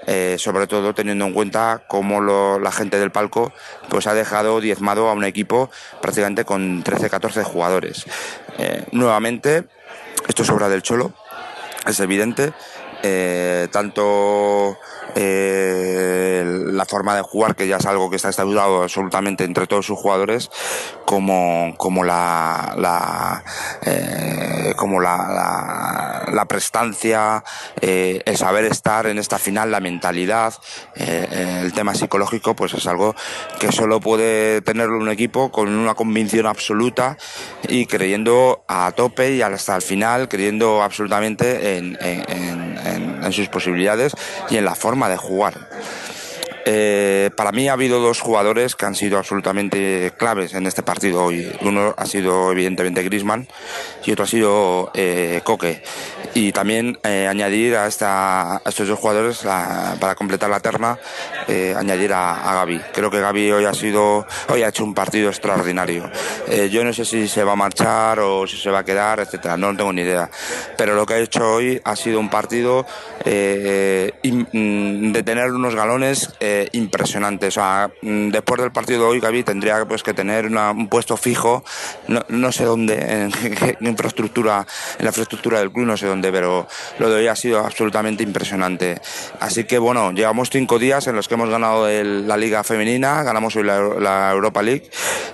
[0.05, 3.53] eh, sobre todo teniendo en cuenta cómo la gente del palco
[3.87, 8.05] pues ha dejado diezmado a un equipo prácticamente con 13-14 jugadores.
[8.57, 9.63] Eh, nuevamente,
[10.27, 11.13] esto es obra del Cholo,
[11.85, 12.51] es evidente,
[13.03, 14.77] eh, tanto
[15.15, 19.85] eh, la forma de jugar, que ya es algo que está estabilizado absolutamente entre todos
[19.85, 20.49] sus jugadores,
[21.05, 23.43] como, como la, la
[23.81, 27.43] eh, como la, la, prestancia,
[27.81, 30.53] eh, el saber estar en esta final, la mentalidad,
[30.95, 33.15] eh, el tema psicológico, pues es algo
[33.59, 37.17] que solo puede tenerlo un equipo con una convicción absoluta
[37.67, 43.49] y creyendo a tope y hasta el final, creyendo absolutamente en, en, en, en sus
[43.49, 44.13] posibilidades
[44.49, 45.53] y en la forma de jugar.
[46.69, 51.23] Eh, para mí ha habido dos jugadores que han sido absolutamente claves en este partido
[51.23, 51.49] hoy.
[51.61, 53.47] Uno ha sido evidentemente Grisman
[54.03, 55.81] y otro ha sido eh, Coque.
[56.33, 60.99] Y también eh, añadir a, estos dos jugadores para completar la terna,
[61.47, 62.81] eh, añadir a, a, Gaby.
[62.93, 66.11] Creo que Gaby hoy ha sido, hoy ha hecho un partido extraordinario.
[66.69, 69.55] yo no sé si se va a marchar o si se va a quedar, etcétera.
[69.55, 70.29] No tengo ni idea.
[70.77, 72.85] Pero lo que ha hecho hoy ha sido un partido
[73.23, 76.29] mm, de tener unos galones
[76.71, 77.47] impresionante.
[77.47, 81.17] O sea, mm, después del partido de hoy, Gaby tendría pues, que tener un puesto
[81.17, 81.63] fijo,
[82.07, 82.95] no, no sé dónde,
[83.79, 84.65] en, infraestructura,
[84.97, 86.67] en la infraestructura del club, no sé dónde, pero
[86.99, 88.99] lo de hoy ha sido absolutamente impresionante.
[89.39, 93.55] Así que bueno, llevamos cinco días en los que hemos ganado la Liga Femenina, ganamos
[93.55, 94.89] hoy la, Europa League,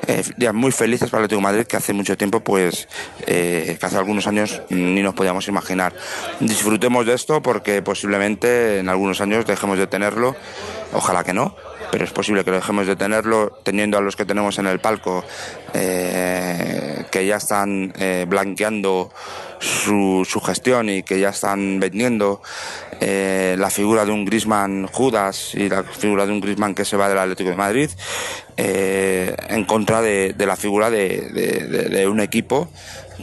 [0.08, 2.88] eh, días muy felices para el Atlético de Madrid, que hace mucho tiempo, pues,
[3.26, 5.94] eh, que hace algunos años ni nos podíamos imaginar.
[6.40, 10.36] Disfrutemos de esto porque posiblemente en algunos años dejemos de tenerlo
[10.94, 11.56] Ojalá que no,
[11.92, 14.80] pero es posible que lo dejemos de tenerlo teniendo a los que tenemos en el
[14.80, 15.24] palco
[15.74, 19.12] eh, que ya están eh, blanqueando
[19.60, 22.42] su, su, gestión y que ya están vendiendo
[23.00, 26.98] eh, la figura de un Grisman Judas y la figura de un Grisman que se
[26.98, 27.90] va del Atlético de Madrid
[28.56, 32.70] en contra de, la figura de un equipo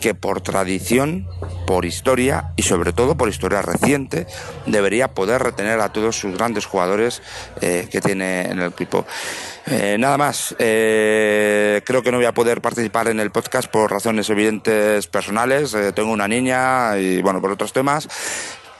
[0.00, 1.28] que por tradición,
[1.66, 4.26] por historia y sobre todo por historia reciente
[4.66, 7.22] debería poder retener a todos sus grandes jugadores
[7.60, 9.06] eh, que tiene en el equipo.
[9.66, 13.90] Eh, nada más, eh, creo que no voy a poder participar en el podcast por
[13.90, 15.76] razones evidentes personales.
[15.94, 18.08] Tengo una niña y bueno, por otros temas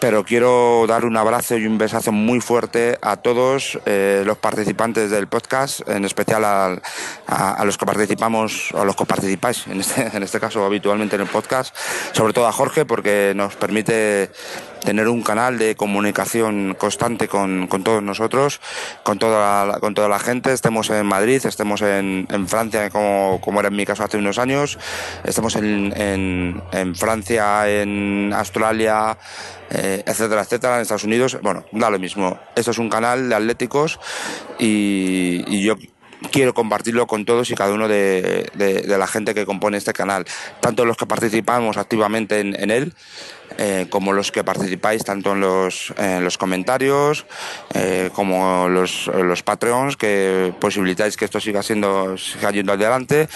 [0.01, 5.11] pero quiero dar un abrazo y un besazo muy fuerte a todos eh, los participantes
[5.11, 6.81] del podcast, en especial a,
[7.27, 11.23] a, a, los que participamos, o los que participáis, este, en este caso habitualmente en
[11.23, 11.77] el podcast,
[12.13, 14.31] sobre todo a Jorge, porque nos permite
[14.85, 18.61] tener un canal de comunicación constante con, con todos nosotros,
[19.03, 23.41] con toda, la, con toda la gente, estemos en Madrid, estemos en, en Francia, como,
[23.41, 24.78] como, era en mi caso hace unos años,
[25.24, 29.16] estemos en, en, en Francia, en Australia,
[29.70, 32.39] eh, etcétera, etcétera, en Estados Unidos, bueno, da lo mismo.
[32.57, 34.01] Esto es un canal de atléticos
[34.59, 35.76] y, y yo
[36.31, 39.93] quiero compartirlo con todos y cada uno de, de, de, la gente que compone este
[39.93, 40.26] canal,
[40.61, 42.95] tanto los que participamos activamente en, en él,
[43.63, 47.27] eh, como los que participáis tanto en los, en los comentarios
[47.75, 53.29] eh, como los, los Patreons que posibilitáis que esto siga siendo siga yendo adelante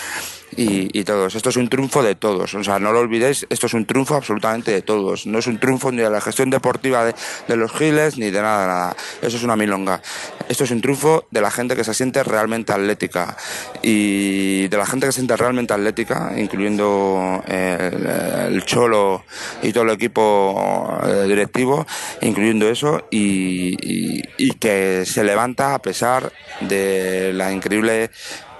[0.56, 1.34] y, y, todos.
[1.34, 2.54] Esto es un triunfo de todos.
[2.54, 5.26] O sea, no lo olvidéis, esto es un triunfo absolutamente de todos.
[5.26, 7.14] No es un triunfo ni de la gestión deportiva de,
[7.48, 8.96] de los giles ni de nada, nada.
[9.22, 10.00] Eso es una milonga.
[10.48, 13.36] Esto es un triunfo de la gente que se siente realmente atlética.
[13.82, 19.24] Y de la gente que se siente realmente atlética, incluyendo el, el Cholo
[19.62, 21.86] y todo el equipo eh, directivo,
[22.20, 28.10] incluyendo eso, y, y que se levanta a pesar de la increíble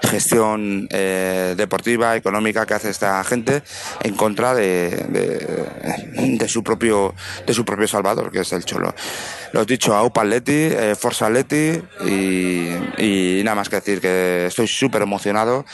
[0.07, 3.63] gestión eh, deportiva, económica que hace esta gente
[4.03, 7.15] en contra de, de, de, su propio
[7.47, 8.95] de su propio Salvador, que es el Cholo.
[9.53, 14.47] Lo he dicho, AUPA Atleti, eh, Forza Atleti y, y, nada más que decir que
[14.47, 15.65] estoy súper emocionado.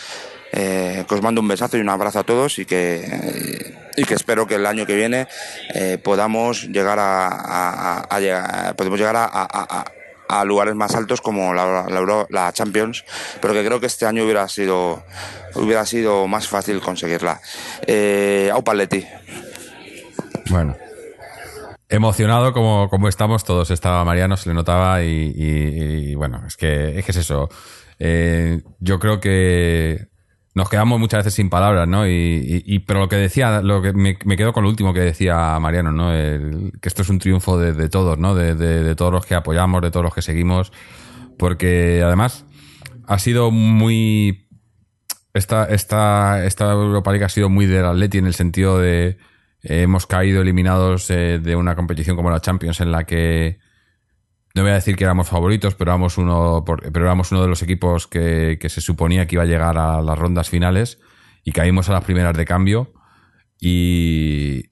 [0.52, 4.14] Eh, que os mando un besazo y un abrazo a todos y que, y que
[4.14, 5.28] espero que el año que viene
[5.74, 9.84] eh, podamos llegar a, a, a, a llegar, podemos llegar a,
[10.38, 13.04] a lugares más altos como la, la, la, Champions,
[13.40, 15.02] pero que creo que este año hubiera sido
[15.54, 17.40] hubiera sido más fácil conseguirla.
[17.86, 19.04] Eh, Aupaletti.
[20.50, 20.76] Bueno.
[21.88, 27.04] Emocionado como, como estamos todos, estaba Mariano, se le notaba y bueno, es que, es
[27.04, 27.48] que es eso.
[28.02, 30.08] Eh, yo creo que
[30.54, 32.06] nos quedamos muchas veces sin palabras, ¿no?
[32.06, 35.00] Y, y, y, pero lo que decía, lo que me, quedo con lo último que
[35.00, 36.12] decía Mariano, ¿no?
[36.12, 38.34] El, que esto es un triunfo de, todos, ¿no?
[38.34, 40.72] De, todos los que apoyamos, de todos los que seguimos,
[41.38, 42.44] porque además
[43.06, 44.48] ha sido muy
[45.34, 49.18] esta esta esta Europa League ha sido muy del Atleti en el sentido de
[49.62, 53.58] eh, hemos caído eliminados eh, de una competición como la Champions en la que
[54.54, 57.62] no voy a decir que éramos favoritos, pero éramos uno, pero éramos uno de los
[57.62, 60.98] equipos que, que, se suponía que iba a llegar a las rondas finales
[61.44, 62.92] y caímos a las primeras de cambio.
[63.60, 64.70] Y,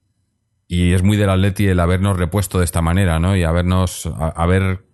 [0.66, 3.36] y es muy del Atleti el habernos repuesto de esta manera, ¿no?
[3.36, 4.84] Y habernos, haber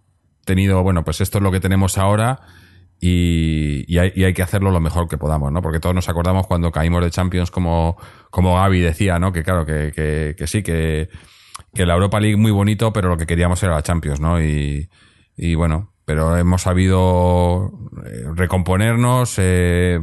[0.44, 2.40] tenido, bueno, pues esto es lo que tenemos ahora
[3.00, 5.62] y, y, hay, que hacerlo lo mejor que podamos, ¿no?
[5.62, 7.96] Porque todos nos acordamos cuando caímos de Champions, como,
[8.30, 9.32] como Gaby decía, ¿no?
[9.32, 11.08] Que claro, que, que sí, que
[11.74, 14.40] que la Europa League muy bonito, pero lo que queríamos era la Champions, ¿no?
[14.42, 14.88] Y,
[15.36, 17.72] y bueno, pero hemos sabido
[18.04, 20.00] eh, recomponernos, eh,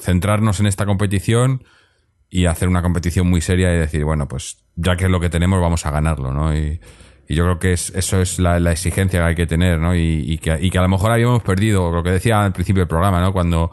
[0.00, 1.64] centrarnos en esta competición
[2.30, 5.30] y hacer una competición muy seria y decir, bueno, pues ya que es lo que
[5.30, 6.56] tenemos, vamos a ganarlo, ¿no?
[6.56, 6.80] Y,
[7.28, 9.96] yo creo que es, eso es la, la, exigencia que hay que tener, ¿no?
[9.96, 12.82] Y, y, que, y que a lo mejor habíamos perdido, lo que decía al principio
[12.82, 13.32] del programa, ¿no?
[13.32, 13.72] Cuando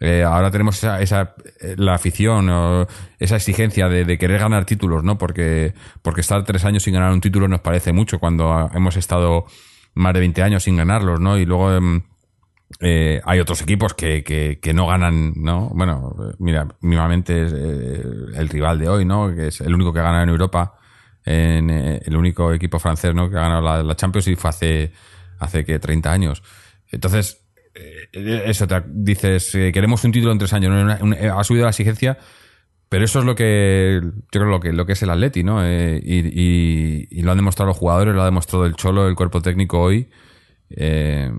[0.00, 2.86] eh, ahora tenemos esa, esa eh, la afición o
[3.18, 5.18] esa exigencia de, querer ganar títulos, ¿no?
[5.18, 9.46] Porque, porque estar tres años sin ganar un título nos parece mucho cuando hemos estado
[9.94, 11.36] más de 20 años sin ganarlos, ¿no?
[11.36, 12.02] Y luego eh,
[12.80, 15.68] eh, hay otros equipos que, que, que, no ganan, ¿no?
[15.74, 19.34] Bueno, mira, mínimamente es el rival de hoy, ¿no?
[19.34, 20.78] Que es el único que ha ganado en Europa,
[21.24, 23.28] en, el único equipo francés, ¿no?
[23.28, 24.92] Que ha ganado la, la Champions y fue hace,
[25.40, 26.42] hace que 30 años.
[26.92, 27.47] Entonces,
[28.12, 31.70] eso te dices, eh, queremos un título en tres años, una, una, ha subido la
[31.70, 32.18] exigencia,
[32.88, 35.64] pero eso es lo que yo creo lo que, lo que es el Atleti, ¿no?
[35.64, 39.80] Eh, y, lo han demostrado los jugadores, lo ha demostrado el Cholo, el cuerpo técnico
[39.80, 40.08] hoy.
[40.70, 41.30] Eh,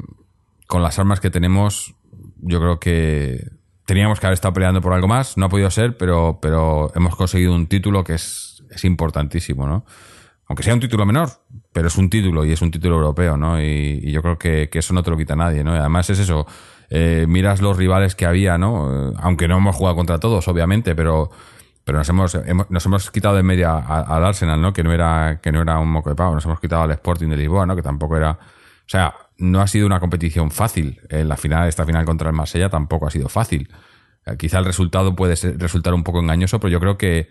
[0.68, 1.96] con las armas que tenemos,
[2.38, 3.48] yo creo que
[3.86, 7.16] teníamos que haber estado peleando por algo más, no ha podido ser, pero, pero hemos
[7.16, 9.86] conseguido un título que es, es importantísimo, ¿no?
[10.50, 11.30] Aunque sea un título menor,
[11.72, 13.62] pero es un título y es un título europeo, ¿no?
[13.62, 15.76] Y, yo creo que, eso no te lo quita nadie, ¿no?
[15.76, 16.48] Y además es eso,
[16.90, 19.14] eh, miras los rivales que había, ¿no?
[19.18, 21.30] Aunque no hemos jugado contra todos, obviamente, pero,
[21.84, 24.74] pero nos hemos, hemos nos hemos quitado de media al Arsenal, ¿no?
[24.74, 27.28] Que no era, que no era un moco de pavo, nos hemos quitado al Sporting
[27.28, 27.76] de Lisboa, ¿no?
[27.76, 28.38] Que tampoco era, o
[28.88, 31.00] sea, no ha sido una competición fácil.
[31.10, 33.70] En la final, esta final contra el Marsella tampoco ha sido fácil.
[34.26, 37.30] Eh, quizá el resultado puede ser, resultar un poco engañoso, pero yo creo que,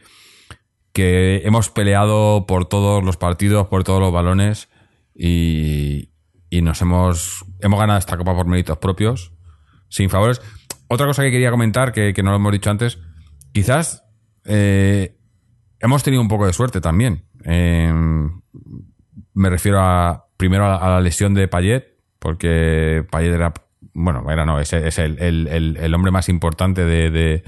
[0.98, 4.68] que hemos peleado por todos los partidos, por todos los balones
[5.14, 6.10] y,
[6.50, 9.32] y nos hemos, hemos ganado esta copa por méritos propios,
[9.88, 10.42] sin favores.
[10.88, 12.98] Otra cosa que quería comentar, que, no lo hemos dicho antes,
[13.52, 14.02] quizás
[14.44, 15.16] eh,
[15.78, 17.26] hemos tenido un poco de suerte también.
[17.44, 17.94] Eh,
[19.34, 23.54] me refiero a primero a, la lesión de Payet, porque Payet era,
[23.94, 27.44] bueno, era no, es, el, el, el, hombre más importante de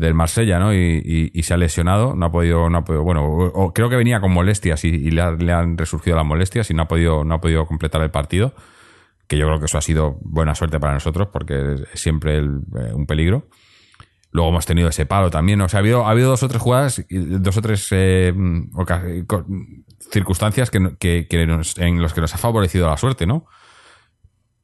[0.00, 0.74] del Marsella, ¿no?
[0.74, 3.96] Y, y, se ha lesionado, no ha podido, no ha podido bueno, o, creo que
[3.96, 7.34] venía con molestias y, y le, han resurgido las molestias y no ha podido, no
[7.34, 8.54] ha podido completar el partido,
[9.28, 12.42] que yo creo que eso ha sido buena suerte para nosotros porque es siempre eh,
[12.94, 13.48] un peligro.
[14.32, 16.62] Luego hemos tenido ese palo también, o sea, ha habido, ha habido dos o tres
[16.62, 18.32] jugadas, dos o tres eh,
[20.10, 20.78] circunstancias que,
[21.30, 23.46] en los que nos ha favorecido la suerte, ¿no?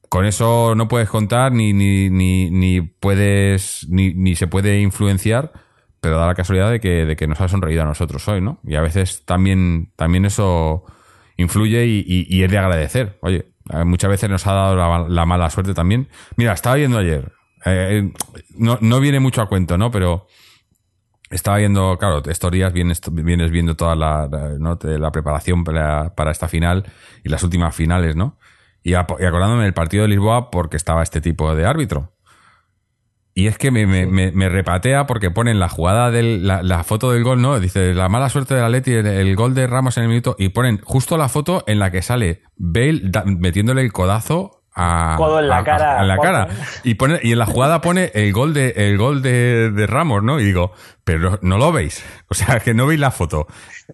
[0.09, 5.51] Con eso no puedes contar ni, ni, ni, ni puedes ni, ni, se puede influenciar,
[5.99, 8.59] pero da la casualidad de que, de que nos ha sonreído a nosotros hoy, ¿no?
[8.63, 10.85] Y a veces también, también eso
[11.37, 13.17] influye y, es de agradecer.
[13.21, 13.51] Oye,
[13.85, 16.07] muchas veces nos ha dado la, mala suerte también.
[16.35, 17.31] Mira, estaba viendo ayer,
[17.65, 18.11] eh,
[18.55, 19.91] no, no viene mucho a cuento, ¿no?
[19.91, 20.27] Pero
[21.29, 24.27] estaba viendo, claro, estos días vienes, vienes viendo toda la,
[24.59, 24.79] ¿no?
[24.81, 26.85] la preparación para, para esta final
[27.23, 28.37] y las últimas finales, ¿no?
[28.87, 32.13] Y, acordándome del partido de Lisboa porque estaba este tipo de árbitro.
[33.33, 37.41] Y es que me, me, repatea porque ponen la jugada de la, foto del gol,
[37.41, 37.59] ¿no?
[37.59, 40.49] Dice la mala suerte de la Leti, el, gol de Ramos en el minuto, y
[40.49, 45.63] ponen justo la foto en la que sale Bale metiéndole el codazo a, en la
[45.65, 46.01] cara.
[46.03, 46.47] la cara.
[46.85, 50.39] Y, pone, y en la jugada pone el gol de, el gol de, Ramos, ¿no?
[50.39, 50.71] Y digo,
[51.03, 52.05] pero no lo veis.
[52.29, 53.47] O sea, que no veis la foto.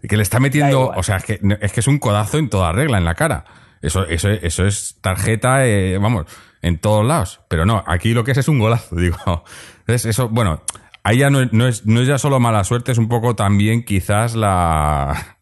[0.07, 2.71] Que le está metiendo, o sea, es que, es que es un codazo en toda
[2.71, 3.45] regla en la cara.
[3.83, 6.25] Eso, eso, eso es tarjeta, eh, vamos,
[6.61, 7.41] en todos lados.
[7.49, 9.17] Pero no, aquí lo que es es un golazo, digo.
[9.79, 10.63] Entonces, eso, bueno,
[11.03, 11.51] ahí ya no, es,
[11.85, 15.37] no es ya solo mala suerte, es un poco también quizás la,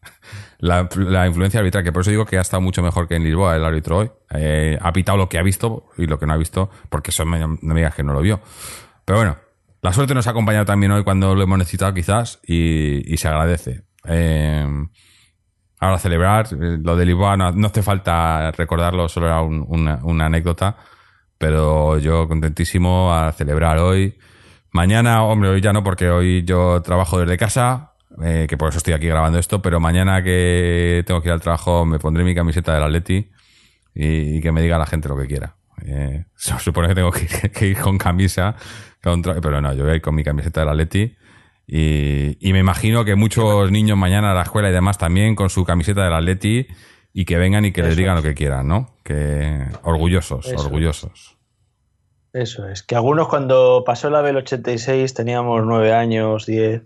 [0.58, 3.54] la, influencia arbitral, que por eso digo que ha estado mucho mejor que en Lisboa
[3.54, 4.10] el árbitro hoy.
[4.34, 7.24] Eh, ha pitado lo que ha visto y lo que no ha visto, porque eso
[7.24, 7.38] me
[7.94, 8.40] que no lo vio.
[9.04, 9.36] Pero bueno,
[9.82, 13.28] la suerte nos ha acompañado también hoy cuando lo hemos necesitado quizás y, y se
[13.28, 13.82] agradece.
[14.08, 14.66] Eh,
[15.82, 16.46] ahora celebrar.
[16.52, 20.76] Eh, lo de Lisboa no, hace falta recordarlo, solo era una, anécdota.
[21.38, 24.16] Pero yo contentísimo a celebrar hoy.
[24.70, 28.78] Mañana, hombre, hoy ya no, porque hoy yo trabajo desde casa, eh, que por eso
[28.78, 32.34] estoy aquí grabando esto, pero mañana que tengo que ir al trabajo me pondré mi
[32.34, 33.28] camiseta del Atleti
[33.94, 35.56] y, que me diga la gente lo que quiera.
[35.84, 38.54] Eh, se supone que tengo que, ir con camisa,
[39.00, 41.16] pero no, yo voy a ir con mi camiseta del Atleti
[41.66, 45.64] y, me imagino que muchos niños mañana a la escuela y demás también con su
[45.64, 46.66] camiseta del Atleti
[47.12, 48.96] y que vengan y que les digan lo que quieran, ¿no?
[49.04, 51.36] Que orgullosos, orgullosos.
[52.32, 56.82] Eso es, que algunos cuando pasó la del 86 teníamos nueve años, diez,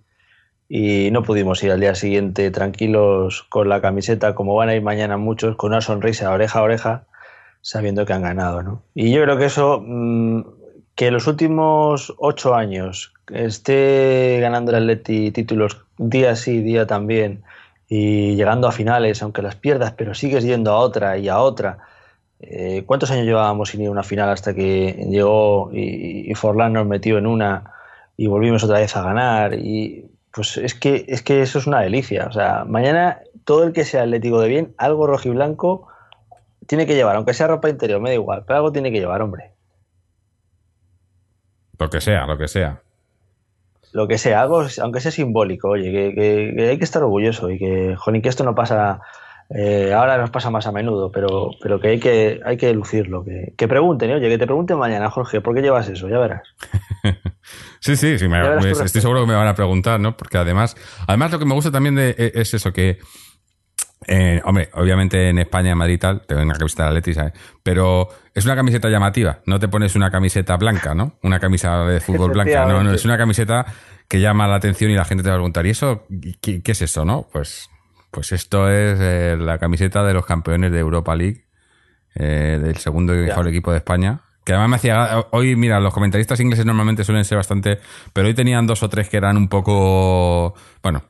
[0.69, 4.83] y no pudimos ir al día siguiente tranquilos con la camiseta, como van a ir
[4.83, 7.07] mañana muchos, con una sonrisa oreja a oreja,
[7.61, 8.83] sabiendo que han ganado, ¿no?
[8.95, 10.43] Y yo creo que eso, mm,
[10.97, 17.43] que los últimos ocho años esté ganando el Atleti títulos día sí, día también,
[17.89, 21.79] y llegando a finales, aunque las pierdas, pero sigues yendo a otra y a otra.
[22.41, 26.87] Eh, ¿Cuántos años llevábamos sin ir a una final hasta que llegó y, Forlán nos
[26.87, 27.73] metió en una
[28.17, 29.55] y volvimos otra vez a ganar?
[29.55, 32.27] Y pues es que, es que eso es una delicia.
[32.27, 35.89] O sea, mañana todo el que sea atlético de bien, algo rojo y blanco
[36.67, 39.23] tiene que llevar, aunque sea ropa interior, me da igual, pero algo tiene que llevar,
[39.23, 39.53] hombre.
[41.79, 42.83] Lo que sea, lo que sea
[43.97, 47.97] lo que sea, algo, aunque sea simbólico, oye, que, hay que estar orgulloso y que,
[47.97, 49.01] joder, que esto no pasa,
[49.49, 53.25] eh, ahora nos pasa más a menudo, pero, pero que hay que, hay que lucirlo,
[53.25, 56.11] que, que pregunten, oye, que te pregunten mañana, Jorge, ¿por qué llevas eso?
[56.11, 56.43] Ya verás.
[57.81, 58.27] sí, sí, sí,
[58.85, 60.15] estoy seguro que me van a preguntar, ¿no?
[60.15, 60.77] Porque además,
[61.07, 62.99] además lo que me gusta también de, e, es eso, que
[64.07, 67.33] eh, hombre, obviamente en España, en Madrid y tal, tengo una camiseta de Atleti, ¿sabes?
[67.63, 69.41] Pero es una camiseta llamativa.
[69.47, 71.19] No te pones una camiseta blanca, ¿no?
[71.23, 72.67] Una camisa de fútbol blanca.
[72.67, 73.67] No, no, es una camiseta
[74.09, 76.07] que llama la atención y la gente te va a preguntar, ¿y eso?
[76.41, 77.27] ¿Qué, es eso, no?
[77.33, 77.69] Pues,
[78.11, 81.47] pues esto es eh, la camiseta de los campeones de Europa League,
[82.15, 84.21] eh, del segundo mejor equipo de España.
[84.45, 85.27] Que además me hacía.
[85.33, 87.81] Hoy, mira, los comentaristas ingleses normalmente suelen ser bastante.
[88.13, 90.55] Pero hoy tenían dos o tres que eran un poco.
[90.85, 91.03] Bueno,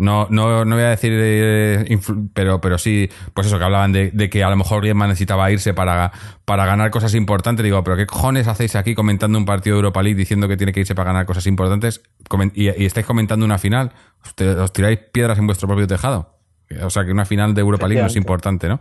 [0.00, 1.98] no, no, no voy a decir, eh,
[2.32, 5.74] pero, pero sí, pues eso, que hablaban de, que a lo mejor Griezmann necesitaba irse
[5.74, 6.10] para,
[6.46, 7.62] para ganar cosas importantes.
[7.62, 10.72] Digo, pero ¿qué cojones hacéis aquí comentando un partido de Europa League diciendo que tiene
[10.72, 12.00] que irse para ganar cosas importantes
[12.54, 13.92] y, estáis comentando una final?
[14.24, 16.34] ¿Os tiráis piedras en vuestro propio tejado?
[16.82, 18.80] O sea, que una final de Europa League no es importante, ¿no?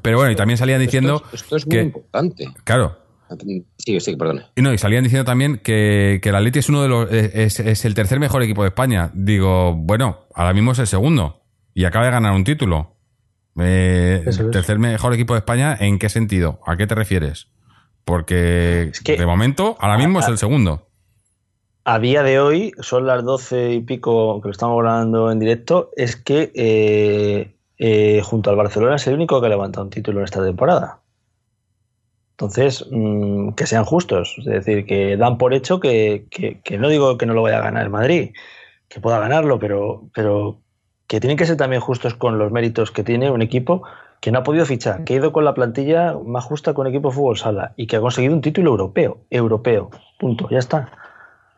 [0.00, 1.22] Pero bueno, y también salían diciendo.
[1.30, 2.48] Esto es, muy importante.
[2.64, 3.03] Claro,
[3.78, 4.42] Sí, sí, perdón.
[4.56, 7.84] Y no, y salían diciendo también que, que el Atleti es uno de los es,
[7.84, 9.10] el tercer mejor equipo de España.
[9.14, 11.42] Digo, bueno, ahora mismo es el segundo
[11.74, 12.92] y acaba de ganar un título.
[13.58, 16.60] Eh, tercer mejor equipo de España, ¿en qué sentido?
[16.66, 17.48] ¿A qué te refieres?
[18.04, 20.88] Porque de momento, ahora mismo es el segundo.
[21.84, 25.90] A día de hoy, son las doce y pico que lo estamos hablando en directo,
[25.96, 30.20] es que eh, eh, junto al Barcelona es el único que ha levantado un título
[30.20, 31.00] en esta temporada.
[32.34, 36.88] Entonces, mm, que sean justos, es decir, que dan por hecho que, que, que, no
[36.88, 38.32] digo que no lo vaya a ganar el Madrid,
[38.88, 40.58] que pueda ganarlo, pero, pero
[41.06, 43.84] que tienen que ser también justos con los méritos que tiene un equipo
[44.20, 47.10] que no ha podido fichar, que ha ido con la plantilla más justa con equipo
[47.10, 50.90] de fútbol sala y que ha conseguido un título europeo, europeo, punto, ya está.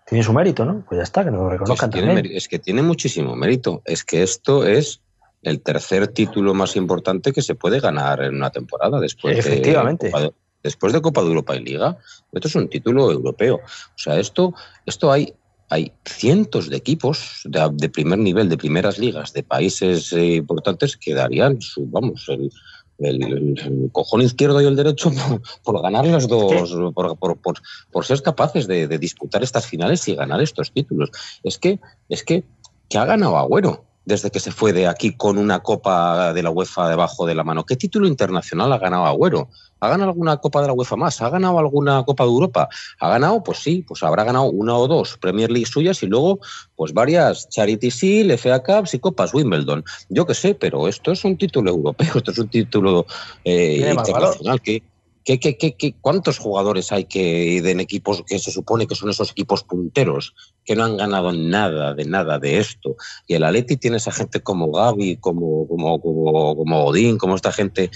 [0.05, 0.85] Tiene su mérito, ¿no?
[0.87, 3.83] Pues ya está, que nos lo reconozcan tiene, es que tiene muchísimo mérito.
[3.85, 5.01] Es que esto es
[5.43, 10.07] el tercer título más importante que se puede ganar en una temporada después Efectivamente.
[10.07, 10.33] de Copa de,
[10.67, 11.97] después de Copa de Europa y Liga.
[12.33, 13.57] Esto es un título europeo.
[13.57, 14.53] O sea, esto,
[14.85, 15.33] esto hay,
[15.71, 20.97] hay cientos de equipos de, de primer nivel, de primeras ligas, de países eh, importantes
[20.97, 22.51] que darían su, vamos, el,
[22.99, 27.39] el, el, el, cojón izquierdo y el derecho por, por ganar las dos, por, por,
[27.39, 27.57] por,
[27.93, 31.11] por, ser capaces de, de, disputar estas finales y ganar estos títulos.
[31.45, 32.45] Es que, es que,
[32.89, 36.51] que ha ganado Agüero desde que se fue de aquí con una copa de la
[36.51, 37.67] UEFA debajo de la mano.
[37.67, 39.51] ¿Qué título internacional ha ganado Agüero?
[39.81, 41.21] ¿Ha ganado alguna Copa de la UEFA más?
[41.21, 42.69] ¿Ha ganado alguna Copa de Europa?
[43.01, 43.43] ¿Ha ganado?
[43.43, 46.39] Pues sí, pues habrá ganado una o dos Premier League suyas y luego
[46.77, 49.85] pues varias Charity Shield, FA Cups y Copas Wimbledon.
[50.09, 53.07] Yo qué sé, pero esto es un título europeo, esto es un título
[53.45, 54.83] eh, internacional que...
[55.27, 59.11] ¿Qué, qué, qué, qué, cuántos jugadores hay que en equipos que se supone que son
[59.11, 62.95] esos equipos punteros que no han ganado nada de nada de esto?
[63.27, 67.91] Y el Atleti tiene esa gente como Gaby, como, como, como, como como esta gente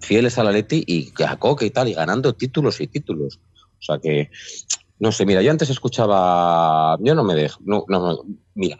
[0.00, 3.40] fieles al Atleti y a Coque y tal, y ganando títulos y títulos.
[3.80, 4.30] O sea que,
[5.00, 8.22] no sé, mira, yo antes escuchaba, yo no me dejo, no, no
[8.54, 8.78] mira,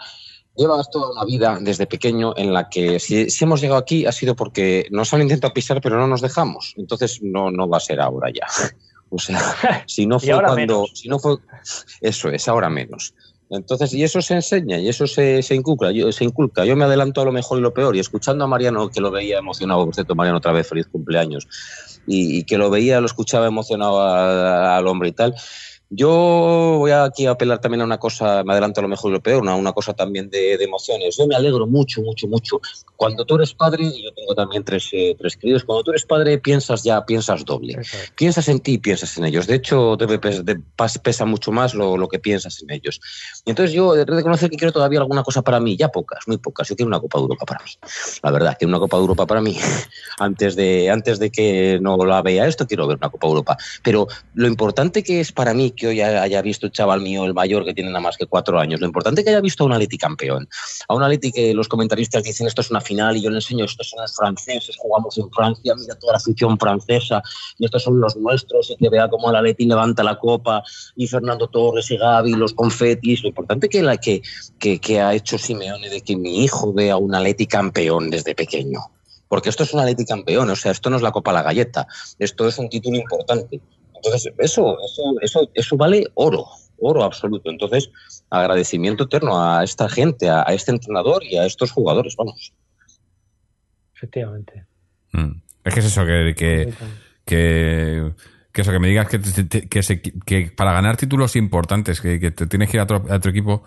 [0.57, 4.12] llevas toda una vida desde pequeño en la que si, si, hemos llegado aquí ha
[4.12, 6.74] sido porque nos han intentado pisar pero no nos dejamos.
[6.76, 8.46] Entonces no, no va a ser ahora ya.
[9.09, 9.38] O sea,
[9.86, 10.90] si no fue cuando, menos.
[10.94, 11.36] si no fue,
[12.00, 13.14] eso es, ahora menos.
[13.50, 16.64] Entonces, y eso se enseña y eso se, se, inculca, yo, se inculca.
[16.64, 17.94] Yo me adelanto a lo mejor y lo peor.
[17.94, 21.46] Y escuchando a Mariano, que lo veía emocionado, por cierto, Mariano, otra vez, feliz cumpleaños,
[22.07, 25.36] y, y que lo veía, lo escuchaba emocionado al hombre y tal,
[25.89, 29.14] yo voy aquí a apelar también a una cosa, me adelanto a lo mejor y
[29.14, 31.16] lo peor, una, una cosa también de, de, emociones.
[31.16, 32.61] Yo me alegro mucho, mucho, mucho.
[32.97, 36.05] Cuando tú eres padre, y yo tengo también tres, eh, tres queridos, cuando tú eres
[36.05, 37.74] padre piensas ya, piensas doble.
[37.74, 38.12] Exacto.
[38.16, 39.47] Piensas en ti y piensas en ellos.
[39.47, 39.97] De hecho,
[40.76, 43.01] pesa, pesa mucho más lo, lo, que piensas en ellos.
[43.45, 46.26] Y entonces yo he de reconocer que quiero todavía alguna cosa para mí, ya pocas,
[46.26, 46.68] muy pocas.
[46.68, 47.70] Yo quiero una Copa de Europa para mí.
[48.22, 49.57] La verdad, quiero una Copa de Europa para mí.
[50.18, 53.57] antes, de, antes de que no la vea esto, quiero ver una Copa de Europa.
[53.84, 57.35] Pero lo importante que es para mí que hoy haya visto el chaval mío, el
[57.35, 58.81] mayor, que tiene nada más que cuatro años.
[58.81, 60.49] Lo importante es que haya visto a un Atleti campeón.
[60.89, 63.64] A un Atleti que los comentaristas dicen esto es una final y yo le enseño
[63.64, 67.22] estos son los franceses, jugamos en Francia, mira toda la afición francesa
[67.59, 70.62] y estos son los nuestros y que vea cómo el Atleti levanta la copa
[70.97, 73.22] y Fernando Torres y Gaby, los confetis.
[73.22, 74.22] Lo importante que, la, que,
[74.59, 78.81] que, que ha hecho Simeone de que mi hijo vea un Atleti campeón desde pequeño
[79.29, 81.87] porque esto es un Atleti campeón, o sea, esto no es la Copa La Galleta,
[82.18, 83.61] esto es un título importante.
[84.07, 86.46] Entonces, eso, eso, eso, eso vale oro,
[86.78, 87.50] oro absoluto.
[87.50, 87.90] Entonces,
[88.30, 92.52] agradecimiento eterno a esta gente, a, a este entrenador y a estos jugadores, vamos.
[93.94, 94.66] Efectivamente.
[95.12, 95.40] Mm.
[95.64, 96.72] Es que es eso, que, que,
[97.24, 98.12] que,
[98.52, 102.30] que eso, que me digas que, que, se, que, para ganar títulos importantes, que, que
[102.30, 103.64] te tienes que ir a otro, a otro equipo,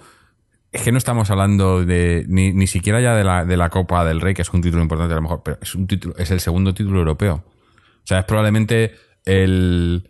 [0.71, 4.05] es que no estamos hablando de ni, ni siquiera ya de la, de la Copa
[4.05, 6.31] del Rey, que es un título importante a lo mejor, pero es un título, es
[6.31, 7.43] el segundo título europeo.
[7.45, 8.93] O sea, es probablemente
[9.25, 10.09] el,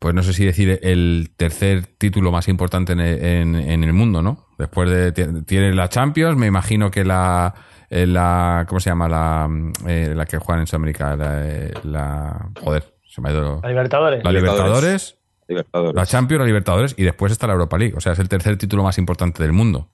[0.00, 4.22] pues no sé si decir el tercer título más importante en, en, en el mundo,
[4.22, 4.46] ¿no?
[4.58, 7.54] Después de tiene la Champions, me imagino que la
[7.90, 9.48] la ¿cómo se llama la
[9.86, 11.16] eh, la que juegan en Sudamérica?
[11.16, 14.24] La, la, joder, se me ha ido la Libertadores.
[14.24, 18.12] La Libertadores, Libertadores, la Champions, la Libertadores y después está la Europa League, o sea,
[18.12, 19.90] es el tercer título más importante del mundo.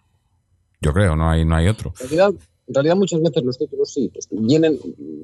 [0.80, 1.92] Yo creo, no hay no hay otro.
[2.68, 4.78] En realidad, muchas veces los títulos sí, pues vienen,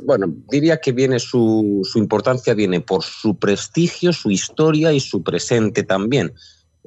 [0.05, 5.23] bueno, diría que viene su, su, importancia, viene por su prestigio, su historia y su
[5.23, 6.33] presente también.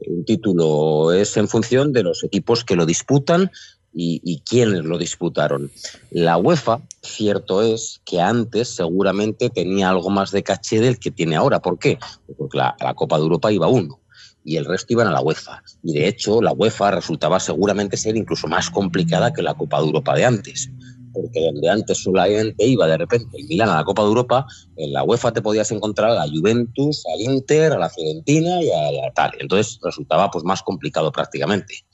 [0.07, 3.51] Un título es en función de los equipos que lo disputan
[3.93, 5.71] y, y quiénes lo disputaron.
[6.11, 11.35] La UEFA, cierto es que antes seguramente tenía algo más de caché del que tiene
[11.35, 11.61] ahora.
[11.61, 11.97] ¿Por qué?
[12.37, 13.99] Porque la, la Copa de Europa iba uno
[14.45, 15.61] y el resto iban a la UEFA.
[15.83, 19.87] Y de hecho, la UEFA resultaba seguramente ser incluso más complicada que la Copa de
[19.87, 20.69] Europa de antes.
[21.11, 24.93] Porque donde antes solamente iba de repente el Milan a la Copa de Europa, en
[24.93, 28.91] la UEFA te podías encontrar a la Juventus, al Inter, a la Fiorentina y a
[28.91, 29.31] la tal.
[29.39, 31.85] Entonces resultaba pues más complicado prácticamente.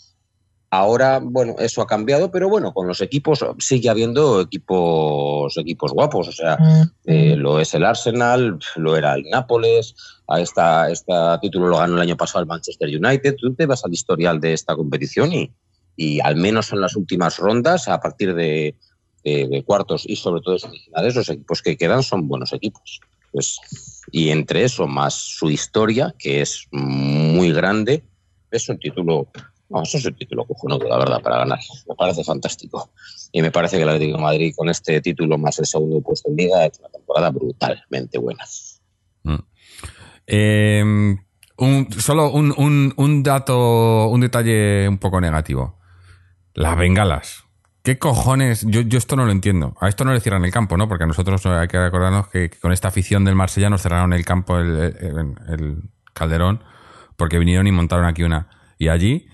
[0.73, 6.29] Ahora, bueno, eso ha cambiado, pero bueno, con los equipos sigue habiendo equipos, equipos guapos.
[6.29, 6.57] O sea,
[7.05, 9.93] eh, lo es el Arsenal, lo era el Nápoles,
[10.29, 13.35] a esta, este título lo ganó el año pasado el Manchester United.
[13.35, 15.51] Tú te vas al historial de esta competición y,
[15.97, 18.75] y al menos en las últimas rondas, a partir de,
[19.25, 23.01] de, de cuartos y sobre todo de semifinales, los equipos que quedan son buenos equipos.
[23.31, 23.59] pues,
[24.11, 28.03] y entre eso más su historia, que es muy grande,
[28.51, 29.27] es un título,
[29.71, 31.59] no, es un título cojonudo, la verdad, para ganar.
[31.87, 32.91] Me parece fantástico.
[33.31, 36.29] Y me parece que el Atlético de Madrid, con este título más el segundo puesto
[36.29, 38.43] en Liga, es una temporada brutalmente buena.
[39.23, 39.35] Mm.
[40.27, 41.15] Eh,
[41.57, 45.79] un, solo un, un, dato, un detalle un poco negativo.
[46.53, 47.43] Las bengalas.
[47.83, 48.65] ¿Qué cojones?
[48.67, 49.75] Yo, yo esto no lo entiendo.
[49.79, 50.87] A esto no le cierran el campo, ¿no?
[50.87, 54.23] Porque a nosotros hay que recordarnos que, con esta afición del Marsella nos cerraron el
[54.25, 55.77] campo, el, el- el
[56.13, 56.63] Calderón,
[57.17, 58.49] porque vinieron y montaron aquí una.
[58.77, 59.27] Y allí,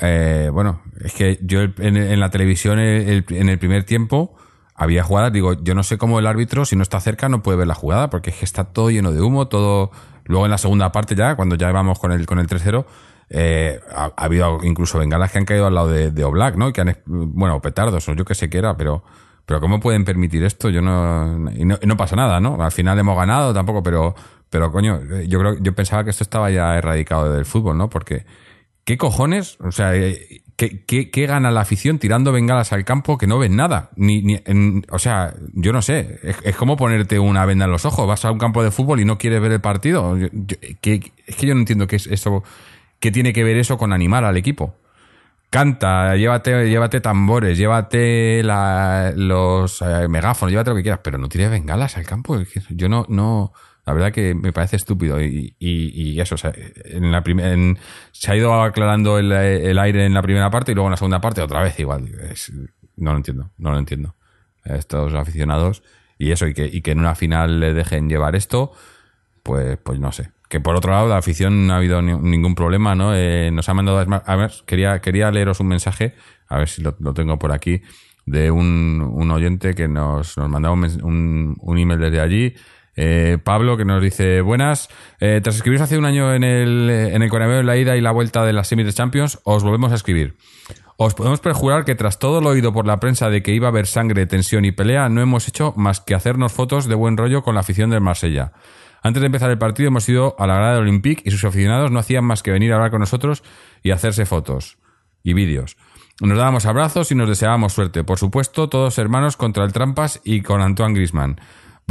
[0.00, 4.34] eh, bueno, es que yo en, la televisión el- el- en el primer tiempo
[4.74, 7.58] había jugadas, digo, yo no sé cómo el árbitro, si no está cerca, no puede
[7.58, 9.90] ver la jugada, porque es que está todo lleno de humo, todo...
[10.24, 12.84] Luego en la segunda parte ya, cuando ya vamos con el, con el 3-0,
[13.30, 16.72] eh, ha, ha habido incluso bengalas que han caído al lado de, de Oblak, ¿no?
[16.72, 19.04] Que han, bueno, petardos o yo que sé qué era, pero,
[19.46, 20.68] pero ¿cómo pueden permitir esto?
[20.68, 22.60] Yo no, y no, y no pasa nada, ¿no?
[22.60, 24.16] Al final hemos ganado tampoco, pero,
[24.50, 27.88] pero coño, yo creo, yo pensaba que esto estaba ya erradicado del fútbol, ¿no?
[27.88, 28.26] Porque,
[28.86, 29.58] ¿qué cojones?
[29.60, 33.38] O sea, eh, ¿qué, qué, qué gana la afición tirando bengalas al campo que no
[33.38, 33.90] ven nada?
[33.96, 34.40] Ni,
[34.90, 36.20] o sea, yo no sé.
[36.44, 38.06] Es, como ponerte una venda en los ojos.
[38.06, 40.16] Vas a un campo de fútbol y no quieres ver el partido.
[40.16, 41.12] Es que
[41.46, 42.42] yo no entiendo qué es eso.
[43.00, 44.76] ¿Qué tiene que ver eso con animar al equipo?
[45.50, 51.50] Canta, llévate, llévate tambores, llévate los eh, megáfonos, llévate lo que quieras, pero no tires
[51.50, 52.38] bengalas al campo.
[52.70, 53.52] Yo no, no,
[53.86, 56.34] la verdad que me parece estúpido y, y- y eso,
[56.84, 57.78] en la en-
[58.12, 60.96] se ha ido aclarando el, el aire en la primera parte y luego en la
[60.96, 62.08] segunda parte otra vez igual.
[62.96, 64.14] No lo entiendo, no lo entiendo.
[64.64, 65.82] Estos aficionados
[66.18, 68.72] y eso, y que, y que en una final le dejen llevar esto,
[69.42, 70.30] pues, pues no sé.
[70.48, 73.14] Que por otro lado, la afición no ha habido ni- ningún problema, ¿no?
[73.14, 73.98] Eh, nos ha mandado.
[74.26, 76.14] A ver, quería, quería leeros un mensaje,
[76.48, 77.82] a ver si lo, tengo por aquí,
[78.26, 82.54] de un, un oyente que nos, nos mandaba un, un, un email desde allí.
[82.96, 84.88] Eh, Pablo, que nos dice: Buenas,
[85.20, 88.44] eh, tras escribiros hace un año en el, en el la ida y la vuelta
[88.44, 90.36] de las semis de Champions, os volvemos a escribir.
[90.98, 93.70] Os podemos perjurar que tras todo lo oído por la prensa de que iba a
[93.70, 97.42] haber sangre, tensión y pelea, no hemos hecho más que hacernos fotos de buen rollo
[97.42, 98.52] con la afición del Marsella.
[99.02, 101.90] Antes de empezar el partido hemos ido a la grada del Olympique y sus aficionados
[101.90, 103.44] no hacían más que venir a hablar con nosotros
[103.82, 104.78] y hacerse fotos
[105.22, 105.76] y vídeos.
[106.22, 108.02] Nos dábamos abrazos y nos deseábamos suerte.
[108.02, 111.38] Por supuesto, todos hermanos contra el Trampas y con Antoine Grisman.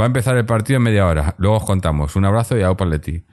[0.00, 1.34] Va a empezar el partido en media hora.
[1.38, 2.16] Luego os contamos.
[2.16, 3.24] Un abrazo y a Leti.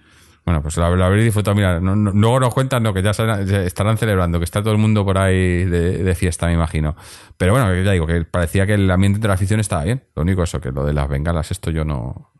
[0.45, 1.55] Bueno, pues lo, lo habréis disfrutado.
[1.55, 4.77] Mira, no- no- luego nos cuentan no, que ya estarán celebrando, que está todo el
[4.79, 6.95] mundo por ahí de, de fiesta, me imagino.
[7.37, 10.03] Pero bueno, ya digo, que parecía que el ambiente de la afición estaba bien.
[10.15, 12.31] Lo único eso, que lo de las bengalas, esto yo no,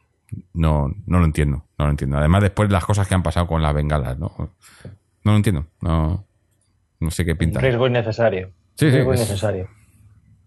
[0.54, 1.66] no, no lo entiendo.
[1.78, 2.18] No lo entiendo.
[2.18, 4.34] Además, después las cosas que han pasado con las bengalas, ¿no?
[5.24, 5.68] No lo entiendo.
[5.82, 6.26] No,
[7.00, 7.60] no sé qué pinta.
[7.62, 8.48] Riesgo innecesario.
[8.76, 9.68] Sí, sí, Riesgo es- innecesario.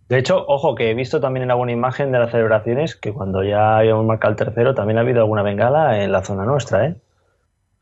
[0.09, 3.43] De hecho, ojo, que he visto también en alguna imagen de las celebraciones que cuando
[3.43, 6.95] ya habíamos marcado el tercero también ha habido alguna bengala en la zona nuestra, ¿eh?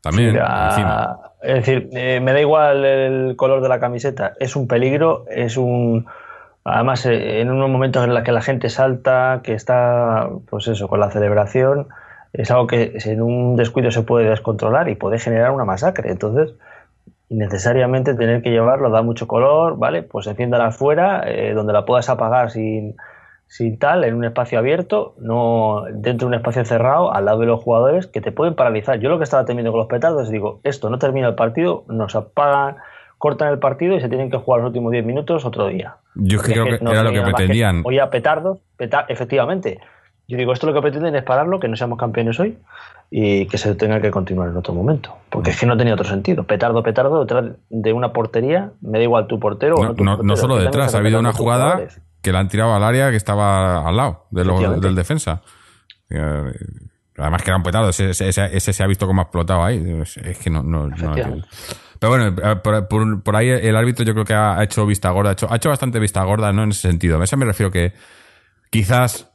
[0.01, 1.19] También, encima.
[1.41, 5.57] Es decir, eh, me da igual el color de la camiseta, es un peligro, es
[5.57, 6.07] un...
[6.63, 10.87] Además, eh, en unos momentos en los que la gente salta, que está, pues eso,
[10.87, 11.87] con la celebración,
[12.33, 16.11] es algo que en un descuido se puede descontrolar y puede generar una masacre.
[16.11, 16.53] Entonces,
[17.29, 20.03] innecesariamente tener que llevarlo da mucho color, ¿vale?
[20.03, 22.95] Pues enciéndala afuera, eh, donde la puedas apagar sin,
[23.47, 27.47] sin tal, en un espacio abierto, no dentro de un espacio cerrado, al lado de
[27.47, 28.99] los jugadores, que te pueden paralizar.
[28.99, 32.15] Yo lo que estaba temiendo con los petardos, digo, esto no termina el partido, nos
[32.15, 32.77] apagan,
[33.17, 35.95] cortan el partido y se tienen que jugar los últimos 10 minutos otro día.
[36.15, 37.81] Yo que Porque creo que no era lo que pretendían.
[37.85, 39.79] Oye, petardos, peta- efectivamente.
[40.27, 42.57] Yo digo, esto lo que pretenden es pararlo, que no seamos campeones hoy
[43.11, 45.15] y que se tenga que continuar en otro momento.
[45.29, 46.43] Porque es que no tenía otro sentido.
[46.43, 50.03] Petardo, petardo, detrás de una portería, me da igual tu portero o No, no tu
[50.03, 52.01] no, portero, no solo detrás, ha habido una jugada jugadores.
[52.21, 54.87] que la han tirado al área que estaba al lado de lo- Efectivamente.
[54.87, 55.41] del defensa.
[56.09, 56.51] Eh,
[57.17, 60.01] Además que era un petardo, ese, ese- ese se ha visto como ha explotado ahí.
[60.01, 61.15] Es, que no, no, no.
[61.97, 65.11] Pero bueno, eh, por, por- por ahí el árbitro yo creo que ha hecho vista
[65.11, 66.63] gorda, ha hecho, ha hecho bastante vista gorda, ¿no?
[66.63, 67.21] En ese sentido.
[67.21, 67.93] A eso me refiero que
[68.69, 69.31] quizás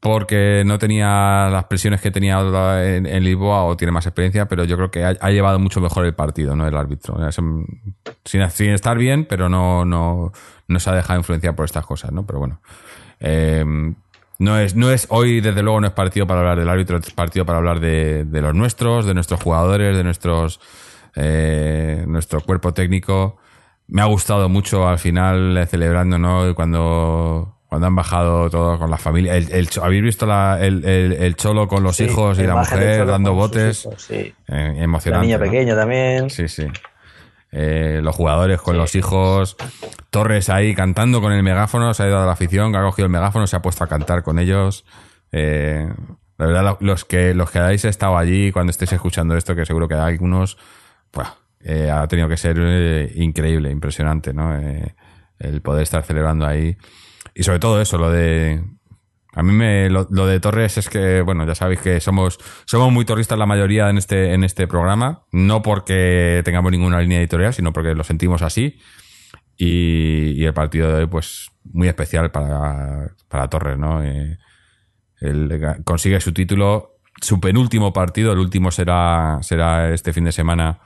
[0.00, 2.38] porque no tenía las presiones que tenía
[2.84, 6.14] en, Lisboa o tiene más experiencia, pero yo creo que ha, llevado mucho mejor el
[6.14, 6.66] partido, ¿no?
[6.66, 7.16] El árbitro.
[8.24, 10.32] Sin estar bien, pero no, no,
[10.68, 12.26] no se ha dejado influenciar por estas cosas, ¿no?
[12.26, 12.60] Pero bueno.
[13.20, 13.64] Eh,
[14.38, 17.10] no es, no es hoy, desde luego, no es partido para hablar del árbitro, es
[17.10, 20.60] partido para hablar de, de los nuestros, de nuestros jugadores, de nuestros
[21.20, 23.38] eh, nuestro cuerpo técnico.
[23.88, 26.54] Me ha gustado mucho al final eh, celebrando, ¿no?
[26.54, 29.36] Cuando, cuando han bajado todos con la familia.
[29.36, 32.48] El, el ¿Habéis visto la- el, el- el cholo con los Sí, hijos y la
[32.54, 33.84] la mujer dando botes?
[33.84, 34.14] hijos, sí.
[34.14, 35.26] Eh, La emocionante.
[35.26, 35.44] niña ¿no?
[35.44, 36.30] pequeña también.
[36.30, 36.66] Sí, sí.
[37.50, 39.56] Eh, los jugadores con los hijos.
[40.10, 41.92] Torres ahí cantando con el megáfono.
[41.94, 43.86] Se ha ido a la afición, que ha cogido el megáfono, se ha puesto a
[43.86, 44.84] cantar con ellos.
[45.32, 45.86] Eh,
[46.38, 49.88] La verdad, los que, los que habéis estado allí cuando estéis escuchando esto, que seguro
[49.88, 50.56] que hay algunos,
[51.10, 51.26] pues,
[51.64, 54.56] eh, ha tenido que ser eh, increíble, impresionante, ¿no?
[54.56, 54.94] Eh,
[55.40, 56.76] el poder estar celebrando ahí.
[57.38, 58.64] Y sobre todo eso, lo de.
[59.32, 63.04] A mí me, lo, de Torres es que, bueno, ya sabéis que somos, somos muy
[63.04, 67.72] torristas la mayoría en este, en este programa, no porque tengamos ninguna línea editorial, sino
[67.72, 68.80] porque lo sentimos así.
[69.56, 74.02] Y, y el partido de hoy, pues, muy especial para, para Torres, ¿no?
[74.02, 74.36] Eh,
[75.20, 80.80] él consigue su título, su penúltimo partido, el último será, será este fin de semana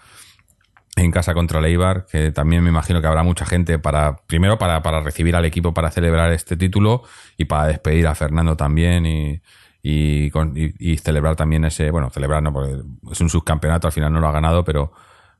[1.03, 4.59] en casa contra el Eibar, que también me imagino que habrá mucha gente para, primero
[4.59, 7.03] para, para recibir al equipo para celebrar este título
[7.36, 9.42] y para despedir a Fernando también y,
[9.82, 12.76] y, celebrar también ese, bueno, celebrar no, porque
[13.11, 14.92] es un subcampeonato, al final no lo ha ganado, pero,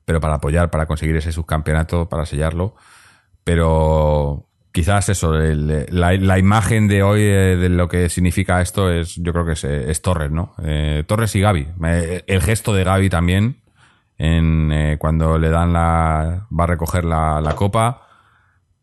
[0.05, 2.75] pero para apoyar, para conseguir ese subcampeonato, para sellarlo.
[3.43, 9.15] Pero quizás eso, el, la, imagen de hoy eh, de lo que significa esto es,
[9.15, 10.55] yo creo que es, es Torres, ¿no?
[10.63, 11.67] Eh, Torres y Gaby.
[11.85, 13.62] Eh, el gesto de Gaby también,
[14.23, 16.47] en, eh, cuando le dan la.
[16.49, 18.07] va a recoger la, la, copa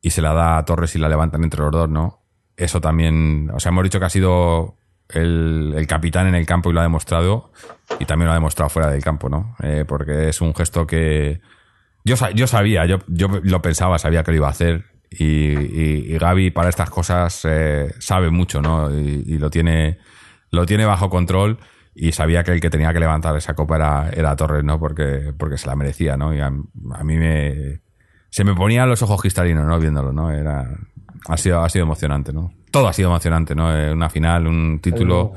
[0.03, 2.21] y se la da a Torres y la levantan entre los dos, ¿no?
[2.59, 3.51] Eso también.
[3.55, 4.77] O sea, hemos dicho que ha sido
[5.09, 7.53] el, el capitán en el campo y lo ha demostrado.
[7.99, 9.57] Y también lo ha demostrado fuera del campo, ¿no?
[9.63, 11.41] Eh, porque es un gesto que.
[12.05, 14.85] Yo, yo sabía, yo, yo lo pensaba, sabía que lo iba a hacer.
[15.11, 18.91] Y, y, Gaby para estas cosas eh, sabe mucho, ¿no?
[18.95, 19.99] Y, y, lo tiene
[20.51, 21.59] lo tiene bajo control
[21.95, 24.79] y sabía que el que tenía que levantar esa copa era, era Torres, ¿no?
[24.79, 26.35] Porque, porque se la merecía, ¿no?
[26.35, 27.81] Y a, a mí me
[28.31, 29.79] se me ponían los ojos cristalinos, ¿no?
[29.79, 30.31] Viéndolo, ¿no?
[30.31, 30.69] Era
[31.29, 32.55] ha sido ha sido emocionante, ¿no?
[32.71, 33.77] Todo ha sido emocionante, ¿no?
[33.77, 35.33] Eh, una final, un título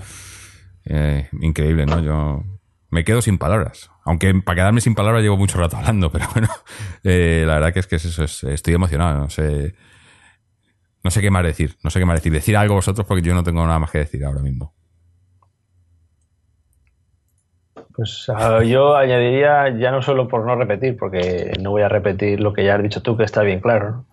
[0.85, 1.99] eh, increíble, ¿no?
[1.99, 2.43] Yo
[2.89, 3.89] me quedo sin palabras.
[4.05, 6.49] Aunque para quedarme sin palabras llevo mucho rato hablando, pero bueno,
[7.03, 9.75] eh, la verdad que es que es eso, es, estoy emocionado, no sé,
[11.03, 12.31] no sé qué más decir, no sé qué más decir.
[12.31, 14.75] Decir algo vosotros porque yo no tengo nada más que decir ahora mismo.
[17.95, 22.39] Pues uh, yo añadiría, ya no solo por no repetir, porque no voy a repetir
[22.39, 24.05] lo que ya has dicho tú, que está bien claro, ¿no?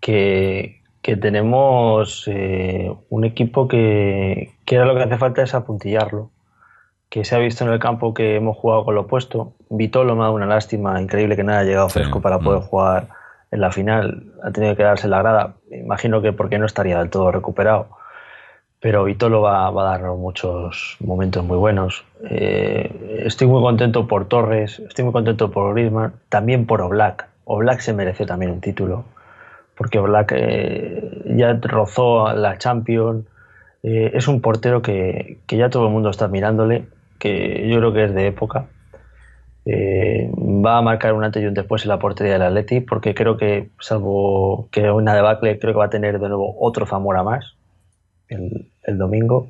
[0.00, 6.30] que, que, tenemos eh, un equipo que, que ahora lo que hace falta es apuntillarlo
[7.08, 9.54] que se ha visto en el campo que hemos jugado con lo opuesto.
[9.70, 12.60] Vitolo me ha dado una lástima increíble que no haya llegado fresco sí, para poder
[12.60, 12.64] mm.
[12.64, 13.08] jugar
[13.50, 14.32] en la final.
[14.42, 15.54] Ha tenido que quedarse en la grada.
[15.70, 17.88] Imagino que porque no estaría del todo recuperado.
[18.80, 22.04] Pero Vitolo va, a dar muchos momentos muy buenos.
[22.30, 27.28] Eh, estoy muy contento por Torres, estoy muy contento por Griezmann, también por Oblak.
[27.44, 29.04] Oblak se mereció también un título,
[29.76, 33.26] porque Oblak eh, ya rozó la Champions.
[33.82, 36.86] Eh, es un portero que, que ya todo el mundo está mirándole
[37.18, 38.66] que yo creo que es de época.
[39.66, 43.36] Va a marcar un antes y un después en la portería del Atleti, porque creo
[43.36, 47.57] que, salvo que una debacle, creo que va a tener de nuevo otro Zamora más
[48.28, 49.48] el, el domingo.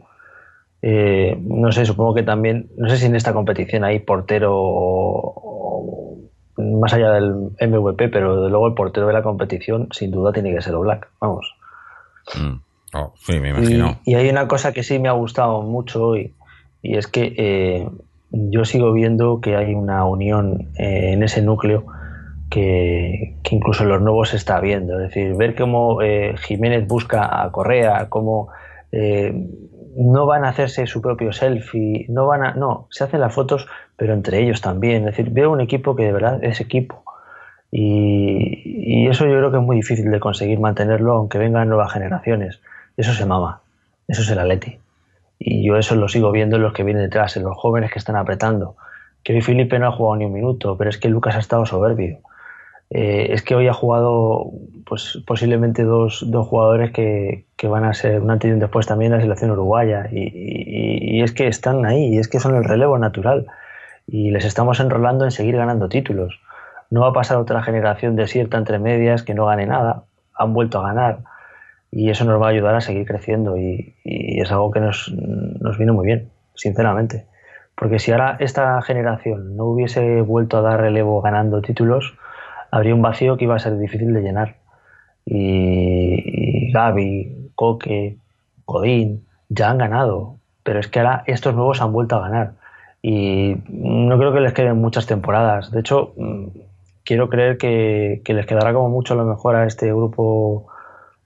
[0.80, 6.18] Eh, no sé, supongo que también, no sé si en esta competición hay portero o,
[6.56, 10.32] o, más allá del MVP, pero de luego el portero de la competición sin duda
[10.32, 11.54] tiene que ser Black, vamos.
[12.36, 12.60] Mm.
[12.94, 13.98] Oh, sí, me imagino.
[14.04, 16.34] Y, y, hay una cosa que sí me ha gustado mucho hoy,
[16.80, 17.88] y es que eh,
[18.30, 21.86] yo sigo viendo que hay una unión eh, en ese núcleo
[22.50, 25.00] que, incluso los nuevos se está viendo.
[25.00, 28.48] Es decir, ver cómo eh, Jiménez busca a Correa, cómo
[28.92, 29.32] eh,
[29.96, 32.54] no van a hacerse su propio selfie, no van a.
[32.54, 35.08] No, se hacen las fotos, pero entre ellos también.
[35.08, 37.02] Es decir, veo un equipo que de verdad es equipo.
[37.70, 41.92] Y, y eso yo creo que es muy difícil de conseguir mantenerlo, aunque vengan nuevas
[41.92, 42.60] generaciones.
[42.96, 43.60] Eso se mama.
[44.08, 44.78] Eso es el Atleti.
[45.38, 47.98] Y yo eso lo sigo viendo en los que vienen detrás, en los jóvenes que
[47.98, 48.76] están apretando.
[49.22, 51.66] Que hoy Felipe no ha jugado ni un minuto, pero es que Lucas ha estado
[51.66, 52.18] soberbio.
[52.90, 54.50] Eh, es que hoy ha jugado
[54.86, 58.86] pues posiblemente dos, dos jugadores que, que, van a ser un antes y un después
[58.86, 60.08] también en la selección uruguaya.
[60.10, 63.46] Y, y, y, es que están ahí, y es que son el relevo natural.
[64.06, 66.40] Y les estamos enrolando en seguir ganando títulos.
[66.90, 70.04] No va a pasar otra generación desierta entre medias que no gane nada.
[70.34, 71.18] Han vuelto a ganar
[71.90, 75.12] y eso nos va a ayudar a seguir creciendo y, y es algo que nos,
[75.12, 77.26] nos, viene muy bien, sinceramente.
[77.74, 82.16] Porque si ahora esta generación no hubiese vuelto a dar relevo ganando títulos,
[82.70, 84.56] habría un vacío que iba a ser difícil de llenar.
[85.24, 88.16] Y, y Gaby, Coque,
[88.64, 92.52] Godín ya han ganado, pero es que ahora estos nuevos han vuelto a ganar.
[93.02, 95.70] Y no creo que les queden muchas temporadas.
[95.70, 96.14] De hecho,
[97.04, 100.66] quiero creer que, que les quedará como mucho a lo mejor a este grupo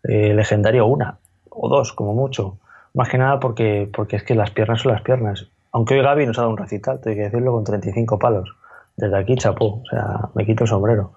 [0.04, 2.58] eh, legendario una o dos, como mucho.
[2.94, 5.48] Más que nada porque, porque es que las piernas son las piernas.
[5.72, 8.54] Aunque hoy Gaby nos ha dado un recital, tengo que decirlo, con 35 palos.
[8.96, 11.12] Desde aquí, chapó, o sea, me quito el sombrero.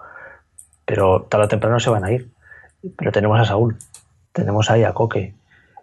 [0.86, 2.30] Pero tarde o temprano se van a ir.
[2.98, 3.78] Pero tenemos a Saúl,
[4.32, 5.34] tenemos ahí a Coque,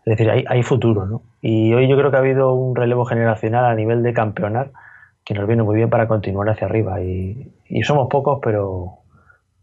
[0.04, 1.22] Es decir, hay, hay futuro, ¿no?
[1.40, 4.70] Y hoy yo creo que ha habido un relevo generacional a nivel de campeonar
[5.24, 7.00] que nos viene muy bien para continuar hacia arriba.
[7.02, 8.98] Y, y somos pocos, pero,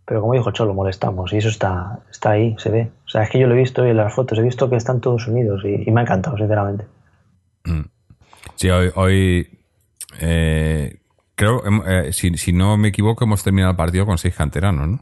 [0.05, 1.31] pero como dijo Cholo, molestamos.
[1.33, 2.91] Y eso está, está ahí, se ve.
[3.05, 4.99] O sea, es que yo lo he visto en las fotos, he visto que están
[5.01, 6.85] todos unidos y, y me ha encantado, sinceramente.
[7.65, 7.85] Mm.
[8.55, 9.59] Sí, hoy, hoy
[10.19, 10.99] eh,
[11.35, 14.99] creo, eh, si, si no me equivoco, hemos terminado el partido con seis canteranos, ¿no?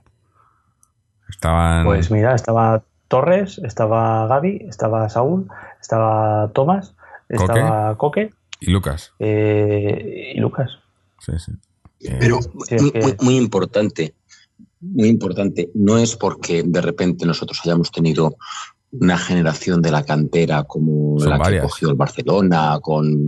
[1.30, 1.86] Estaban.
[1.86, 5.48] Pues mira, estaba Torres, estaba Gaby, estaba Saúl,
[5.82, 6.96] estaba Tomás,
[7.30, 9.14] estaba Coque, y Lucas.
[9.20, 10.72] eh, y Lucas.
[11.20, 11.52] Sí, sí.
[12.02, 14.16] Eh, Pero Sí, es muy, que- muy- muy importante,
[14.80, 18.36] muy importante, no es porque de repente nosotros hayamos tenido
[18.92, 21.64] una generación de la cantera como Son la varias.
[21.64, 23.28] que cogió el Barcelona, con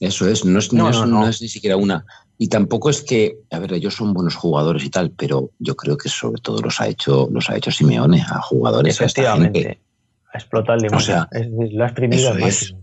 [0.00, 1.20] eso es, no es, no, No, es, no, no.
[1.20, 2.04] no es ni siquiera una.
[2.42, 5.98] Y tampoco es que, a ver, ellos son buenos jugadores y tal, pero yo creo
[5.98, 8.98] que sobre todo los ha hecho, los ha hecho Simeone a jugadores.
[8.98, 9.78] Efectivamente.
[10.32, 10.96] A el limón.
[10.96, 12.74] O sea, es lo ha exprimido eso es.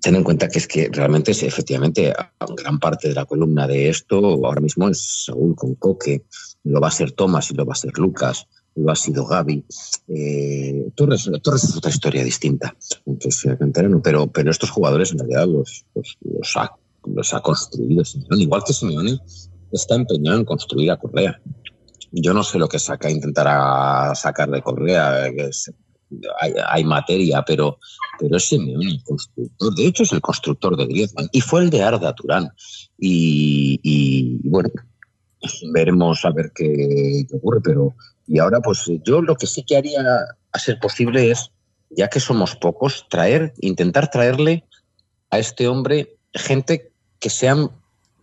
[0.00, 2.12] ten en cuenta que es que realmente es efectivamente
[2.56, 6.24] gran parte de la columna de esto ahora mismo es Saúl con Coque,
[6.64, 9.64] lo va a ser Tomás y lo va a ser Lucas, lo ha sido Gaby.
[10.08, 12.74] Eh, Torres, Torres es otra historia distinta,
[13.60, 16.72] canterano, pero, pero estos jugadores en realidad los, los, los ha,
[17.14, 19.18] los ha construido Simeone, igual que Simeone
[19.72, 21.40] está empeñado en construir a Correa.
[22.12, 25.72] Yo no sé lo que saca, intentará sacar de Correa, que es-
[26.40, 27.78] hay, hay materia, pero
[28.18, 29.74] pero es Simeone el constructor.
[29.74, 32.48] De hecho, es el constructor de Griezmann y fue el de Arda Turán.
[32.98, 34.70] Y, y, bueno,
[35.72, 37.60] veremos a ver qué, qué ocurre.
[37.62, 37.94] Pero
[38.26, 40.00] y ahora, pues yo lo que sí que haría
[40.52, 41.50] a ser posible es,
[41.90, 44.64] ya que somos pocos, traer, intentar traerle
[45.30, 47.70] a este hombre gente que sean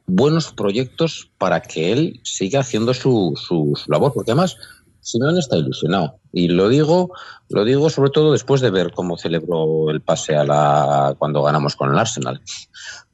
[0.06, 4.58] buenos proyectos para que él siga haciendo su, su, su labor, porque además
[5.02, 6.20] Simeone está ilusionado.
[6.36, 7.12] Y lo digo,
[7.50, 11.76] lo digo sobre todo después de ver cómo celebró el pase a la cuando ganamos
[11.76, 12.42] con el Arsenal.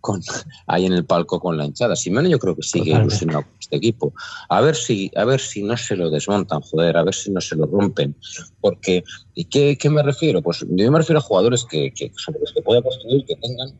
[0.01, 0.21] Con,
[0.65, 1.93] ahí en el palco con la hinchada.
[1.93, 3.15] Simeone yo creo que sigue Totalmente.
[3.15, 4.13] ilusionado con este equipo.
[4.47, 7.41] A ver si, a ver si no se lo desmontan, joder, a ver si no
[7.41, 8.15] se lo rompen.
[8.61, 9.03] Porque,
[9.35, 10.41] ¿y qué, qué me refiero?
[10.41, 13.73] Pues yo me refiero a jugadores que, que sobre los que pueda construir, que tengan,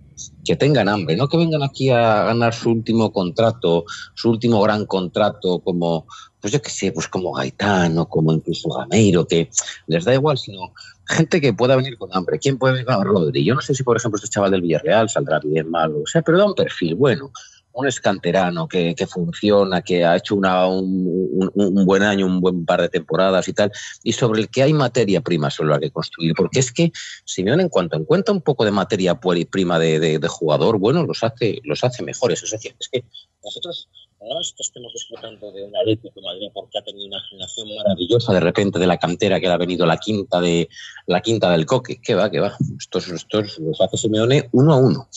[0.44, 4.86] que tengan hambre, no que vengan aquí a ganar su último contrato, su último gran
[4.88, 6.06] contrato como,
[6.42, 9.50] pues yo qué sé, pues como Gaetano, como incluso Gameiro, que
[9.88, 10.74] les da igual, sino
[11.08, 12.38] gente que pueda venir con hambre.
[12.40, 13.46] ¿Quién puede venir a Rodri?
[13.46, 16.22] Yo no sé si, por ejemplo, este chaval del Villarreal saldrá bien, mal, o sea,
[16.22, 17.32] pero da un perfil bueno.
[17.72, 22.66] Un escanterano que, funciona, que ha hecho una, un, un- un buen año, un buen
[22.66, 23.72] par de temporadas y tal,
[24.04, 26.34] y sobre el que hay materia prima sobre la que construir.
[26.36, 26.92] Porque es que
[27.26, 29.20] Simeone, en cuanto encuentra un poco de materia
[29.50, 32.42] prima de, de- de jugador, bueno, los hace, los hace mejores.
[32.44, 33.04] Es decir, es que
[33.44, 33.88] nosotros
[34.22, 37.68] no es que estemos disfrutando de un Atlético de Madrid porque ha tenido una generación
[37.78, 40.68] maravillosa de repente de la cantera que le ha venido la quinta de
[41.08, 42.02] la quinta del coque.
[42.02, 42.54] Que va, que va.
[42.78, 45.08] Estos, estos los hace Simeone uno a uno.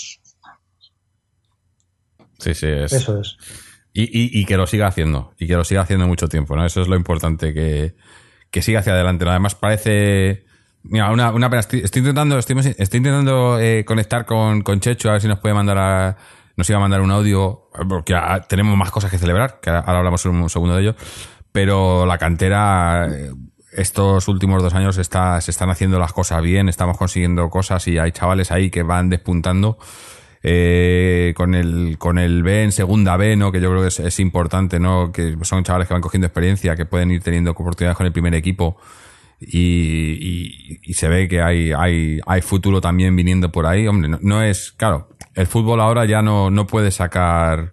[2.39, 2.93] Sí, sí, es.
[2.93, 3.37] Eso es.
[3.93, 5.33] Y, y- y que lo siga haciendo.
[5.39, 6.65] Y que lo siga haciendo mucho tiempo, ¿no?
[6.65, 7.95] Eso es lo importante, que,
[8.51, 9.24] que siga hacia adelante.
[9.29, 10.45] Además, parece.
[10.85, 11.61] Mira, una, una pena.
[11.61, 15.39] Estoy, estoy intentando, estoy, estoy intentando eh, conectar con, con Checho, a ver si nos
[15.39, 16.16] puede mandar a-
[16.57, 18.15] nos iba a mandar un audio, porque
[18.49, 20.97] tenemos más cosas que celebrar, que ahora hablamos un segundo de ello.
[21.53, 23.31] Pero la cantera, eh,
[23.73, 27.99] estos últimos dos años está, se están haciendo las cosas bien, estamos consiguiendo cosas y
[27.99, 29.79] hay chavales ahí que van despuntando
[30.43, 33.53] eh, con el con el B en segunda B, ¿no?
[33.53, 35.12] Que yo creo que es, importante, ¿no?
[35.12, 38.35] Que son chavales que van cogiendo experiencia, que pueden ir teniendo oportunidades con el primer
[38.35, 38.77] equipo.
[39.41, 43.87] Y, y- y se ve que hay, hay, hay futuro también viniendo por ahí.
[43.89, 47.73] Hombre, no, no es, claro, el fútbol ahora ya no, no puede sacar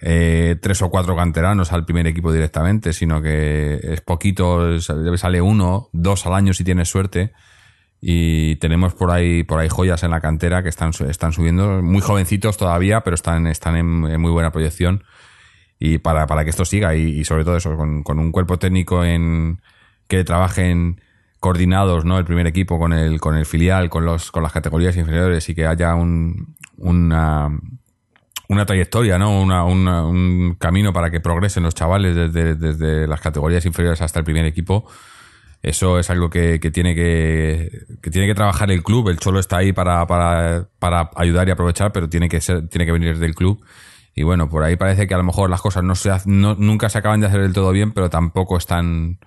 [0.00, 5.88] eh, tres o cuatro canteranos al primer equipo directamente, sino que es poquito, sale uno,
[5.92, 7.32] dos al año si tienes suerte.
[8.00, 11.82] Y tenemos por ahí por ahí joyas en la cantera que están están subiendo.
[11.82, 15.04] Muy jovencitos todavía pero están están en, en muy buena proyección.
[15.78, 18.58] Y para, para que esto siga y, y sobre todo eso con, con un cuerpo
[18.58, 19.60] técnico en
[20.06, 21.00] que trabajen
[21.40, 24.96] coordinados no el primer equipo con el con el filial con los con las categorías
[24.96, 27.48] inferiores y que haya un una
[28.46, 29.40] una trayectoria, ¿no?
[29.40, 34.18] Una- una- un camino para que progresen los chavales desde, desde las categorías inferiores hasta
[34.18, 34.86] el primer equipo.
[35.62, 37.70] Eso es algo que, que tiene que,
[38.02, 39.08] que tiene que trabajar el club.
[39.08, 42.84] El Cholo está ahí para, para, para ayudar y aprovechar, pero tiene que ser, tiene
[42.84, 43.64] que venir del club.
[44.14, 46.90] Y bueno, por ahí parece que a lo mejor las cosas no se no, nunca
[46.90, 49.18] se acaban de hacer del todo bien, pero tampoco están,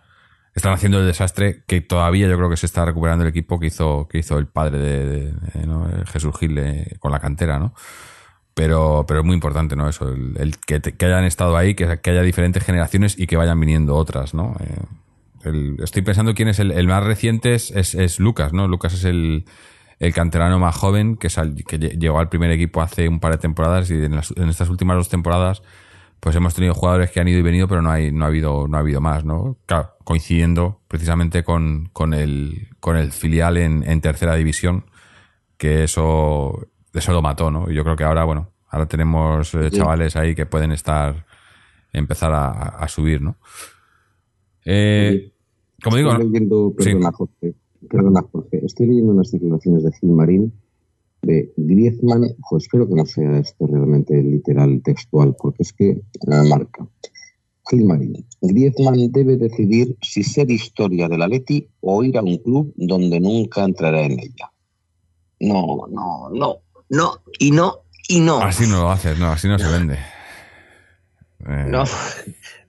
[0.58, 3.68] están haciendo el desastre que todavía yo creo que se está recuperando el equipo que
[3.68, 5.34] hizo, que hizo el padre de.
[6.08, 7.74] Jesús Gil eh, con la cantera, ¿no?
[8.54, 9.88] Pero, pero es muy importante, ¿no?
[9.88, 13.60] Eso, el, que, que hayan estado ahí, que, que haya diferentes generaciones y que vayan
[13.60, 14.56] viniendo otras, ¿no?
[14.60, 18.68] Eh, estoy pensando quién es el, el más reciente, es, es- Lucas, ¿no?
[18.68, 19.46] Lucas es el,
[20.14, 23.38] canterano más joven que, sal- que lle- llegó al primer equipo hace un par de
[23.38, 25.62] temporadas y en, las- en estas últimas dos temporadas
[26.20, 28.68] pues hemos tenido jugadores que han ido y venido, pero no, hay, no, ha, habido,
[28.68, 29.58] no ha habido más, ¿no?
[29.66, 34.86] Claro, coincidiendo precisamente con, con, el, con el filial en, en tercera división,
[35.58, 37.70] que eso, eso lo mató, ¿no?
[37.70, 41.26] Y yo creo que ahora, bueno, ahora tenemos eh, chavales ahí que pueden estar,
[41.94, 43.38] empezar a, a- subir, ¿no?
[44.66, 45.32] Eh,
[45.84, 46.32] como digo, Estoy ¿no?
[46.32, 46.86] leyendo, Sí.
[46.94, 47.56] perdona, Jorge,
[47.90, 50.54] perdona, Jorge, estoy leyendo unas declaraciones de Gilmarín
[51.22, 56.44] de Griezmann, jo, espero que no sea esto realmente literal, textual, porque es que la
[56.44, 56.88] marca.
[57.70, 63.20] Gilmarín, Griezmann debe decidir si ser historia del Atleti o ir a un club donde
[63.20, 64.52] nunca entrará en ella.
[65.40, 68.40] No, no, no, no, y no, y no.
[68.40, 69.96] así no lo haces, no, así no se vende.
[71.46, 71.84] Eh, No,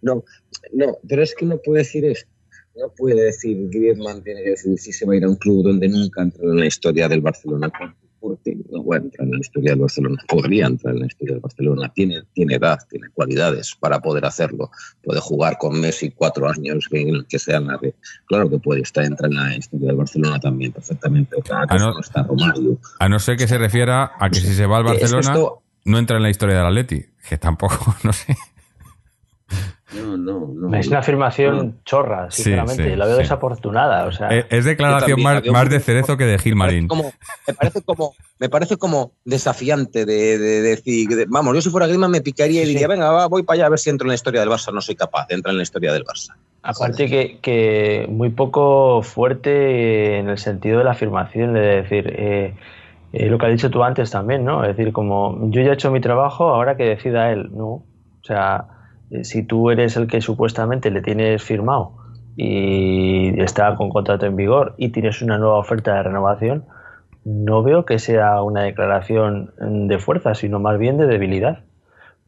[0.03, 0.25] no,
[0.73, 2.31] no, pero es que no puede decir esto.
[2.77, 5.65] No puede decir Griezmann tiene que decidir si se va a ir a un club
[5.65, 7.73] donde nunca entró en la historia del Barcelona.
[8.21, 10.23] Porque no va a entrar en la historia del Barcelona.
[10.29, 11.93] Podría entrar en la historia del Barcelona.
[11.95, 14.71] Tiene, tiene edad, tiene cualidades para poder hacerlo.
[15.03, 17.95] Puede jugar con Messi cuatro años, que, que sean la de.
[18.27, 21.37] Claro que puede estar entrar en la historia del Barcelona también perfectamente.
[21.53, 21.93] Ah, no.
[21.93, 22.79] no está Romario.
[22.99, 25.29] A no ser que se refiera a que si se va al Es que Barcelona,
[25.33, 28.37] esto- no entra en la historia del Atleti, que tampoco, no sé.
[30.01, 30.77] No, no, no.
[30.77, 31.75] Es una afirmación no.
[31.85, 32.85] chorra, sinceramente.
[32.91, 33.23] sí, la veo sí.
[33.23, 34.07] desafortunada.
[34.07, 36.89] O sea, Eh, Es declaración más, de Cerezo que de Gilmarín.
[37.47, 41.71] me parece como, me parece como desafiante de, de- de decir, de- vamos, yo si
[41.71, 42.73] fuera Griezmann me picaría y Sí.
[42.73, 44.73] diría, venga, va, voy para allá a ver si entro en la historia del Barça.
[44.73, 46.35] No soy capaz de entrar en la historia del Barça.
[46.63, 52.55] Aparte que, que muy poco fuerte en el sentido de la afirmación, de decir, eh,
[53.13, 54.63] eh, lo que has dicho tú antes también, ¿no?
[54.65, 57.67] Es decir, como yo ya he hecho mi trabajo, ahora que decida él, ¿no?
[57.67, 57.85] O
[58.25, 58.67] sea,
[59.23, 61.93] si tú eres el que supuestamente le tienes firmado
[62.37, 66.65] y está con contrato en vigor y tienes una nueva oferta de renovación,
[67.25, 71.61] no veo que sea una declaración de fuerza, sino más bien de debilidad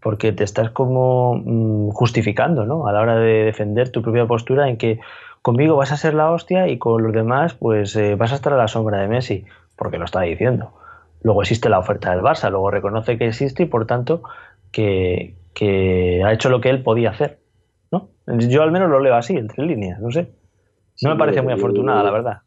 [0.00, 2.86] porque te estás como mm, justificando, ¿no?
[2.86, 5.00] A la hora de defender tu propia postura en que
[5.42, 8.52] conmigo vas a ser la hostia y con los demás pues eh, vas a estar
[8.52, 9.44] a la sombra de Messi,
[9.76, 10.72] porque lo está diciendo.
[11.22, 14.22] Luego existe la oferta del Barça, luego reconoce que existe y por tanto
[14.72, 17.40] que, que ha hecho lo que él podía hacer,
[17.90, 18.10] ¿no?
[18.38, 20.32] Yo al menos lo leo así, entre líneas, no sé.
[21.02, 22.38] No me Sí, parece muy yo- afortunada, la verdad.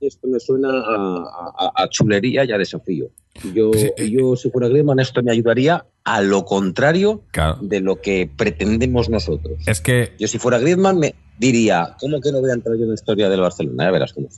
[0.00, 3.06] Esto me suena a, a- a chulería y a desafío.
[3.54, 3.90] Yo, Sí.
[4.10, 7.58] yo, si fuera Griezmann, esto me ayudaría A lo contrario Claro.
[7.60, 9.58] de lo que pretendemos nosotros.
[9.66, 12.82] Es que, Yo si fuera Griezmann me diría, ¿cómo que no voy a entrar yo
[12.84, 13.84] en la historia del Barcelona?
[13.84, 14.28] Ya verás cómo.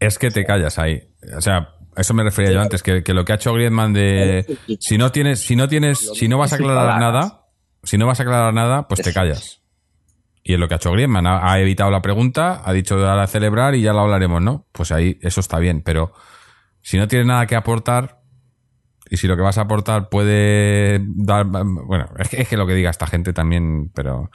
[0.00, 1.02] es que te callas ahí.
[1.36, 4.58] O sea, eso me refería yo antes, que, que lo que ha hecho Griezmann de
[4.80, 7.46] si no tienes, si no tienes, si no vas a aclarar nada,
[7.82, 9.62] si no vas a aclarar nada, pues te callas.
[10.42, 11.26] Y es lo que ha hecho Griezmann.
[11.26, 14.66] Ha, ha evitado la pregunta, ha dicho ahora a celebrar y ya lo hablaremos, ¿no?
[14.72, 16.12] Pues ahí eso está bien, pero
[16.82, 18.20] si no tienes nada que aportar
[19.10, 22.66] y si lo que vas a aportar puede dar, bueno, es que, es que lo
[22.66, 24.30] que diga esta gente también, pero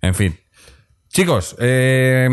[0.00, 0.38] en fin.
[1.08, 2.28] Chicos, eh,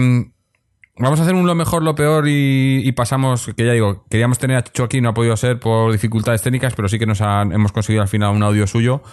[0.97, 4.39] Vamos a hacer un lo mejor, lo peor y, y pasamos, que ya digo, queríamos
[4.39, 7.19] tener a Chicho aquí, no ha podido ser por dificultades técnicas, pero sí que nos
[7.19, 9.03] han- hemos conseguido al final un audio suyo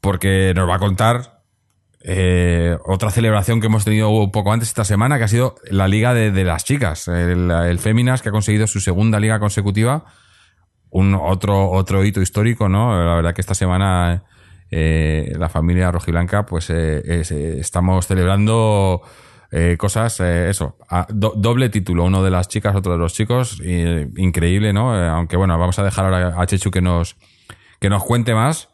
[0.00, 1.42] porque nos va a contar
[2.06, 5.88] eh, otra celebración que hemos tenido un poco antes esta semana, que ha sido la
[5.88, 10.04] Liga de, las Chicas, el, el Féminas, que ha conseguido su segunda liga consecutiva,
[10.90, 12.94] un otro, otro hito histórico, ¿no?
[13.04, 14.22] La verdad que esta semana
[14.70, 19.00] eh, la familia rojiblanca, pues eh, eh, estamos celebrando
[19.56, 20.76] eh, cosas, eh, eso,
[21.12, 24.98] doble título, uno de las chicas, otro de los chicos, increíble, ¿no?
[24.98, 27.14] Eh, aunque bueno, vamos a dejar ahora a Chechu que nos,
[27.78, 28.70] que nos cuente más,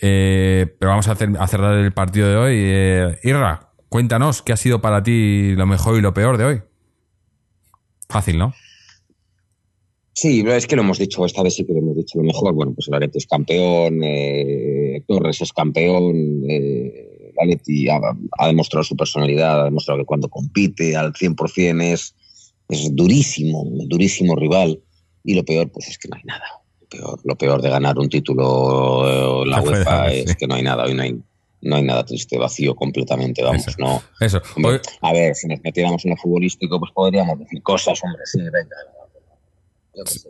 [0.00, 3.18] pero vamos a, hacer, a cerrar el partido de hoy.
[3.24, 6.62] Irra, cuéntanos, ¿qué ha sido para ti lo mejor y lo peor de hoy?
[8.08, 8.54] Fácil, ¿no?
[10.14, 12.54] Sí, es que lo hemos dicho, esta vez sí que lo hemos dicho lo mejor.
[12.54, 14.00] Bueno, pues el Atleti es campeón,
[15.06, 17.05] Torres es campeón, eh,
[17.38, 18.00] el Atleti ha,
[18.38, 22.14] ha demostrado su personalidad, ha demostrado que cuando compite al 100% es,
[22.68, 24.80] es durísimo, durísimo rival.
[25.24, 26.44] Y lo peor, pues es que no hay nada.
[26.80, 30.36] Lo peor, lo peor de ganar un título en la UEFA es sí.
[30.36, 31.20] que no hay nada, hoy no hay,
[31.62, 33.76] no hay nada triste, vacío completamente, vamos, Eso.
[33.78, 34.02] no.
[34.20, 34.40] Eso.
[34.54, 38.38] Hombre, a ver, si nos metiéramos en lo futbolístico, pues podríamos decir cosas, hombre, sí,
[38.40, 38.76] venga.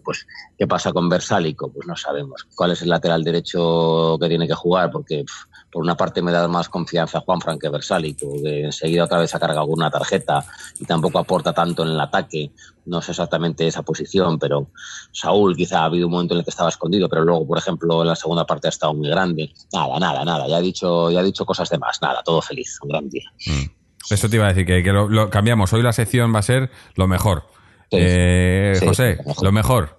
[0.04, 0.26] Pues,
[0.56, 1.72] ¿qué pasa con Versálico?
[1.72, 2.46] Pues no sabemos.
[2.54, 4.90] ¿Cuál es el lateral derecho que tiene que jugar?
[4.90, 5.34] Porque pf,
[5.70, 9.34] por una parte me da más confianza Juan Fran que Versálico, que enseguida otra vez
[9.34, 10.44] ha cargado alguna tarjeta
[10.78, 12.50] y tampoco aporta tanto en el ataque.
[12.86, 14.70] No sé exactamente esa posición, pero
[15.12, 18.00] Saúl quizá ha habido un momento en el que estaba escondido, pero luego, por ejemplo,
[18.02, 19.52] en la segunda parte ha estado muy grande.
[19.72, 20.46] Nada, nada, nada.
[20.48, 22.00] Ya ha dicho, ya ha dicho cosas de más.
[22.00, 22.78] Nada, todo feliz.
[22.82, 23.24] Un gran día.
[23.46, 24.12] Mm.
[24.14, 25.72] Eso te iba a decir, que, que lo, lo cambiamos.
[25.72, 27.44] Hoy la sección va a ser lo mejor.
[27.90, 27.98] Sí.
[28.00, 29.44] Eh, Sí, José, lo mejor.
[29.44, 29.98] lo mejor.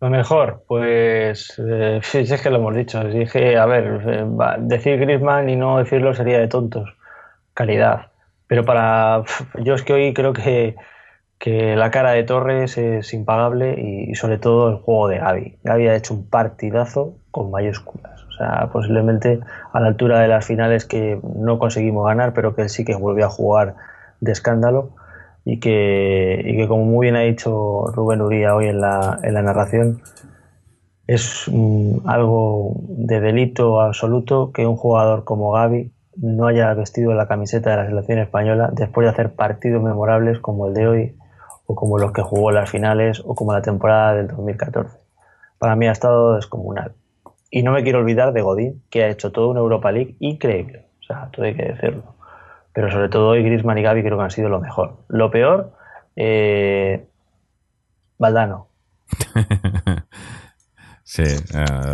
[0.00, 3.00] Lo mejor, pues eh, sí, es que lo hemos dicho.
[3.02, 4.26] es que, a ver, eh,
[4.60, 6.94] decir Griezmann y no decirlo sería de tontos.
[7.54, 8.12] Calidad.
[8.46, 9.24] Pero para.
[9.62, 10.76] Yo es que hoy creo que,
[11.38, 15.58] que la cara de Torres es impagable y, y sobre todo el juego de Gaby.
[15.64, 18.22] Gaby ha hecho un partidazo con mayúsculas.
[18.28, 19.40] O sea, posiblemente
[19.72, 22.94] a la altura de las finales que no conseguimos ganar, pero que él sí que
[22.94, 23.74] volvió a jugar
[24.20, 24.92] de escándalo
[25.50, 29.32] y que, y que como muy bien ha dicho Rubén Uría hoy en la, en
[29.32, 30.02] la narración,
[31.06, 37.26] es mm, algo de delito absoluto que un jugador como Gaby no haya vestido la
[37.26, 41.16] camiseta de la selección española después de hacer partidos memorables como el de hoy
[41.64, 44.98] o como los que jugó en las finales o como la temporada del 2014.
[45.58, 46.92] Para mí ha estado descomunal.
[47.50, 50.88] Y no me quiero olvidar de Godín, que ha hecho toda una Europa League increíble.
[51.00, 52.17] O sea, todo hay que decirlo.
[52.78, 55.02] Pero sobre todo hoy Griezmann y Gaby creo que han sido lo mejor.
[55.08, 55.72] Lo peor,
[56.14, 57.08] eh,
[58.18, 58.68] Valdano.
[61.02, 61.32] Sí, eh,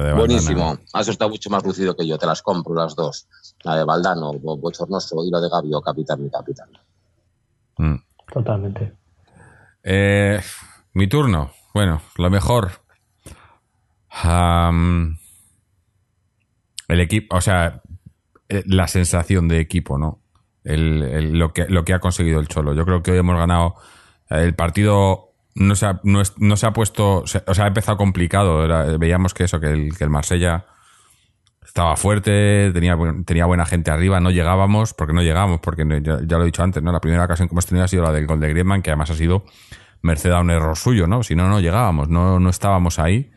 [0.02, 0.12] de.
[0.12, 0.76] Buenísimo.
[0.92, 2.18] Has estado mucho más lucido que yo.
[2.18, 3.28] Te las compro las dos.
[3.62, 6.68] La de Valdano, bo- bochornoso, y la de Gabio, capitán y capitán.
[7.78, 7.94] Mm.
[8.30, 8.92] Totalmente.
[9.84, 10.38] Eh,
[10.92, 11.52] mi turno.
[11.72, 12.72] Bueno, lo mejor.
[16.88, 17.80] El equipo, o sea,
[18.48, 20.20] eh, la sensación de equipo, ¿no?
[20.64, 22.74] Lo, que, lo que ha conseguido el Cholo.
[22.74, 23.76] Yo creo que hoy hemos ganado.
[24.30, 27.18] eh, El partido no se ha, no se ha puesto.
[27.18, 28.98] o sea, ha empezado complicado.
[28.98, 30.66] Veíamos que eso, que el, que el Marsella
[31.64, 36.42] estaba fuerte, tenía, tenía buena gente arriba, no llegábamos, porque no llegábamos, porque ya, lo
[36.42, 36.92] he dicho antes, ¿no?
[36.92, 39.10] La primera ocasión que hemos tenido ha sido la del gol de Griezmann, que además
[39.10, 39.44] ha sido
[40.02, 41.22] merced a un error suyo, ¿no?
[41.22, 43.32] Si no, no llegábamos, no, no estábamos ahí.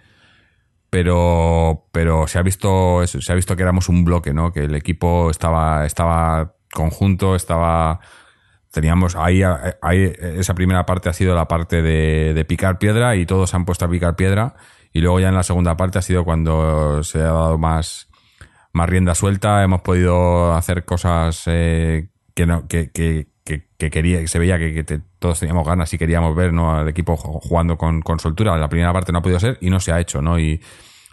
[0.90, 4.52] Pero, pero se ha visto, se ha visto que éramos un bloque, ¿no?
[4.52, 8.00] Que el equipo estaba, estaba conjunto, estaba,
[8.72, 9.42] teníamos ahí,
[9.82, 13.66] ahí esa primera parte ha sido la parte de, de picar piedra y todos han
[13.66, 14.56] puesto a picar piedra
[14.94, 18.10] y luego ya en la segunda parte ha sido cuando se ha dado más,
[18.74, 24.20] más rienda suelta, hemos podido hacer cosas eh, que, no, que, que, que, que quería,
[24.20, 24.84] que se veía que,
[25.20, 26.76] todos teníamos ganas y queríamos ver ¿no?
[26.76, 28.56] al equipo ju- jugando con, con soltura.
[28.58, 30.38] La primera parte no ha podido ser y no se ha hecho, ¿no?
[30.40, 30.62] Y,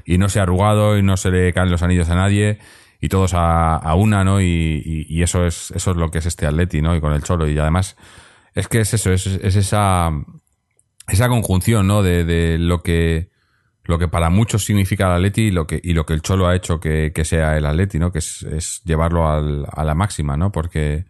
[0.05, 2.59] y no se ha arrugado y no se le caen los anillos a nadie
[3.05, 4.40] y todos a, a una, ¿no?
[4.40, 6.97] Y, eso es eso es lo que es este Atleti, ¿no?
[6.97, 7.48] Y con el Cholo.
[7.48, 7.97] Y además
[8.55, 10.10] es que es eso, es, es esa
[11.09, 12.02] esa conjunción, ¿no?
[12.02, 13.31] De, de lo que
[13.85, 16.47] lo que para muchos significa el Atleti y lo que, y lo que el Cholo
[16.47, 18.10] ha hecho que, que sea el Atleti, ¿no?
[18.12, 20.51] Que es, es llevarlo al- a la máxima, ¿no?
[20.52, 21.05] Porque,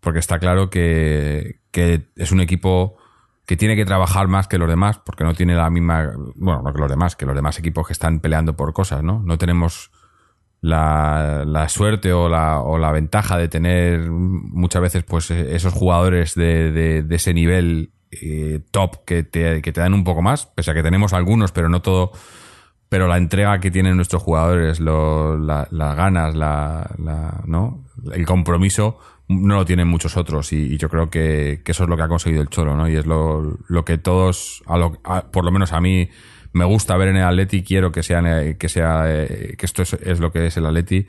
[0.00, 2.96] porque está claro que, que es un equipo
[3.44, 6.72] que tiene que trabajar más que los demás, porque no tiene la misma, bueno, no
[6.72, 9.20] que los demás, que los demás equipos que están peleando por cosas, ¿no?
[9.22, 9.90] No tenemos
[10.60, 16.34] la, la suerte o la, o la ventaja de tener muchas veces pues esos jugadores
[16.34, 20.70] de, de, ese nivel eh, top que te, que te dan un poco más, pese
[20.70, 22.12] a que tenemos algunos, pero no todo,
[22.88, 26.90] pero la entrega que tienen nuestros jugadores, lo- la- las ganas, la,
[27.46, 27.84] ¿no?
[28.12, 31.88] el compromiso, no lo tienen muchos otros y, y yo creo que, que eso es
[31.88, 32.88] lo que ha conseguido el Cholo, ¿no?
[32.88, 36.08] Y es lo, lo que todos, a lo- a- por lo menos a mí,
[36.56, 38.22] me gusta ver en el Atleti, quiero que sea,
[38.56, 41.06] que sea, eh, que esto es, es lo que es el Atleti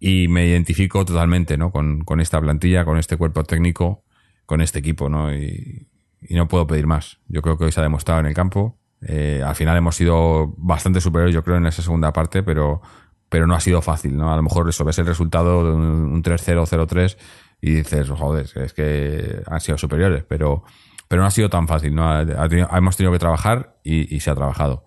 [0.00, 1.72] y me identifico totalmente, ¿no?
[1.72, 4.04] Con, con esta plantilla, con este cuerpo técnico,
[4.46, 5.34] con este equipo, ¿no?
[5.34, 5.88] Y,
[6.22, 7.18] y no puedo pedir más.
[7.26, 8.78] Yo creo que hoy se ha demostrado en el campo.
[9.00, 12.80] Eh, al final hemos sido bastante superiores, yo creo, en esa segunda parte, pero,
[13.28, 14.32] pero no ha sido fácil, ¿no?
[14.32, 17.16] A lo mejor eso ves el resultado de un, un 3-0, 0-3
[17.60, 20.62] y dices, joder, es que han sido superiores, pero,
[21.08, 22.20] pero no ha sido tan fácil, ¿no?
[22.20, 24.84] Hemos tenido que trabajar y, se ha trabajado.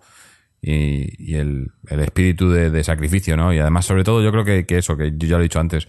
[0.62, 3.52] Y, el, espíritu de, sacrificio, ¿no?
[3.52, 5.88] Y además, sobre todo, yo creo que, eso, que yo ya lo he dicho antes,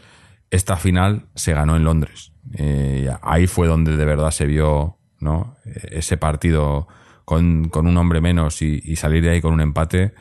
[0.50, 2.34] esta final se ganó en Londres.
[2.58, 5.56] Eh, ahí fue donde de verdad se vio, ¿no?
[5.66, 6.88] Ese partido
[7.26, 10.14] con, un hombre menos y, salir de ahí con un empate.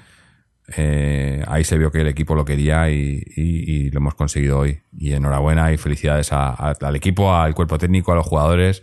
[0.76, 4.82] eh, ahí se vio que el equipo lo quería y, lo hemos conseguido hoy.
[4.94, 8.82] Y enhorabuena y felicidades a- al equipo, al cuerpo técnico, a los jugadores,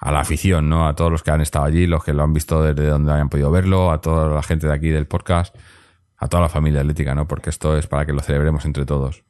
[0.00, 0.88] a la afición, ¿no?
[0.88, 3.28] A todos los que han estado allí, los que lo han visto desde donde hayan
[3.28, 5.54] podido verlo, a toda la gente de aquí del podcast,
[6.16, 7.28] a toda la familia atlética, ¿no?
[7.28, 9.24] Porque esto es para que lo celebremos entre todos.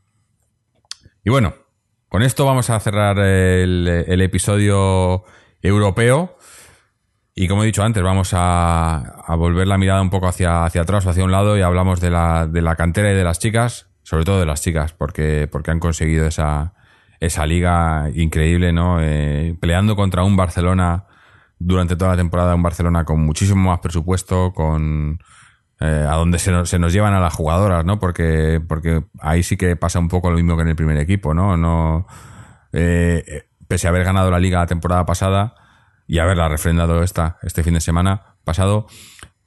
[1.25, 1.55] Y bueno,
[2.09, 5.25] con esto vamos a cerrar el, episodio
[5.61, 6.37] europeo.
[7.35, 10.83] Y como he dicho antes, vamos a, a volver la mirada un poco hacia, hacia
[10.83, 13.41] atrás o hacia un lado y hablamos de la, de la cantera y de las
[13.41, 16.75] chicas, sobre todo de las chicas, porque, porque han conseguido esa,
[17.21, 18.99] esa liga increíble, ¿no?
[19.01, 21.05] Eh, peleando contra un Barcelona
[21.59, 25.21] durante toda la temporada, un Barcelona con muchísimo más presupuesto, con
[25.79, 27.99] eh, a donde se nos, se nos llevan a las jugadoras, ¿no?
[27.99, 31.35] Porque, porque ahí sí que pasa un poco lo mismo que en el primer equipo,
[31.35, 31.57] ¿no?
[31.57, 32.07] No,
[32.73, 35.55] eh, pese a haber ganado la liga la temporada pasada
[36.07, 38.87] y haberla refrendado esta, este fin de semana pasado,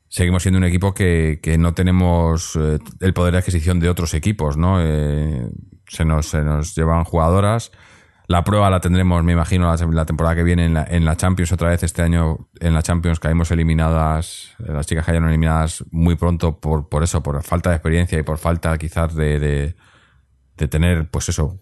[0.08, 4.14] seguimos siendo un equipo que, que no tenemos eh, el poder de adquisición de otros
[4.14, 4.78] equipos, ¿no?
[4.80, 5.50] Eh,
[5.88, 7.72] se, nos, se nos llevan jugadoras.
[8.28, 11.52] La prueba la tendremos, me imagino, la, temporada que viene en la, en la, Champions.
[11.52, 16.60] Otra vez este año en la Champions caímos eliminadas, las chicas cayeron eliminadas muy pronto
[16.60, 19.76] por, por eso, por falta de experiencia y por falta quizás de, de,
[20.58, 21.60] de tener, pues eso,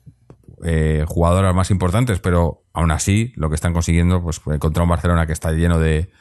[0.64, 5.26] eh, jugadoras más importantes, pero aún así lo que están consiguiendo, pues contra un Barcelona
[5.26, 6.12] que está lleno de,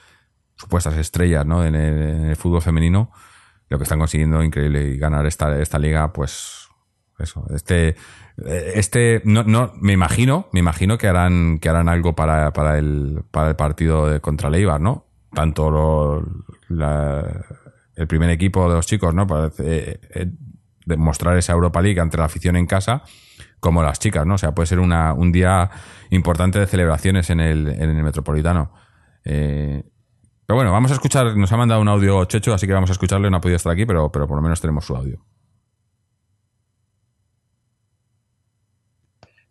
[0.61, 1.65] supuestas estrellas ¿no?
[1.65, 3.11] en, el, en el fútbol femenino,
[3.69, 6.60] lo que están consiguiendo increíble y ganar esta, esta liga, pues
[7.21, 7.97] eso, este,
[8.47, 13.23] este, no, no, me imagino, me imagino que harán, que harán algo para, para el,
[13.31, 15.07] para el partido de, contra Leibar, ¿no?
[15.33, 16.25] Tanto
[16.69, 19.27] el primer equipo de los chicos, ¿no?
[19.27, 20.27] Para eh, eh,
[20.87, 23.03] demostrar esa Europa League ante la afición en casa,
[23.61, 24.35] como las chicas, ¿no?
[24.35, 25.71] O sea, puede ser una, un día
[26.11, 28.73] importante de celebraciones en el, en el Metropolitano.
[29.25, 29.85] Eh,
[30.47, 32.95] pero bueno, vamos a escuchar, nos ha mandado un audio Checho, así que vamos a
[32.95, 35.21] escucharle, no ha podido estar aquí, pero, pero por lo menos tenemos su audio.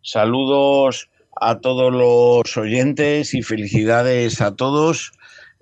[0.02, 1.10] Saludos
[1.40, 5.12] a todos los oyentes y felicidades a todos.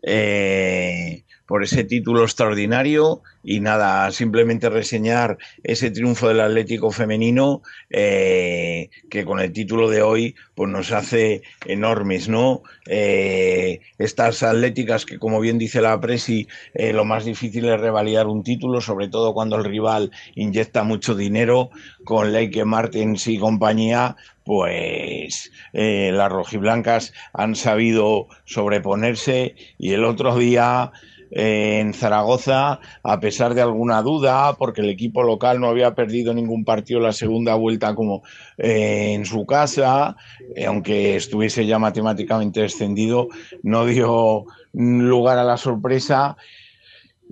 [0.03, 8.89] Eh, por ese título extraordinario y nada, simplemente reseñar ese triunfo del Atlético femenino eh,
[9.09, 12.63] que con el título de hoy pues nos hace enormes, ¿no?
[12.87, 18.27] Eh, estas atléticas que como bien dice la Presi, eh, lo más difícil es revalidar
[18.27, 21.69] un título, sobre todo cuando el rival inyecta mucho dinero
[22.03, 30.93] con Leike Martins y compañía, pues las rojiblancas han sabido sobreponerse y el otro día
[31.31, 36.63] en Zaragoza, a pesar de alguna duda, porque el equipo local no había perdido ningún
[36.63, 38.23] partido la segunda vuelta como
[38.57, 40.15] eh, en su casa,
[40.55, 43.27] eh, aunque estuviese ya matemáticamente descendido,
[43.63, 46.37] no dio lugar a la sorpresa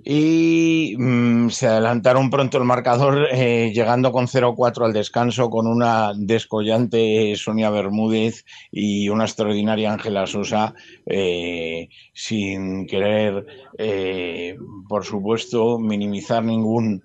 [0.04, 6.12] y mmm, se adelantaron pronto el marcador eh, llegando con 0-4 al descanso con una
[6.16, 10.74] descollante Sonia Bermúdez y una extraordinaria Ángela Sosa
[11.06, 13.46] eh, sin querer
[13.78, 14.56] eh,
[14.88, 17.02] por supuesto minimizar ningún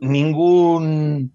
[0.00, 1.32] ningún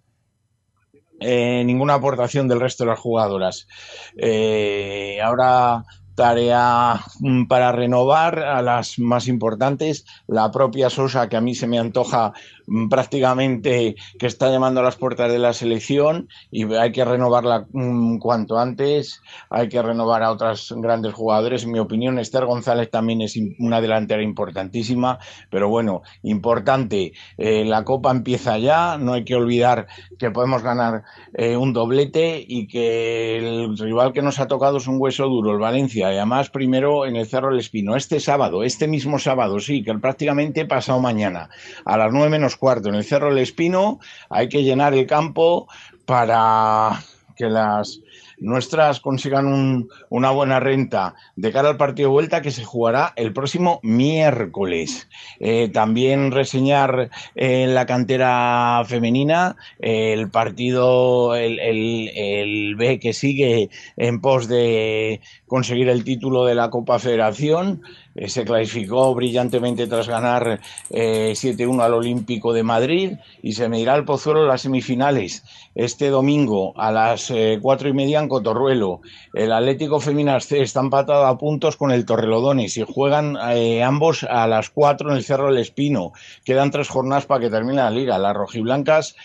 [1.19, 3.67] eh, ninguna aportación del resto de las jugadoras.
[4.15, 5.83] Eh, ahora
[6.19, 11.65] tarea mm, para renovar a las más importantes, la propia Sosa, que a mí se
[11.65, 12.33] me antoja
[12.89, 18.17] prácticamente que está llamando a las puertas de la selección y hay que renovarla mm,
[18.17, 21.63] cuanto antes, hay que renovar a otras grandes jugadores.
[21.63, 25.19] En mi opinión, Esther González también es una delantera importantísima,
[25.49, 29.87] pero bueno, importante, eh, la Copa empieza ya, no hay que olvidar
[30.17, 34.87] que podemos ganar eh, un doblete y que el rival que nos ha tocado es
[34.87, 38.63] un hueso duro, el Valencia, y además primero en el Cerro del Espino, este sábado,
[38.63, 41.49] este mismo sábado, sí, que prácticamente pasado mañana,
[41.85, 43.99] a las nueve menos cuarto, en el Cerro del Espino,
[44.29, 45.67] hay que llenar el campo
[46.05, 47.01] para
[47.35, 48.01] que las
[48.39, 53.13] nuestras consigan un, una buena renta de cara al partido de vuelta que se jugará
[53.15, 55.07] el próximo miércoles.
[55.39, 63.69] Eh, también reseñar en la cantera femenina el partido, el, el, el, B que sigue
[63.97, 67.81] en pos de conseguir el título de la Copa Federación.
[68.19, 70.59] Eh, se clasificó brillantemente tras ganar
[70.89, 75.43] eh, 7-1 al Olímpico de Madrid y se medirá el Pozuelo en las semifinales
[75.73, 78.99] este domingo a las eh, cuatro y media en Cotorruelo.
[79.33, 84.45] El Atlético Feminas está empatado a puntos con el Torrelodones y juegan eh, ambos a
[84.47, 86.11] las cuatro en el Cerro del Espino.
[86.43, 88.17] Quedan tres jornadas para que termine la liga.
[88.17, 89.15] Las rojiblancas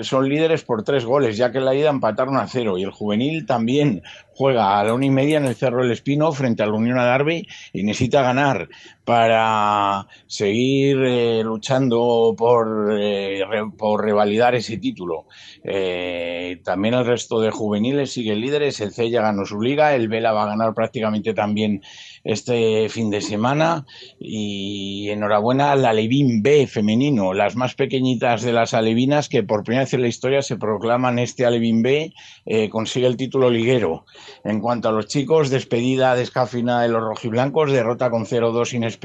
[0.00, 2.92] son líderes por tres goles, ya que en la ida empataron a cero y el
[2.92, 4.02] juvenil también
[4.40, 6.98] juega a la una y media en el Cerro del Espino frente a la Unión
[6.98, 8.70] Adarve y necesita ganar
[9.10, 13.42] para seguir eh, luchando por, eh,
[13.76, 15.26] por, revalidar ese título.
[15.64, 20.30] Eh, también el resto de juveniles siguen líderes, el C ganó su liga, el Vela
[20.30, 21.82] va a ganar prácticamente también
[22.22, 23.84] este fin de semana
[24.20, 29.84] y enhorabuena al Alevín B femenino, las más pequeñitas de las alevinas que por primera
[29.84, 32.12] vez en la historia se proclaman este Alevín B,
[32.70, 34.04] consigue el título liguero.
[34.44, 38.99] En cuanto a los chicos, despedida descafeinada de los rojiblancos, derrota con 0-2 inesperada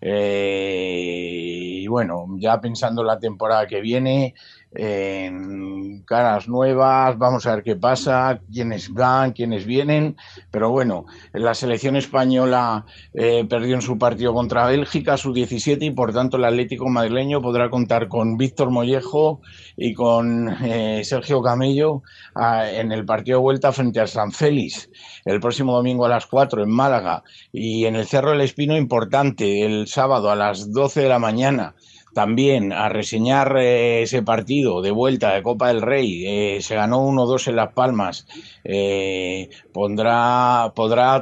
[0.00, 4.34] eh, y bueno, ya pensando la temporada que viene,
[4.80, 10.16] en caras nuevas, vamos a ver qué pasa, quiénes van, quiénes vienen,
[10.52, 15.90] pero bueno, la selección española eh, perdió en su partido contra Bélgica, su 17, y
[15.90, 19.40] por tanto el Atlético madrileño podrá contar con Víctor Mollejo
[19.76, 22.02] y con eh, Sergio Camello
[22.36, 24.88] en el partido de vuelta frente al San Félix,
[25.24, 29.66] el próximo domingo a las 4 en Málaga, y en el Cerro del Espino importante,
[29.66, 31.74] el sábado a las 12 de la mañana
[32.14, 36.24] también a reseñar eh, ese partido de vuelta de Copa del Rey.
[36.26, 38.26] Eh, se ganó 1-2 en Las Palmas.
[38.64, 40.72] Eh, podrá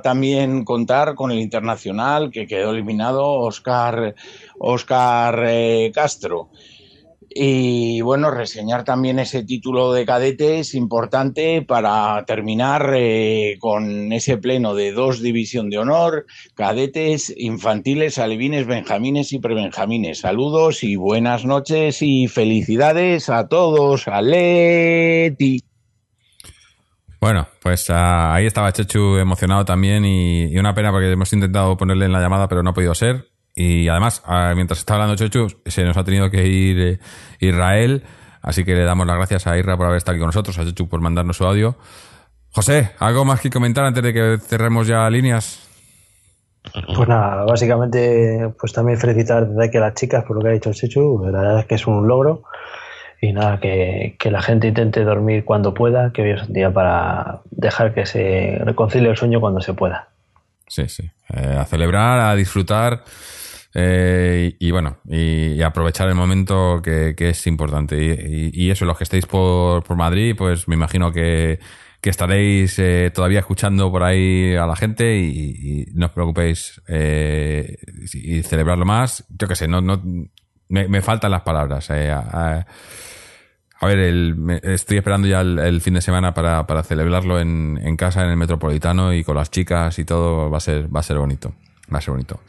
[0.03, 4.15] también contar con el internacional que quedó eliminado Oscar,
[4.59, 5.49] Oscar
[5.93, 6.51] Castro.
[7.39, 14.75] Y bueno, reseñar también ese título de cadetes importante para terminar eh, con ese pleno
[14.75, 20.21] de dos división de honor, cadetes, infantiles, alevines, benjamines y prebenjamines.
[20.21, 24.09] Saludos y buenas noches y felicidades a todos.
[24.09, 25.61] Aleti.
[27.21, 31.77] Bueno, pues ah, ahí estaba Chechu emocionado también y, y una pena porque hemos intentado
[31.77, 33.27] ponerle en la llamada pero no ha podido ser.
[33.59, 36.99] Y además, ah, mientras está hablando Chechu, se nos ha tenido que ir eh,
[37.41, 38.03] Israel.
[38.43, 40.65] Así que le damos las gracias a Isra por haber estado aquí con nosotros, a
[40.65, 41.77] Chechu por mandarnos su audio.
[42.51, 45.63] José, ¿algo más que comentar antes de que cerremos ya líneas?
[46.73, 50.53] Pues nada, básicamente, pues también felicitar desde aquí a las chicas por lo que ha
[50.53, 51.21] dicho Chechu.
[51.25, 52.45] La verdad es que es un logro.
[53.21, 56.73] Y nada, que, que la gente intente dormir cuando pueda, que hoy es un día
[56.73, 60.09] para dejar que se reconcilie el sueño cuando se pueda.
[60.67, 61.11] Sí, sí.
[61.35, 63.03] Eh, a celebrar, a disfrutar.
[63.79, 68.03] Eh, y, bueno, y, aprovechar el momento que, es importante.
[68.03, 71.61] Y, y, eso, los que estéis por, por Madrid, pues me imagino que,
[72.01, 77.77] que estaréis eh, todavía escuchando por ahí a la gente y, no os preocupéis eh,
[78.15, 79.25] y celebrarlo más.
[79.29, 80.01] Yo qué sé, no, no,
[80.69, 81.91] me, me faltan las palabras.
[81.91, 82.65] Eh, a,
[83.81, 87.39] a, ver, el, me, estoy esperando ya el, el, fin de semana para, para celebrarlo
[87.39, 90.49] en, en casa, en el Metropolitano y con las chicas y todo.
[90.51, 91.55] Va a ser, va a ser bonito.
[91.93, 92.41] Va a ser bonito.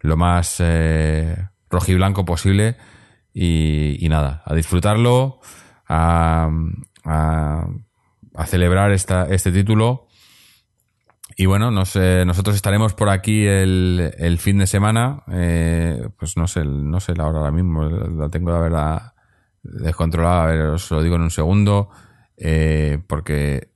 [0.00, 2.76] lo más eh, rojiblanco posible.
[3.32, 5.40] Y, y, nada, a disfrutarlo,
[5.88, 6.50] a,
[7.04, 7.66] a,
[8.34, 10.05] a celebrar esta, este título.
[11.38, 15.22] Y bueno, no sé, nosotros estaremos por aquí el, el fin de semana.
[15.30, 19.12] Eh, pues no sé, no sé la hora ahora mismo, la tengo la verdad
[19.62, 20.44] descontrolada.
[20.44, 21.90] A ver, os lo digo en un segundo.
[22.38, 23.70] Eh, porque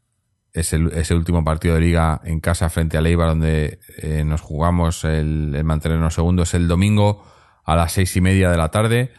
[0.53, 4.41] es el, ese último partido de liga en casa frente a Leiva, donde eh, nos
[4.41, 7.25] jugamos el, el, mantenernos segundos el domingo
[7.65, 9.13] a las seis y media de la tarde.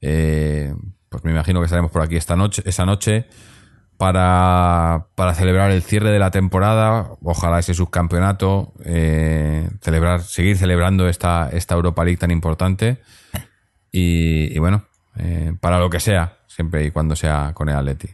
[0.00, 0.74] Eh,
[1.08, 3.26] pues me imagino que estaremos por aquí esta noche, esa noche
[3.98, 11.08] para, para celebrar el cierre de la temporada, ojalá ese subcampeonato, eh, celebrar, seguir celebrando
[11.08, 13.02] esta, esta Europa League tan importante
[13.90, 14.84] y, bueno,
[15.16, 18.08] eh, para lo que sea, siempre y cuando sea con el Atleti.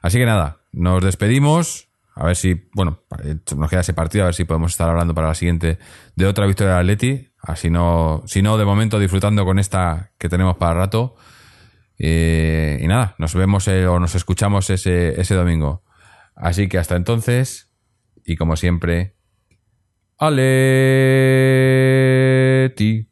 [0.00, 1.88] Así que nada, nos despedimos.
[2.14, 3.00] A ver si, bueno,
[3.56, 5.78] nos queda ese partido, a ver si podemos estar hablando para la siguiente
[6.14, 7.28] de otra victoria del Atleti.
[7.42, 11.16] Así no, si no, de momento disfrutando con esta que tenemos para rato.
[11.98, 15.82] Eh, y nada, nos vemos eh, o nos escuchamos ese, ese domingo.
[16.34, 17.70] Así que hasta entonces,
[18.24, 19.16] y como siempre,
[20.18, 21.12] ¡Ale!
[22.74, 23.08] ti.